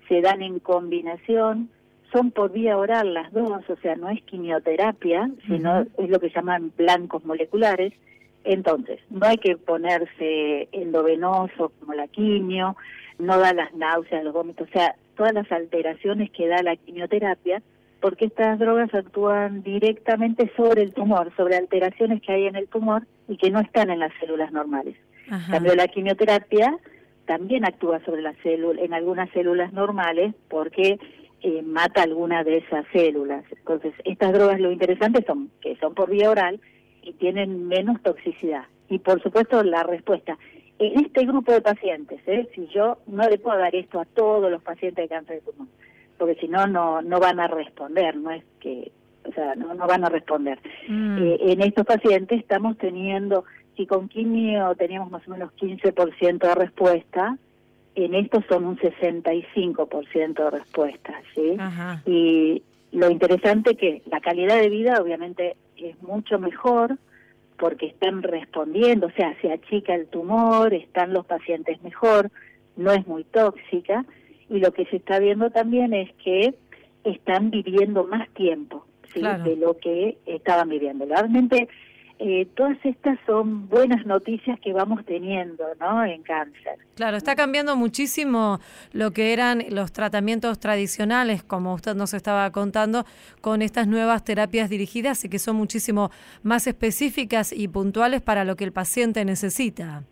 se 0.09 0.21
dan 0.21 0.43
en 0.43 0.59
combinación, 0.59 1.71
son 2.13 2.33
por 2.33 2.53
vía 2.53 2.77
oral 2.77 3.15
las 3.15 3.33
dos, 3.33 3.63
o 3.71 3.77
sea, 3.77 3.97
no 3.97 4.11
es 4.11 4.23
quimioterapia, 4.25 5.31
sino 5.47 5.87
es 5.97 6.11
lo 6.11 6.21
que 6.21 6.29
llaman 6.29 6.71
blancos 6.77 7.25
moleculares, 7.25 7.95
entonces, 8.45 9.01
no 9.09 9.27
hay 9.27 9.39
que 9.39 9.57
ponerse 9.57 10.69
endovenoso 10.73 11.73
como 11.81 11.95
la 11.95 12.07
quimio, 12.09 12.77
no 13.19 13.39
da 13.39 13.55
las 13.55 13.73
náuseas, 13.73 14.23
los 14.23 14.35
vómitos, 14.35 14.69
o 14.69 14.73
sea, 14.73 14.97
todas 15.17 15.33
las 15.33 15.51
alteraciones 15.51 16.31
que 16.31 16.47
da 16.47 16.63
la 16.63 16.77
quimioterapia, 16.77 17.63
porque 18.03 18.27
estas 18.27 18.59
drogas 18.59 18.93
actúan 18.93 19.63
directamente 19.63 20.53
sobre 20.57 20.83
el 20.83 20.93
tumor, 20.93 21.33
sobre 21.39 21.57
alteraciones 21.57 22.21
que 22.21 22.33
hay 22.33 22.47
en 22.49 22.57
el 22.57 22.69
tumor 22.69 23.07
y 23.33 23.39
que 23.39 23.51
no 23.51 23.61
están 23.61 23.89
en 23.89 23.99
las 23.99 24.13
células 24.21 24.53
normales. 24.53 24.95
Cambio 25.51 25.75
la 25.75 25.89
quimioterapia 25.89 26.77
también 27.25 27.65
actúa 27.65 28.05
sobre 28.05 28.21
las 28.21 28.37
células, 28.43 28.85
en 28.85 28.93
algunas 28.93 29.31
células 29.31 29.73
normales, 29.73 30.35
porque 30.49 30.99
eh, 31.41 31.63
mata 31.63 32.03
alguna 32.03 32.45
de 32.45 32.59
esas 32.59 32.85
células. 32.93 33.43
Entonces, 33.51 33.95
estas 34.05 34.35
drogas 34.35 34.61
lo 34.61 34.71
interesante 34.71 35.25
son 35.27 35.51
que 35.63 35.77
son 35.77 35.95
por 35.95 36.11
vía 36.11 36.29
oral 36.29 36.61
y 37.01 37.15
tienen 37.15 37.69
menos 37.69 38.03
toxicidad. 38.03 38.65
Y 38.91 38.99
por 38.99 39.23
supuesto 39.23 39.63
la 39.63 39.83
respuesta. 39.83 40.37
En 40.79 41.07
este 41.07 41.25
grupo 41.25 41.53
de 41.53 41.63
pacientes, 41.63 42.21
¿eh? 42.27 42.51
si 42.55 42.67
yo 42.67 42.99
no 43.07 43.27
le 43.31 43.39
puedo 43.39 43.57
dar 43.57 43.75
esto 43.75 43.99
a 43.99 44.05
todos 44.05 44.51
los 44.51 44.63
pacientes 44.63 45.05
de 45.05 45.09
cáncer 45.09 45.37
de 45.37 45.43
pulmón, 45.43 45.71
porque 46.19 46.35
si 46.35 46.49
no 46.49 46.67
no 46.67 47.21
van 47.21 47.41
a 47.41 47.47
responder, 47.47 48.15
no 48.17 48.31
es 48.31 48.45
que, 48.61 48.93
o 49.29 49.33
sea, 49.33 49.55
no, 49.55 49.75
no 49.75 49.87
van 49.87 50.05
a 50.05 50.09
responder. 50.09 50.59
Mm. 50.89 51.19
Eh, 51.19 51.39
en 51.53 51.63
estos 51.63 51.87
pacientes 51.87 52.41
estamos 52.41 52.77
teniendo, 52.79 53.45
si 53.77 53.87
con 53.87 54.09
quimio 54.09 54.75
teníamos 54.77 55.11
más 55.11 55.27
o 55.27 55.31
menos 55.31 55.53
15% 55.57 56.39
de 56.39 56.55
respuesta, 56.55 57.39
en 57.95 58.15
estos 58.15 58.45
son 58.49 58.65
un 58.65 58.79
65% 58.79 60.45
de 60.45 60.51
respuesta, 60.51 61.21
¿sí? 61.35 61.57
Y 62.07 62.63
lo 62.91 63.11
interesante 63.11 63.75
que 63.77 64.03
la 64.11 64.21
calidad 64.21 64.59
de 64.59 64.71
vida 64.71 65.01
obviamente 65.01 65.57
es 65.77 66.01
mucho 66.03 66.39
mejor 66.39 66.99
porque 67.59 67.87
están 67.87 68.23
respondiendo, 68.23 69.09
o 69.09 69.11
sea, 69.11 69.37
se 69.41 69.53
achica 69.53 69.95
el 69.95 70.07
tumor, 70.07 70.73
están 70.73 71.13
los 71.13 71.27
pacientes 71.27 71.83
mejor, 71.83 72.31
no 72.77 72.93
es 72.93 73.07
muy 73.07 73.25
tóxica 73.25 74.05
y 74.49 74.59
lo 74.59 74.73
que 74.73 74.87
se 74.87 74.97
está 74.97 75.19
viendo 75.19 75.51
también 75.51 75.93
es 75.93 76.11
que 76.25 76.55
están 77.05 77.51
viviendo 77.51 78.05
más 78.05 78.29
tiempo 78.31 78.87
de 79.15 79.57
lo 79.57 79.77
que 79.79 80.19
estaban 80.27 80.69
viviendo. 80.69 81.07
Realmente 81.07 81.69
eh, 82.25 82.47
todas 82.55 82.79
estas 82.85 83.19
son 83.27 83.69
buenas 83.69 84.07
noticias 84.07 84.61
que 84.61 84.73
vamos 84.73 85.05
teniendo 85.05 85.65
¿no? 85.81 86.05
en 86.05 86.23
cáncer. 86.23 86.79
Claro, 86.95 87.17
está 87.17 87.35
cambiando 87.35 87.75
muchísimo 87.75 88.61
lo 88.93 89.11
que 89.11 89.33
eran 89.33 89.65
los 89.71 89.91
tratamientos 89.91 90.61
tradicionales, 90.61 91.43
como 91.43 91.75
usted 91.75 91.97
nos 91.97 92.15
estaba 92.15 92.49
contando, 92.53 93.05
con 93.41 93.61
estas 93.61 93.89
nuevas 93.89 94.23
terapias 94.23 94.71
dirigidas 94.71 95.25
y 95.25 95.29
que 95.29 95.41
son 95.41 95.57
muchísimo 95.57 96.13
más 96.45 96.69
específicas 96.69 97.53
y 97.53 97.67
puntuales 97.67 98.21
para 98.21 98.45
lo 98.45 98.55
que 98.55 98.65
el 98.65 98.73
paciente 98.73 99.25
necesita. 99.25 100.05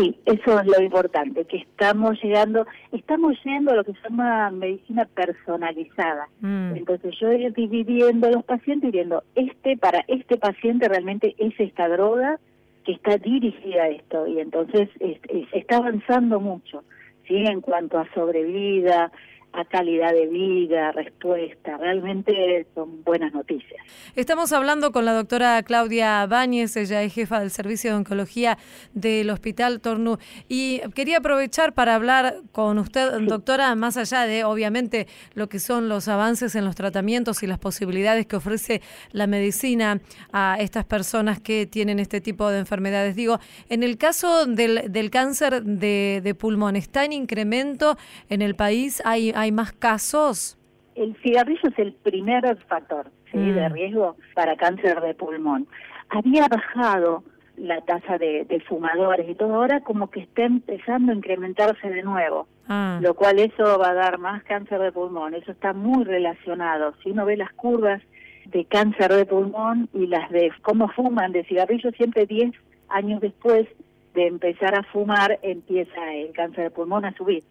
Sí, 0.00 0.18
eso 0.24 0.58
es 0.60 0.66
lo 0.66 0.82
importante, 0.82 1.44
que 1.44 1.58
estamos 1.58 2.22
llegando, 2.22 2.66
estamos 2.90 3.36
yendo 3.44 3.72
a 3.72 3.74
lo 3.76 3.84
que 3.84 3.92
se 3.92 4.08
llama 4.08 4.50
medicina 4.50 5.04
personalizada. 5.04 6.26
Mm. 6.40 6.76
Entonces 6.76 7.14
yo 7.20 7.30
ir 7.32 7.52
dividiendo 7.52 8.30
los 8.30 8.44
pacientes 8.44 8.88
y 8.88 8.92
viendo, 8.92 9.22
este 9.34 9.76
para 9.76 10.04
este 10.08 10.38
paciente 10.38 10.88
realmente 10.88 11.34
es 11.38 11.52
esta 11.58 11.88
droga 11.88 12.38
que 12.84 12.92
está 12.92 13.18
dirigida 13.18 13.82
a 13.82 13.88
esto 13.88 14.26
y 14.26 14.40
entonces 14.40 14.88
se 14.98 15.58
está 15.58 15.76
avanzando 15.76 16.40
mucho, 16.40 16.82
¿sí? 17.28 17.44
En 17.46 17.60
cuanto 17.60 17.98
a 17.98 18.08
sobrevida, 18.14 19.12
a 19.52 19.64
calidad 19.64 20.12
de 20.12 20.26
vida, 20.26 20.92
respuesta. 20.92 21.76
Realmente 21.76 22.66
son 22.74 23.02
buenas 23.02 23.32
noticias. 23.32 23.80
Estamos 24.14 24.52
hablando 24.52 24.92
con 24.92 25.04
la 25.04 25.12
doctora 25.12 25.62
Claudia 25.62 26.26
Báñez, 26.26 26.76
ella 26.76 27.02
es 27.02 27.12
jefa 27.12 27.40
del 27.40 27.50
Servicio 27.50 27.90
de 27.90 27.96
Oncología 27.96 28.58
del 28.94 29.30
Hospital 29.30 29.80
Tornú. 29.80 30.18
Y 30.48 30.80
quería 30.94 31.18
aprovechar 31.18 31.72
para 31.72 31.94
hablar 31.94 32.36
con 32.52 32.78
usted, 32.78 33.20
doctora, 33.22 33.74
más 33.74 33.96
allá 33.96 34.22
de, 34.22 34.44
obviamente, 34.44 35.06
lo 35.34 35.48
que 35.48 35.58
son 35.58 35.88
los 35.88 36.08
avances 36.08 36.54
en 36.54 36.64
los 36.64 36.76
tratamientos 36.76 37.42
y 37.42 37.46
las 37.46 37.58
posibilidades 37.58 38.26
que 38.26 38.36
ofrece 38.36 38.82
la 39.12 39.26
medicina 39.26 40.00
a 40.32 40.56
estas 40.60 40.84
personas 40.84 41.40
que 41.40 41.66
tienen 41.66 41.98
este 41.98 42.20
tipo 42.20 42.48
de 42.50 42.60
enfermedades. 42.60 43.16
Digo, 43.16 43.40
en 43.68 43.82
el 43.82 43.98
caso 43.98 44.46
del, 44.46 44.92
del 44.92 45.10
cáncer 45.10 45.62
de, 45.64 46.20
de 46.22 46.34
pulmón, 46.34 46.76
¿está 46.76 47.04
en 47.04 47.12
incremento 47.12 47.96
en 48.28 48.42
el 48.42 48.54
país? 48.54 49.02
¿Hay 49.04 49.32
hay 49.40 49.52
más 49.52 49.72
casos? 49.72 50.58
El 50.94 51.16
cigarrillo 51.22 51.68
es 51.68 51.78
el 51.78 51.92
primer 51.92 52.56
factor 52.68 53.10
de 53.32 53.68
mm. 53.68 53.72
riesgo 53.72 54.16
para 54.34 54.56
cáncer 54.56 55.00
de 55.00 55.14
pulmón. 55.14 55.66
Había 56.10 56.46
bajado 56.48 57.22
la 57.56 57.80
tasa 57.82 58.16
de, 58.18 58.62
fumadores 58.68 59.28
y 59.28 59.34
todo, 59.34 59.54
ahora 59.54 59.80
como 59.80 60.10
que 60.10 60.20
está 60.20 60.44
empezando 60.44 61.12
a 61.12 61.14
incrementarse 61.14 61.90
de 61.90 62.02
nuevo, 62.02 62.46
ah. 62.68 62.98
lo 63.02 63.14
cual 63.14 63.38
eso 63.38 63.78
va 63.78 63.90
a 63.90 63.94
dar 63.94 64.18
más 64.18 64.42
cáncer 64.44 64.80
de 64.80 64.92
pulmón, 64.92 65.34
eso 65.34 65.52
está 65.52 65.74
muy 65.74 66.04
relacionado. 66.04 66.94
Si 67.02 67.10
uno 67.10 67.26
ve 67.26 67.36
las 67.36 67.52
curvas 67.52 68.00
de 68.46 68.64
cáncer 68.64 69.12
de 69.12 69.26
pulmón 69.26 69.88
y 69.92 70.06
las 70.06 70.30
de 70.30 70.50
cómo 70.62 70.88
fuman 70.88 71.32
de 71.32 71.44
cigarrillo, 71.44 71.90
siempre 71.92 72.26
10 72.26 72.52
años 72.88 73.20
después 73.20 73.68
de 74.14 74.26
empezar 74.26 74.74
a 74.74 74.82
fumar 74.84 75.38
empieza 75.42 76.14
el 76.14 76.32
cáncer 76.32 76.64
de 76.64 76.70
pulmón 76.70 77.04
a 77.04 77.14
subir. 77.14 77.44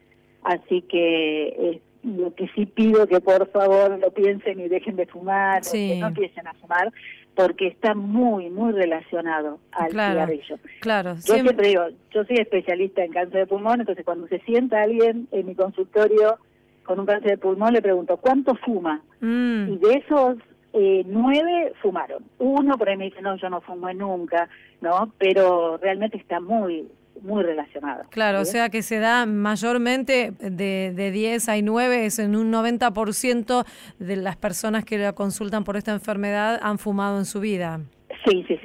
Así 0.43 0.81
que 0.83 1.47
eh, 1.47 1.81
lo 2.03 2.33
que 2.33 2.47
sí 2.55 2.65
pido 2.65 3.07
que 3.07 3.19
por 3.19 3.49
favor 3.51 3.99
lo 3.99 4.11
piensen 4.11 4.59
y 4.59 4.67
dejen 4.67 4.95
de 4.95 5.05
fumar, 5.05 5.61
que 5.63 5.97
no 5.99 6.07
empiecen 6.07 6.47
a 6.47 6.53
fumar, 6.53 6.91
porque 7.35 7.67
está 7.67 7.93
muy, 7.93 8.49
muy 8.49 8.71
relacionado 8.71 9.59
al 9.71 9.91
cigarrillo. 9.91 10.57
Claro, 10.81 11.15
yo 11.15 11.33
siempre... 11.33 11.67
digo, 11.67 11.83
yo 12.11 12.23
soy 12.25 12.37
especialista 12.37 13.03
en 13.03 13.11
cáncer 13.11 13.41
de 13.41 13.47
pulmón, 13.47 13.81
entonces 13.81 14.05
cuando 14.05 14.27
se 14.27 14.39
sienta 14.39 14.81
alguien 14.81 15.27
en 15.31 15.45
mi 15.45 15.55
consultorio 15.55 16.37
con 16.83 16.99
un 16.99 17.05
cáncer 17.05 17.31
de 17.31 17.37
pulmón, 17.37 17.73
le 17.73 17.81
pregunto, 17.81 18.17
¿cuánto 18.17 18.55
fuma? 18.55 19.01
Mm. 19.21 19.73
Y 19.73 19.77
de 19.77 19.93
esos 19.93 20.37
eh, 20.73 21.03
nueve 21.05 21.73
fumaron. 21.81 22.23
Uno 22.39 22.77
por 22.77 22.89
ahí 22.89 22.97
me 22.97 23.05
dice, 23.05 23.21
no, 23.21 23.35
yo 23.35 23.49
no 23.49 23.61
fumo 23.61 23.91
nunca, 23.93 24.49
¿no? 24.81 25.11
Pero 25.17 25.77
realmente 25.77 26.17
está 26.17 26.39
muy, 26.39 26.87
muy 27.21 27.43
relacionado. 27.43 28.03
Claro, 28.09 28.41
o 28.41 28.45
sea 28.45 28.69
que 28.69 28.81
se 28.81 28.99
da 28.99 29.25
mayormente 29.25 30.33
de, 30.39 30.93
de 30.95 31.11
10 31.11 31.49
hay 31.49 31.61
9, 31.61 32.05
es 32.05 32.19
en 32.19 32.35
un 32.35 32.51
90% 32.51 33.65
de 33.99 34.15
las 34.15 34.35
personas 34.37 34.85
que 34.85 34.97
la 34.97 35.13
consultan 35.13 35.63
por 35.63 35.77
esta 35.77 35.91
enfermedad 35.91 36.59
han 36.61 36.79
fumado 36.79 37.17
en 37.19 37.25
su 37.25 37.39
vida. 37.39 37.81
Sí, 38.25 38.43
sí, 38.47 38.59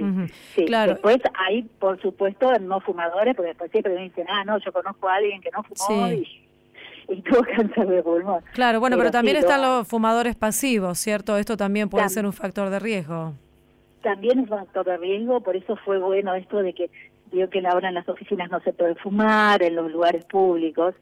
sí. 0.54 0.64
Claro. 0.64 0.92
Después 0.92 1.18
hay, 1.46 1.62
por 1.62 2.00
supuesto, 2.00 2.52
no 2.60 2.80
fumadores, 2.80 3.34
porque 3.36 3.48
después 3.48 3.70
siempre 3.70 3.94
me 3.94 4.02
dicen, 4.02 4.26
ah, 4.28 4.44
no, 4.44 4.58
yo 4.58 4.72
conozco 4.72 5.08
a 5.08 5.16
alguien 5.16 5.40
que 5.40 5.50
no 5.50 5.62
fumó 5.62 6.08
y, 6.08 6.26
y, 7.08 7.22
tuvo 7.22 7.42
cáncer 7.42 7.86
de 7.86 8.02
pulmón. 8.02 8.42
Claro, 8.52 8.80
bueno, 8.80 8.96
pero, 8.96 9.10
también 9.10 9.36
están 9.36 9.62
los 9.62 9.86
fumadores 9.86 10.34
pasivos, 10.34 10.98
¿cierto? 10.98 11.36
Esto 11.36 11.56
también 11.56 11.88
puede 11.88 12.08
ser 12.08 12.26
un 12.26 12.32
factor 12.32 12.70
de 12.70 12.78
riesgo. 12.80 13.34
También 14.02 14.40
es 14.40 14.50
un 14.50 14.58
factor 14.58 14.84
de 14.84 14.96
riesgo, 14.96 15.40
por 15.40 15.56
eso 15.56 15.76
fue 15.76 15.98
bueno 15.98 16.34
esto 16.34 16.58
de 16.58 16.74
que 16.74 16.90
digo 17.32 17.48
que 17.50 17.62
ahora 17.66 17.88
en 17.88 17.94
las 17.94 18.08
oficinas 18.08 18.50
no 18.50 18.60
se 18.60 18.72
puede 18.72 18.94
fumar, 18.96 19.62
en 19.62 19.74
los 19.74 19.90
lugares 19.90 20.24
públicos, 20.24 20.94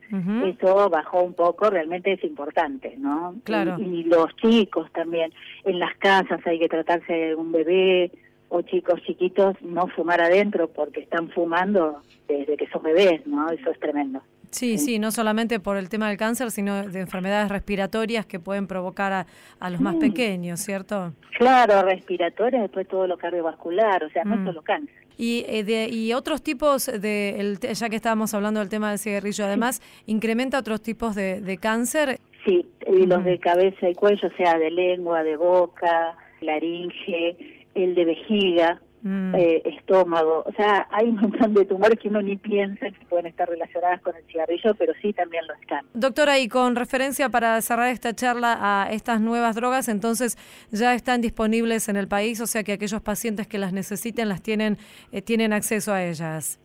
eso 0.45 0.89
bajó 0.89 1.23
un 1.23 1.35
poco, 1.35 1.71
realmente 1.71 2.13
es 2.13 2.25
importante, 2.25 2.95
¿no? 2.99 3.35
Claro. 3.45 3.77
Y, 3.79 4.05
los 4.05 4.35
chicos 4.37 4.91
también, 4.93 5.33
en 5.65 5.79
las 5.79 5.95
casas 5.97 6.41
hay 6.47 6.59
que 6.59 6.69
tratarse 6.69 7.13
de 7.13 7.35
un 7.35 7.53
bebé 7.53 8.11
o 8.49 8.63
chicos 8.63 9.01
chiquitos, 9.03 9.57
no 9.63 9.87
fumar 9.89 10.21
adentro 10.21 10.69
porque 10.69 11.01
están 11.01 11.31
fumando 11.31 12.03
desde 12.29 12.57
que 12.57 12.69
son 12.69 12.83
bebés, 12.83 13.27
¿no? 13.27 13.51
Eso 13.51 13.71
es 13.71 13.81
tremendo. 13.81 14.23
Sí, 14.53 14.77
sí, 14.77 14.99
no 14.99 15.11
solamente 15.11 15.61
por 15.61 15.79
el 15.79 15.89
tema 15.89 16.09
del 16.09 16.19
cáncer, 16.19 16.51
sino 16.51 16.87
de 16.87 17.01
enfermedades 17.01 17.51
respiratorias 17.51 18.27
que 18.27 18.39
pueden 18.39 18.67
provocar 18.67 19.27
a, 19.59 19.71
los 19.71 19.81
más 19.81 19.95
pequeños, 19.95 20.61
¿cierto? 20.61 21.15
Claro, 21.39 21.83
respiratorias, 21.83 22.61
después 22.61 22.87
todo 22.87 23.07
lo 23.07 23.17
cardiovascular, 23.17 24.05
o 24.05 24.11
sea, 24.11 24.25
no 24.25 24.37
mm. 24.37 24.45
solo 24.45 24.61
cáncer. 24.61 25.02
Y, 25.17 25.45
eh, 25.49 25.65
de, 25.65 25.89
y 25.89 26.13
otros 26.13 26.43
tipos 26.43 26.87
de, 26.87 27.41
el, 27.41 27.59
ya 27.59 27.89
que 27.89 27.97
estábamos 27.97 28.35
hablando 28.35 28.61
del 28.61 28.69
tema 28.69 28.91
del 28.91 28.99
cigarrillo, 28.99 29.45
además, 29.45 29.81
¿incrementa 30.07 30.59
otros 30.59 30.83
tipos 30.83 31.15
de, 31.15 31.41
de 31.41 31.59
cáncer? 31.59 32.19
Sí, 32.45 32.67
y 32.87 33.07
los 33.07 33.25
de 33.25 33.39
cabeza 33.39 33.89
y 33.89 33.95
cuello, 33.95 34.29
o 34.29 34.37
sea, 34.37 34.59
de 34.59 34.71
lengua, 34.71 35.23
de 35.23 35.37
boca, 35.37 36.17
laringe, 36.41 37.37
el 37.75 37.95
de 37.95 38.05
vejiga, 38.05 38.81
Mm. 39.05 39.35
Eh, 39.35 39.63
estómago, 39.65 40.45
o 40.47 40.53
sea, 40.53 40.87
hay 40.93 41.09
un 41.09 41.17
montón 41.17 41.55
de 41.55 41.65
tumores 41.65 41.99
que 41.99 42.07
uno 42.07 42.23
ni 42.23 42.37
piensa 42.37 42.89
que 42.89 43.05
pueden 43.07 43.27
estar 43.27 43.49
relacionadas 43.49 44.01
con 44.01 44.15
el 44.15 44.23
cigarrillo, 44.27 44.77
pero 44.77 44.93
sí 45.03 45.13
también 45.13 45.45
lo 45.49 45.55
están. 45.55 45.85
Doctora, 45.93 46.39
y 46.39 46.47
con 46.47 46.77
referencia 46.77 47.29
para 47.29 47.61
cerrar 47.63 47.89
esta 47.89 48.15
charla 48.15 48.59
a 48.61 48.93
estas 48.93 49.21
nuevas 49.21 49.57
drogas, 49.57 49.89
entonces 49.89 50.39
ya 50.71 50.95
están 50.95 51.21
disponibles 51.21 51.89
en 51.89 51.97
el 51.97 52.07
país, 52.07 52.41
o 52.41 52.47
sea 52.47 52.63
que 52.63 52.73
aquellos 52.73 53.03
pacientes 53.03 53.49
que 53.49 53.59
las 53.59 53.73
necesiten 53.73 54.29
las 54.29 54.41
tienen 54.41 54.79
eh, 55.11 55.21
tienen 55.21 55.53
acceso 55.53 55.93
a 55.93 56.05
ellas. 56.05 56.61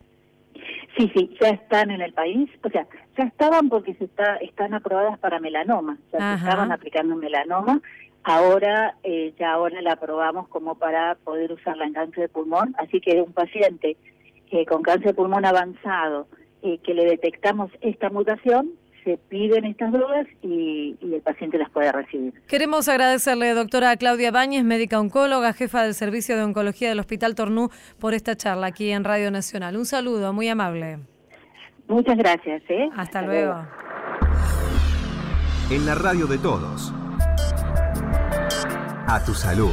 Sí, 0.96 1.10
sí, 1.16 1.36
ya 1.40 1.48
están 1.48 1.90
en 1.90 2.02
el 2.02 2.12
país, 2.12 2.48
o 2.62 2.70
sea, 2.70 2.86
ya 3.16 3.24
estaban 3.24 3.68
porque 3.68 3.94
se 3.94 4.04
está, 4.04 4.36
están 4.36 4.74
aprobadas 4.74 5.18
para 5.18 5.40
melanoma, 5.40 5.98
ya 6.12 6.36
se 6.36 6.44
estaban 6.44 6.70
aplicando 6.70 7.16
melanoma 7.16 7.80
Ahora, 8.28 8.94
eh, 9.04 9.32
ya 9.38 9.52
ahora 9.52 9.80
la 9.80 9.94
aprobamos 9.94 10.48
como 10.48 10.74
para 10.74 11.14
poder 11.14 11.50
usarla 11.50 11.86
en 11.86 11.94
cáncer 11.94 12.24
de 12.24 12.28
pulmón, 12.28 12.74
así 12.76 13.00
que 13.00 13.22
un 13.22 13.32
paciente 13.32 13.96
eh, 14.50 14.66
con 14.66 14.82
cáncer 14.82 15.06
de 15.06 15.14
pulmón 15.14 15.46
avanzado 15.46 16.26
eh, 16.60 16.78
que 16.84 16.92
le 16.92 17.06
detectamos 17.06 17.70
esta 17.80 18.10
mutación, 18.10 18.72
se 19.02 19.16
piden 19.16 19.64
estas 19.64 19.92
drogas 19.92 20.26
y, 20.42 20.94
y, 21.00 21.14
el 21.14 21.22
paciente 21.22 21.56
las 21.56 21.70
puede 21.70 21.90
recibir. 21.90 22.34
Queremos 22.46 22.86
agradecerle, 22.90 23.54
doctora 23.54 23.96
Claudia 23.96 24.30
Báñez, 24.30 24.62
médica 24.62 25.00
oncóloga, 25.00 25.54
jefa 25.54 25.84
del 25.84 25.94
Servicio 25.94 26.36
de 26.36 26.42
Oncología 26.42 26.90
del 26.90 27.00
Hospital 27.00 27.34
Tornú, 27.34 27.70
por 27.98 28.12
esta 28.12 28.36
charla 28.36 28.66
aquí 28.66 28.90
en 28.90 29.04
Radio 29.04 29.30
Nacional. 29.30 29.74
Un 29.74 29.86
saludo, 29.86 30.34
muy 30.34 30.48
amable. 30.50 30.98
Muchas 31.86 32.18
gracias. 32.18 32.60
¿eh? 32.68 32.90
Hasta, 32.94 33.22
luego. 33.22 33.54
luego. 33.54 33.68
En 35.70 35.86
la 35.86 35.94
radio 35.94 36.26
de 36.26 36.36
todos 36.36 36.92
a 39.08 39.24
tu 39.24 39.32
salud. 39.32 39.72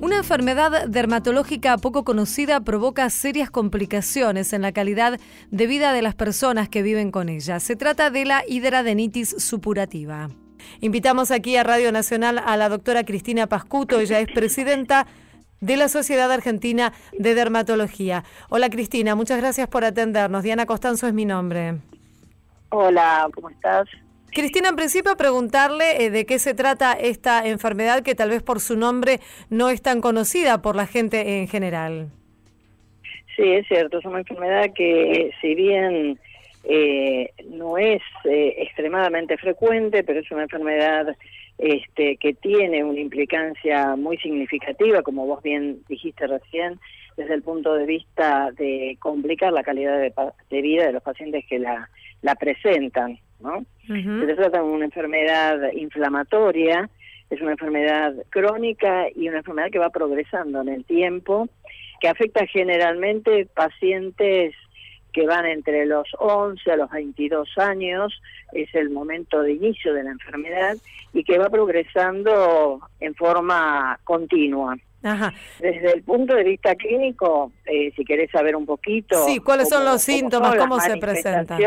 Una 0.00 0.16
enfermedad 0.16 0.88
dermatológica 0.88 1.78
poco 1.78 2.04
conocida 2.04 2.60
provoca 2.60 3.08
serias 3.08 3.50
complicaciones 3.50 4.52
en 4.52 4.62
la 4.62 4.72
calidad 4.72 5.20
de 5.50 5.66
vida 5.66 5.92
de 5.92 6.02
las 6.02 6.16
personas 6.16 6.68
que 6.68 6.82
viven 6.82 7.12
con 7.12 7.28
ella. 7.28 7.60
Se 7.60 7.76
trata 7.76 8.10
de 8.10 8.24
la 8.24 8.42
hidradenitis 8.46 9.36
supurativa. 9.38 10.28
Invitamos 10.80 11.30
aquí 11.30 11.56
a 11.56 11.62
Radio 11.62 11.92
Nacional 11.92 12.42
a 12.44 12.56
la 12.56 12.68
doctora 12.68 13.04
Cristina 13.04 13.46
Pascuto, 13.46 14.00
ella 14.00 14.18
es 14.18 14.26
presidenta 14.26 15.06
de 15.60 15.76
la 15.76 15.88
Sociedad 15.88 16.30
Argentina 16.32 16.92
de 17.16 17.34
Dermatología. 17.34 18.24
Hola 18.48 18.68
Cristina, 18.70 19.14
muchas 19.14 19.38
gracias 19.38 19.68
por 19.68 19.84
atendernos. 19.84 20.42
Diana 20.42 20.66
Costanzo 20.66 21.06
es 21.06 21.14
mi 21.14 21.24
nombre. 21.24 21.78
Hola, 22.70 23.28
¿cómo 23.32 23.50
estás? 23.50 23.86
Cristina, 24.34 24.68
en 24.68 24.76
principio 24.76 25.16
preguntarle 25.16 26.04
eh, 26.04 26.10
de 26.10 26.26
qué 26.26 26.40
se 26.40 26.54
trata 26.54 26.92
esta 26.92 27.46
enfermedad 27.46 28.02
que 28.02 28.16
tal 28.16 28.30
vez 28.30 28.42
por 28.42 28.58
su 28.60 28.76
nombre 28.76 29.20
no 29.48 29.70
es 29.70 29.80
tan 29.80 30.00
conocida 30.00 30.60
por 30.60 30.74
la 30.74 30.86
gente 30.86 31.38
en 31.38 31.46
general. 31.46 32.08
Sí, 33.36 33.52
es 33.52 33.66
cierto, 33.68 33.98
es 33.98 34.04
una 34.04 34.18
enfermedad 34.18 34.72
que 34.74 35.30
si 35.40 35.54
bien 35.54 36.18
eh, 36.64 37.30
no 37.48 37.78
es 37.78 38.02
eh, 38.24 38.56
extremadamente 38.58 39.36
frecuente, 39.36 40.02
pero 40.02 40.20
es 40.20 40.30
una 40.32 40.42
enfermedad 40.42 41.16
este, 41.58 42.16
que 42.16 42.34
tiene 42.34 42.82
una 42.82 43.00
implicancia 43.00 43.94
muy 43.94 44.18
significativa, 44.18 45.02
como 45.02 45.26
vos 45.26 45.42
bien 45.42 45.78
dijiste 45.88 46.26
recién, 46.26 46.80
desde 47.16 47.34
el 47.34 47.42
punto 47.42 47.74
de 47.74 47.86
vista 47.86 48.50
de 48.52 48.96
complicar 48.98 49.52
la 49.52 49.62
calidad 49.62 50.00
de, 50.00 50.62
vida 50.62 50.86
de 50.86 50.92
los 50.92 51.02
pacientes 51.02 51.44
que 51.46 51.60
la, 51.60 51.88
la 52.22 52.34
presentan. 52.34 53.18
¿No? 53.44 53.64
Se 53.86 54.34
trata 54.34 54.58
de 54.58 54.64
una 54.64 54.86
enfermedad 54.86 55.72
inflamatoria, 55.72 56.88
es 57.30 57.40
una 57.40 57.52
enfermedad 57.52 58.14
crónica 58.30 59.06
y 59.14 59.28
una 59.28 59.38
enfermedad 59.38 59.70
que 59.70 59.78
va 59.78 59.90
progresando 59.90 60.62
en 60.62 60.68
el 60.68 60.84
tiempo, 60.84 61.48
que 62.00 62.08
afecta 62.08 62.46
generalmente 62.46 63.46
pacientes 63.54 64.54
que 65.12 65.26
van 65.26 65.46
entre 65.46 65.86
los 65.86 66.08
11 66.18 66.72
a 66.72 66.76
los 66.76 66.90
22 66.90 67.48
años, 67.58 68.12
es 68.52 68.74
el 68.74 68.90
momento 68.90 69.42
de 69.42 69.52
inicio 69.52 69.94
de 69.94 70.02
la 70.02 70.10
enfermedad, 70.10 70.76
y 71.12 71.22
que 71.22 71.38
va 71.38 71.48
progresando 71.48 72.80
en 72.98 73.14
forma 73.14 73.98
continua. 74.02 74.76
Desde 75.60 75.92
el 75.92 76.02
punto 76.02 76.34
de 76.34 76.44
vista 76.44 76.74
clínico, 76.74 77.52
eh, 77.66 77.92
si 77.94 78.04
querés 78.04 78.30
saber 78.30 78.56
un 78.56 78.64
poquito... 78.64 79.24
Sí, 79.26 79.38
¿cuáles 79.38 79.68
son 79.68 79.84
los 79.84 80.02
síntomas? 80.02 80.56
¿Cómo 80.56 80.80
se 80.80 80.96
presentan? 80.96 81.58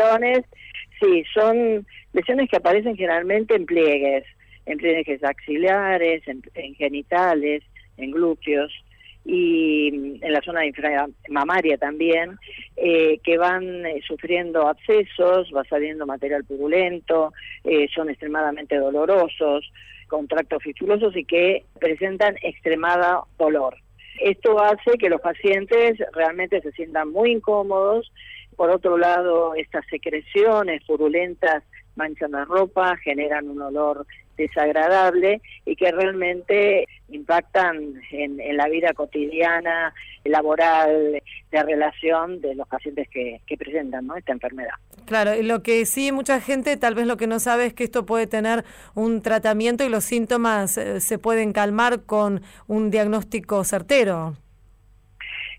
Sí, 1.00 1.24
son 1.32 1.86
lesiones 2.12 2.48
que 2.50 2.56
aparecen 2.56 2.96
generalmente 2.96 3.54
en 3.54 3.66
pliegues, 3.66 4.24
en 4.66 4.78
pliegues 4.78 5.22
axilares, 5.22 6.22
en, 6.26 6.42
genitales, 6.74 7.62
en 7.96 8.10
glúteos 8.10 8.72
y 9.24 9.88
en 10.22 10.32
la 10.32 10.40
zona 10.40 10.62
mamaria 11.28 11.76
también, 11.76 12.38
eh, 12.76 13.18
que 13.22 13.36
van 13.36 13.86
eh, 13.86 14.00
sufriendo 14.06 14.66
abscesos, 14.66 15.50
va 15.54 15.64
saliendo 15.64 16.06
material 16.06 16.44
purulento, 16.44 17.32
eh, 17.64 17.88
son 17.94 18.08
extremadamente 18.08 18.76
dolorosos, 18.76 19.70
con 20.08 20.26
tractos 20.26 20.62
fistulosos 20.62 21.14
y 21.16 21.24
que 21.24 21.64
presentan 21.78 22.36
extremada 22.42 23.20
dolor. 23.38 23.76
Esto 24.20 24.60
hace 24.60 24.98
que 24.98 25.10
los 25.10 25.20
pacientes 25.20 25.98
realmente 26.12 26.60
se 26.62 26.72
sientan 26.72 27.12
muy 27.12 27.30
incómodos 27.30 28.10
por 28.58 28.70
otro 28.70 28.98
lado, 28.98 29.54
estas 29.54 29.86
secreciones 29.86 30.82
purulentas 30.84 31.62
manchan 31.94 32.32
la 32.32 32.44
ropa, 32.44 32.96
generan 32.96 33.48
un 33.48 33.62
olor 33.62 34.04
desagradable 34.36 35.40
y 35.64 35.76
que 35.76 35.92
realmente 35.92 36.84
impactan 37.08 37.94
en, 38.10 38.56
la 38.56 38.68
vida 38.68 38.94
cotidiana, 38.94 39.94
laboral, 40.24 41.22
de 41.52 41.62
relación 41.62 42.40
de 42.40 42.56
los 42.56 42.66
pacientes 42.66 43.08
que, 43.08 43.40
presentan 43.56 44.08
esta 44.16 44.32
enfermedad. 44.32 44.74
Claro, 45.06 45.36
y 45.36 45.44
lo 45.44 45.62
que 45.62 45.86
sí 45.86 46.10
mucha 46.10 46.40
gente 46.40 46.76
tal 46.76 46.96
vez 46.96 47.06
lo 47.06 47.16
que 47.16 47.28
no 47.28 47.38
sabe 47.38 47.66
es 47.66 47.74
que 47.74 47.84
esto 47.84 48.06
puede 48.06 48.26
tener 48.26 48.64
un 48.96 49.22
tratamiento 49.22 49.84
y 49.84 49.88
los 49.88 50.02
síntomas 50.02 50.76
eh, 50.78 51.00
se 51.00 51.18
pueden 51.18 51.52
calmar 51.52 52.02
con 52.06 52.42
un 52.66 52.90
diagnóstico 52.90 53.62
certero. 53.62 54.34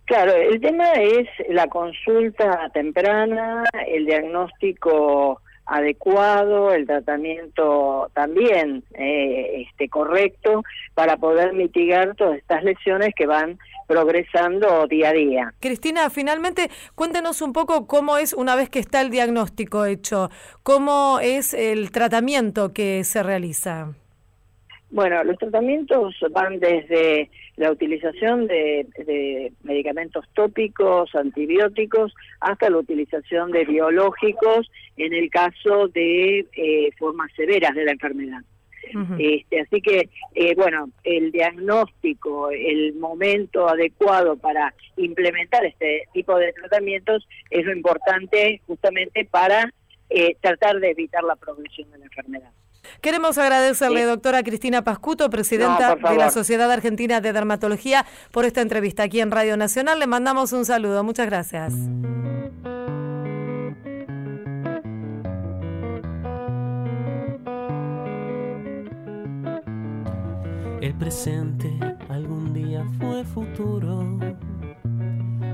Claro, 0.09 0.33
el 0.33 0.59
tema 0.59 0.93
es 0.93 1.27
la 1.49 1.67
consulta 1.67 2.67
temprana, 2.73 3.63
el 3.87 4.07
diagnóstico 4.07 5.39
adecuado, 5.67 6.73
el 6.73 6.87
tratamiento 6.87 8.09
también 8.15 8.83
eh, 8.95 9.67
este, 9.67 9.87
correcto 9.87 10.63
para 10.95 11.17
poder 11.17 11.53
mitigar 11.53 12.15
todas 12.15 12.39
estas 12.39 12.63
lesiones 12.63 13.13
que 13.15 13.27
van 13.27 13.59
progresando 13.85 14.87
día 14.87 15.09
a 15.09 15.13
día. 15.13 15.53
Cristina, 15.59 16.09
finalmente 16.09 16.71
cuéntenos 16.95 17.43
un 17.43 17.53
poco 17.53 17.85
cómo 17.85 18.17
es 18.17 18.33
una 18.33 18.55
vez 18.55 18.71
que 18.71 18.79
está 18.79 19.01
el 19.01 19.11
diagnóstico 19.11 19.85
hecho, 19.85 20.31
cómo 20.63 21.19
es 21.21 21.53
el 21.53 21.91
tratamiento 21.91 22.73
que 22.73 23.03
se 23.03 23.21
realiza. 23.21 23.93
Bueno, 24.89 25.23
los 25.23 25.37
tratamientos 25.37 26.15
van 26.31 26.59
desde 26.59 27.29
la 27.59 27.71
utilización 27.71 28.47
de, 28.47 29.51
medicamentos 29.63 30.25
tópicos, 30.33 31.13
antibióticos, 31.13 32.13
hasta 32.39 32.69
la 32.69 32.77
utilización 32.77 33.51
de 33.51 33.65
biológicos 33.65 34.71
en 34.95 35.13
el 35.13 35.29
caso 35.29 35.89
de 35.89 36.47
eh, 36.53 36.89
formas 36.97 37.29
severas 37.35 37.75
de 37.75 37.83
la 37.83 37.91
enfermedad. 37.91 38.39
este, 39.19 39.59
así 39.59 39.81
que, 39.81 40.09
eh, 40.35 40.55
bueno, 40.55 40.89
el 41.03 41.33
diagnóstico, 41.33 42.49
el 42.49 42.93
momento 42.95 43.67
adecuado 43.67 44.37
para 44.37 44.73
implementar 44.95 45.65
este 45.65 46.03
tipo 46.13 46.37
de 46.37 46.53
tratamientos 46.53 47.27
es 47.49 47.65
lo 47.65 47.73
importante 47.73 48.61
justamente 48.67 49.25
para 49.25 49.69
eh, 50.09 50.37
tratar 50.39 50.79
de 50.79 50.91
evitar 50.91 51.25
la 51.25 51.35
progresión 51.35 51.91
de 51.91 51.97
la 51.97 52.05
enfermedad. 52.05 52.51
Queremos 53.01 53.37
agradecerle, 53.37 54.03
doctora 54.03 54.43
Cristina 54.43 54.83
Pascuto, 54.83 55.29
presidenta 55.29 55.95
de 55.95 56.15
la 56.15 56.31
Sociedad 56.31 56.71
Argentina 56.71 57.21
de 57.21 57.33
Dermatología, 57.33 58.05
por 58.31 58.45
esta 58.45 58.61
entrevista 58.61 59.03
aquí 59.03 59.19
en 59.21 59.31
Radio 59.31 59.57
Nacional. 59.57 59.99
Le 59.99 60.07
mandamos 60.07 60.53
un 60.53 60.65
saludo. 60.65 61.03
Muchas 61.03 61.27
gracias. 61.27 61.73
El 70.81 70.93
presente 70.95 71.69
algún 72.07 72.53
día 72.53 72.85
fue 72.99 73.25
futuro 73.25 74.17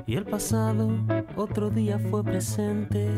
y 0.05 0.15
el 0.15 0.25
pasado 0.25 0.91
otro 1.35 1.69
día 1.71 1.99
fue 2.11 2.23
presente. 2.23 3.09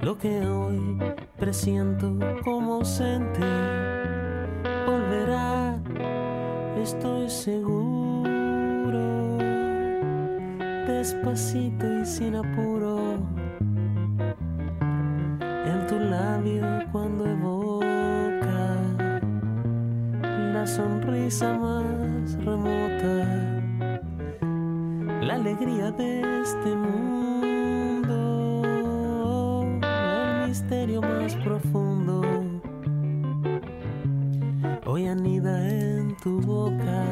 Lo 0.00 0.16
que 0.18 0.46
hoy 0.46 0.98
presiento 1.38 2.12
como 2.44 2.74
ausente 2.74 3.40
volverá, 4.86 5.78
estoy 6.80 7.28
seguro. 7.28 8.26
Despacito 10.86 12.00
y 12.00 12.06
sin 12.06 12.36
apuro, 12.36 13.18
en 15.40 15.86
tu 15.88 15.98
labio 15.98 16.64
cuando 16.92 17.26
evoca 17.26 18.76
la 20.52 20.66
sonrisa 20.66 21.58
más 21.58 22.44
remota, 22.44 23.60
la 25.22 25.34
alegría 25.34 25.90
de 25.90 26.40
este 26.42 26.74
mundo 26.74 27.25
misterio 30.56 31.02
más 31.02 31.34
profundo 31.36 32.22
hoy 34.86 35.06
anida 35.06 35.68
en 35.68 36.16
tu 36.16 36.40
boca. 36.40 37.04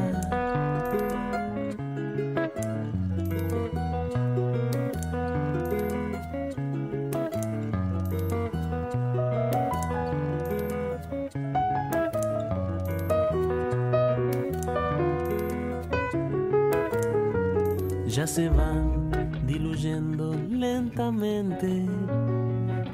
Ya 18.07 18.25
se 18.25 18.49
van 18.49 19.11
diluyendo 19.45 20.33
lentamente 20.49 21.84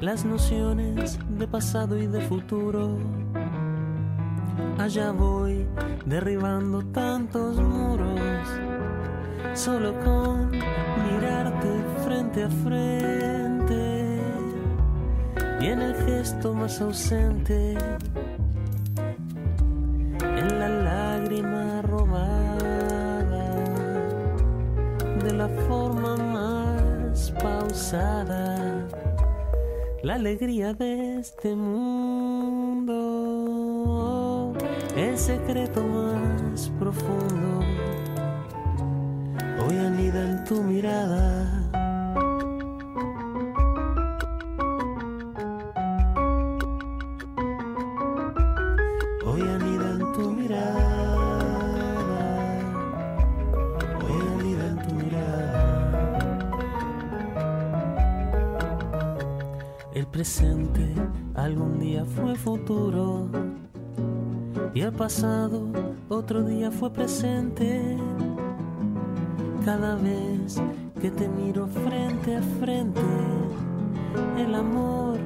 las 0.02 0.24
nociones 0.24 1.16
de 1.38 1.46
pasado 1.46 1.96
y 1.96 2.08
de 2.08 2.20
futuro. 2.22 2.98
Allá 4.76 5.12
voy 5.12 5.64
derribando 6.04 6.82
tantos 6.86 7.56
muros, 7.60 8.48
solo 9.54 9.94
con 10.00 10.50
mirarte 10.50 11.68
frente 12.04 12.42
a 12.42 12.50
frente 12.50 14.18
y 15.60 15.66
en 15.66 15.80
el 15.80 15.94
gesto 16.04 16.52
más 16.52 16.80
ausente, 16.80 17.76
en 20.20 20.58
la 20.58 20.68
lágrima 20.68 21.80
robada 21.82 22.50
de 25.22 25.32
la 25.32 25.48
forma 25.68 26.16
más 26.16 27.30
pausada 27.40 28.51
la 30.02 30.14
alegría 30.14 30.74
de 30.74 31.20
este 31.20 31.54
mundo, 31.54 32.92
el 34.96 35.16
secreto 35.16 35.80
más 35.84 36.70
profundo, 36.78 37.60
hoy 39.64 39.76
anida 39.76 40.28
en 40.28 40.44
tu 40.44 40.60
mirada. 40.62 41.41
Pasado 64.92 65.62
otro 66.08 66.42
día 66.42 66.70
fue 66.70 66.92
presente. 66.92 67.96
Cada 69.64 69.96
vez 69.96 70.60
que 71.00 71.10
te 71.10 71.28
miro 71.28 71.66
frente 71.66 72.36
a 72.36 72.42
frente, 72.60 73.00
el 74.38 74.54
amor 74.54 75.18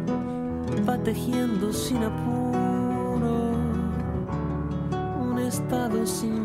va 0.88 0.98
tejiendo 0.98 1.72
sin 1.72 2.04
apuro 2.04 3.52
un 5.20 5.38
estado 5.38 6.06
simple 6.06 6.36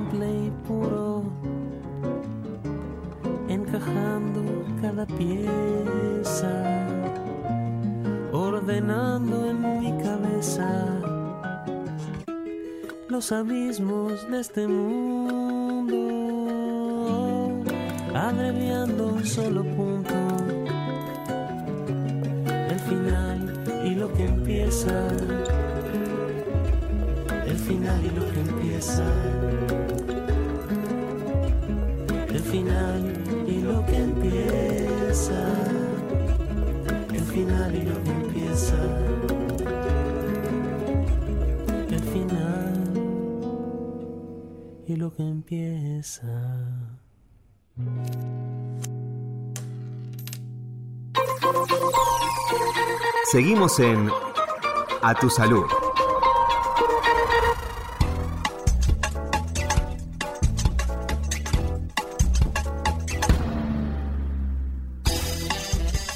abismos 13.32 14.30
de 14.30 14.40
este 14.40 14.68
mundo, 14.68 15.96
abreviando 18.14 19.08
un 19.14 19.26
solo 19.26 19.64
punto, 19.64 20.14
el 22.70 22.80
final 22.80 23.64
y 23.86 23.96
lo 23.96 24.12
que 24.14 24.26
empieza, 24.26 25.08
el 27.48 27.58
final 27.58 28.00
y 28.06 28.10
lo 28.20 28.32
que 28.32 28.40
empieza, 28.42 29.06
el 32.30 32.40
final 32.40 33.14
y 33.48 33.62
lo 33.62 33.86
que 33.86 33.98
empieza, 33.98 35.44
el 37.14 37.24
final 37.24 37.76
y 37.76 37.82
lo 37.84 38.04
que 38.04 38.12
empieza. 38.12 39.31
Y 44.92 44.96
lo 44.98 45.14
que 45.16 45.24
empieza. 45.24 46.28
Seguimos 53.32 53.80
en 53.80 54.10
A 55.02 55.16
tu 55.16 55.30
salud. 55.30 55.64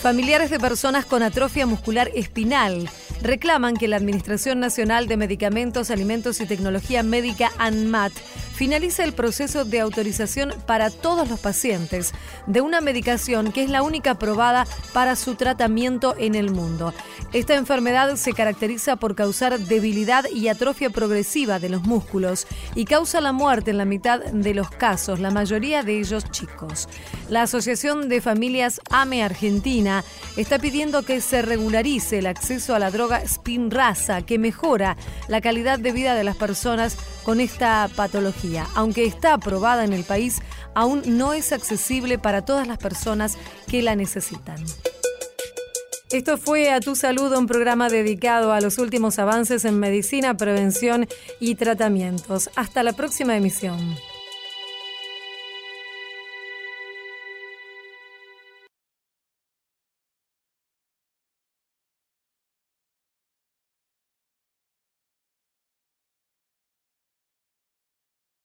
Familiares 0.02 0.52
de 0.52 0.60
personas 0.60 1.06
con 1.06 1.24
atrofia 1.24 1.66
muscular 1.66 2.12
espinal 2.14 2.90
reclaman 3.24 3.76
que 3.76 3.88
la 3.88 3.96
Administración 3.96 4.60
Nacional 4.60 5.08
de 5.08 5.18
Medicamentos, 5.18 5.90
Alimentos 5.90 6.42
y 6.42 6.46
Tecnología 6.46 7.02
Médica 7.02 7.52
ANMAT 7.58 8.12
finalice 8.56 9.04
el 9.04 9.14
proceso 9.14 9.66
de 9.66 9.82
autorización 9.82 10.54
para 10.66 10.90
todos 10.90 11.30
los 11.30 11.40
pacientes 11.40 12.14
de 12.48 12.62
una 12.62 12.80
medicación 12.80 13.52
que 13.52 13.64
es 13.64 13.70
la 13.70 13.84
única 13.84 14.12
aprobada 14.12 14.66
para 14.94 15.18
su 15.18 15.36
tratamiento 15.36 16.16
en 16.18 16.36
el 16.36 16.52
mundo. 16.52 16.94
Esta 17.34 17.56
enfermedad 17.56 18.16
se 18.16 18.32
caracteriza 18.32 18.96
por 18.96 19.14
causar 19.14 19.60
debilidad 19.60 20.26
y 20.30 20.48
atrofia 20.48 20.90
progresiva 20.90 21.60
de 21.60 21.68
los 21.68 21.84
músculos 21.84 22.48
y 22.76 22.86
causa 22.86 23.20
la 23.20 23.34
muerte 23.34 23.72
en 23.72 23.78
la 23.78 23.86
mitad 23.86 24.24
de 24.24 24.54
los 24.54 24.70
casos, 24.70 25.20
la 25.20 25.32
mayoría 25.32 25.84
de 25.84 26.00
ellos 26.00 26.32
chicos. 26.32 26.88
La 27.30 27.42
Asociación 27.42 28.08
de 28.08 28.22
Familias 28.22 28.80
AME 28.90 29.24
Argentina 29.24 30.04
está 30.38 30.60
pidiendo 30.60 31.04
que 31.04 31.20
se 31.20 31.42
regularice 31.42 32.20
el 32.20 32.28
acceso 32.28 32.74
a 32.74 32.80
la 32.80 32.90
droga 32.90 33.28
Spinraza, 33.28 34.22
que 34.22 34.40
mejora 34.40 34.96
la 35.28 35.42
calidad 35.42 35.78
de 35.78 35.92
vida 35.92 36.16
de 36.16 36.24
las 36.24 36.38
personas 36.38 36.98
con 37.24 37.42
esta 37.42 37.90
patología. 37.96 38.45
Aunque 38.76 39.06
está 39.06 39.34
aprobada 39.34 39.84
en 39.84 39.94
el 39.94 40.04
país, 40.04 40.42
aún 40.74 41.02
no 41.06 41.34
es 41.34 41.52
accesible 41.52 42.18
para 42.18 42.44
todas 42.44 42.68
las 42.68 42.78
personas 42.78 43.38
que 43.68 43.82
la 43.82 43.96
necesitan. 43.96 44.64
Esto 46.12 46.38
fue 46.38 46.72
A 46.72 46.80
Tu 46.80 46.96
Salud, 46.96 47.36
un 47.36 47.48
programa 47.48 47.90
dedicado 47.90 48.54
a 48.54 48.62
los 48.62 48.78
últimos 48.78 49.18
avances 49.20 49.66
en 49.66 49.80
medicina, 49.80 50.38
prevención 50.38 51.08
y 51.40 51.56
tratamientos. 51.56 52.50
Hasta 52.56 52.84
la 52.84 52.94
próxima 52.94 53.36
emisión. 53.36 53.96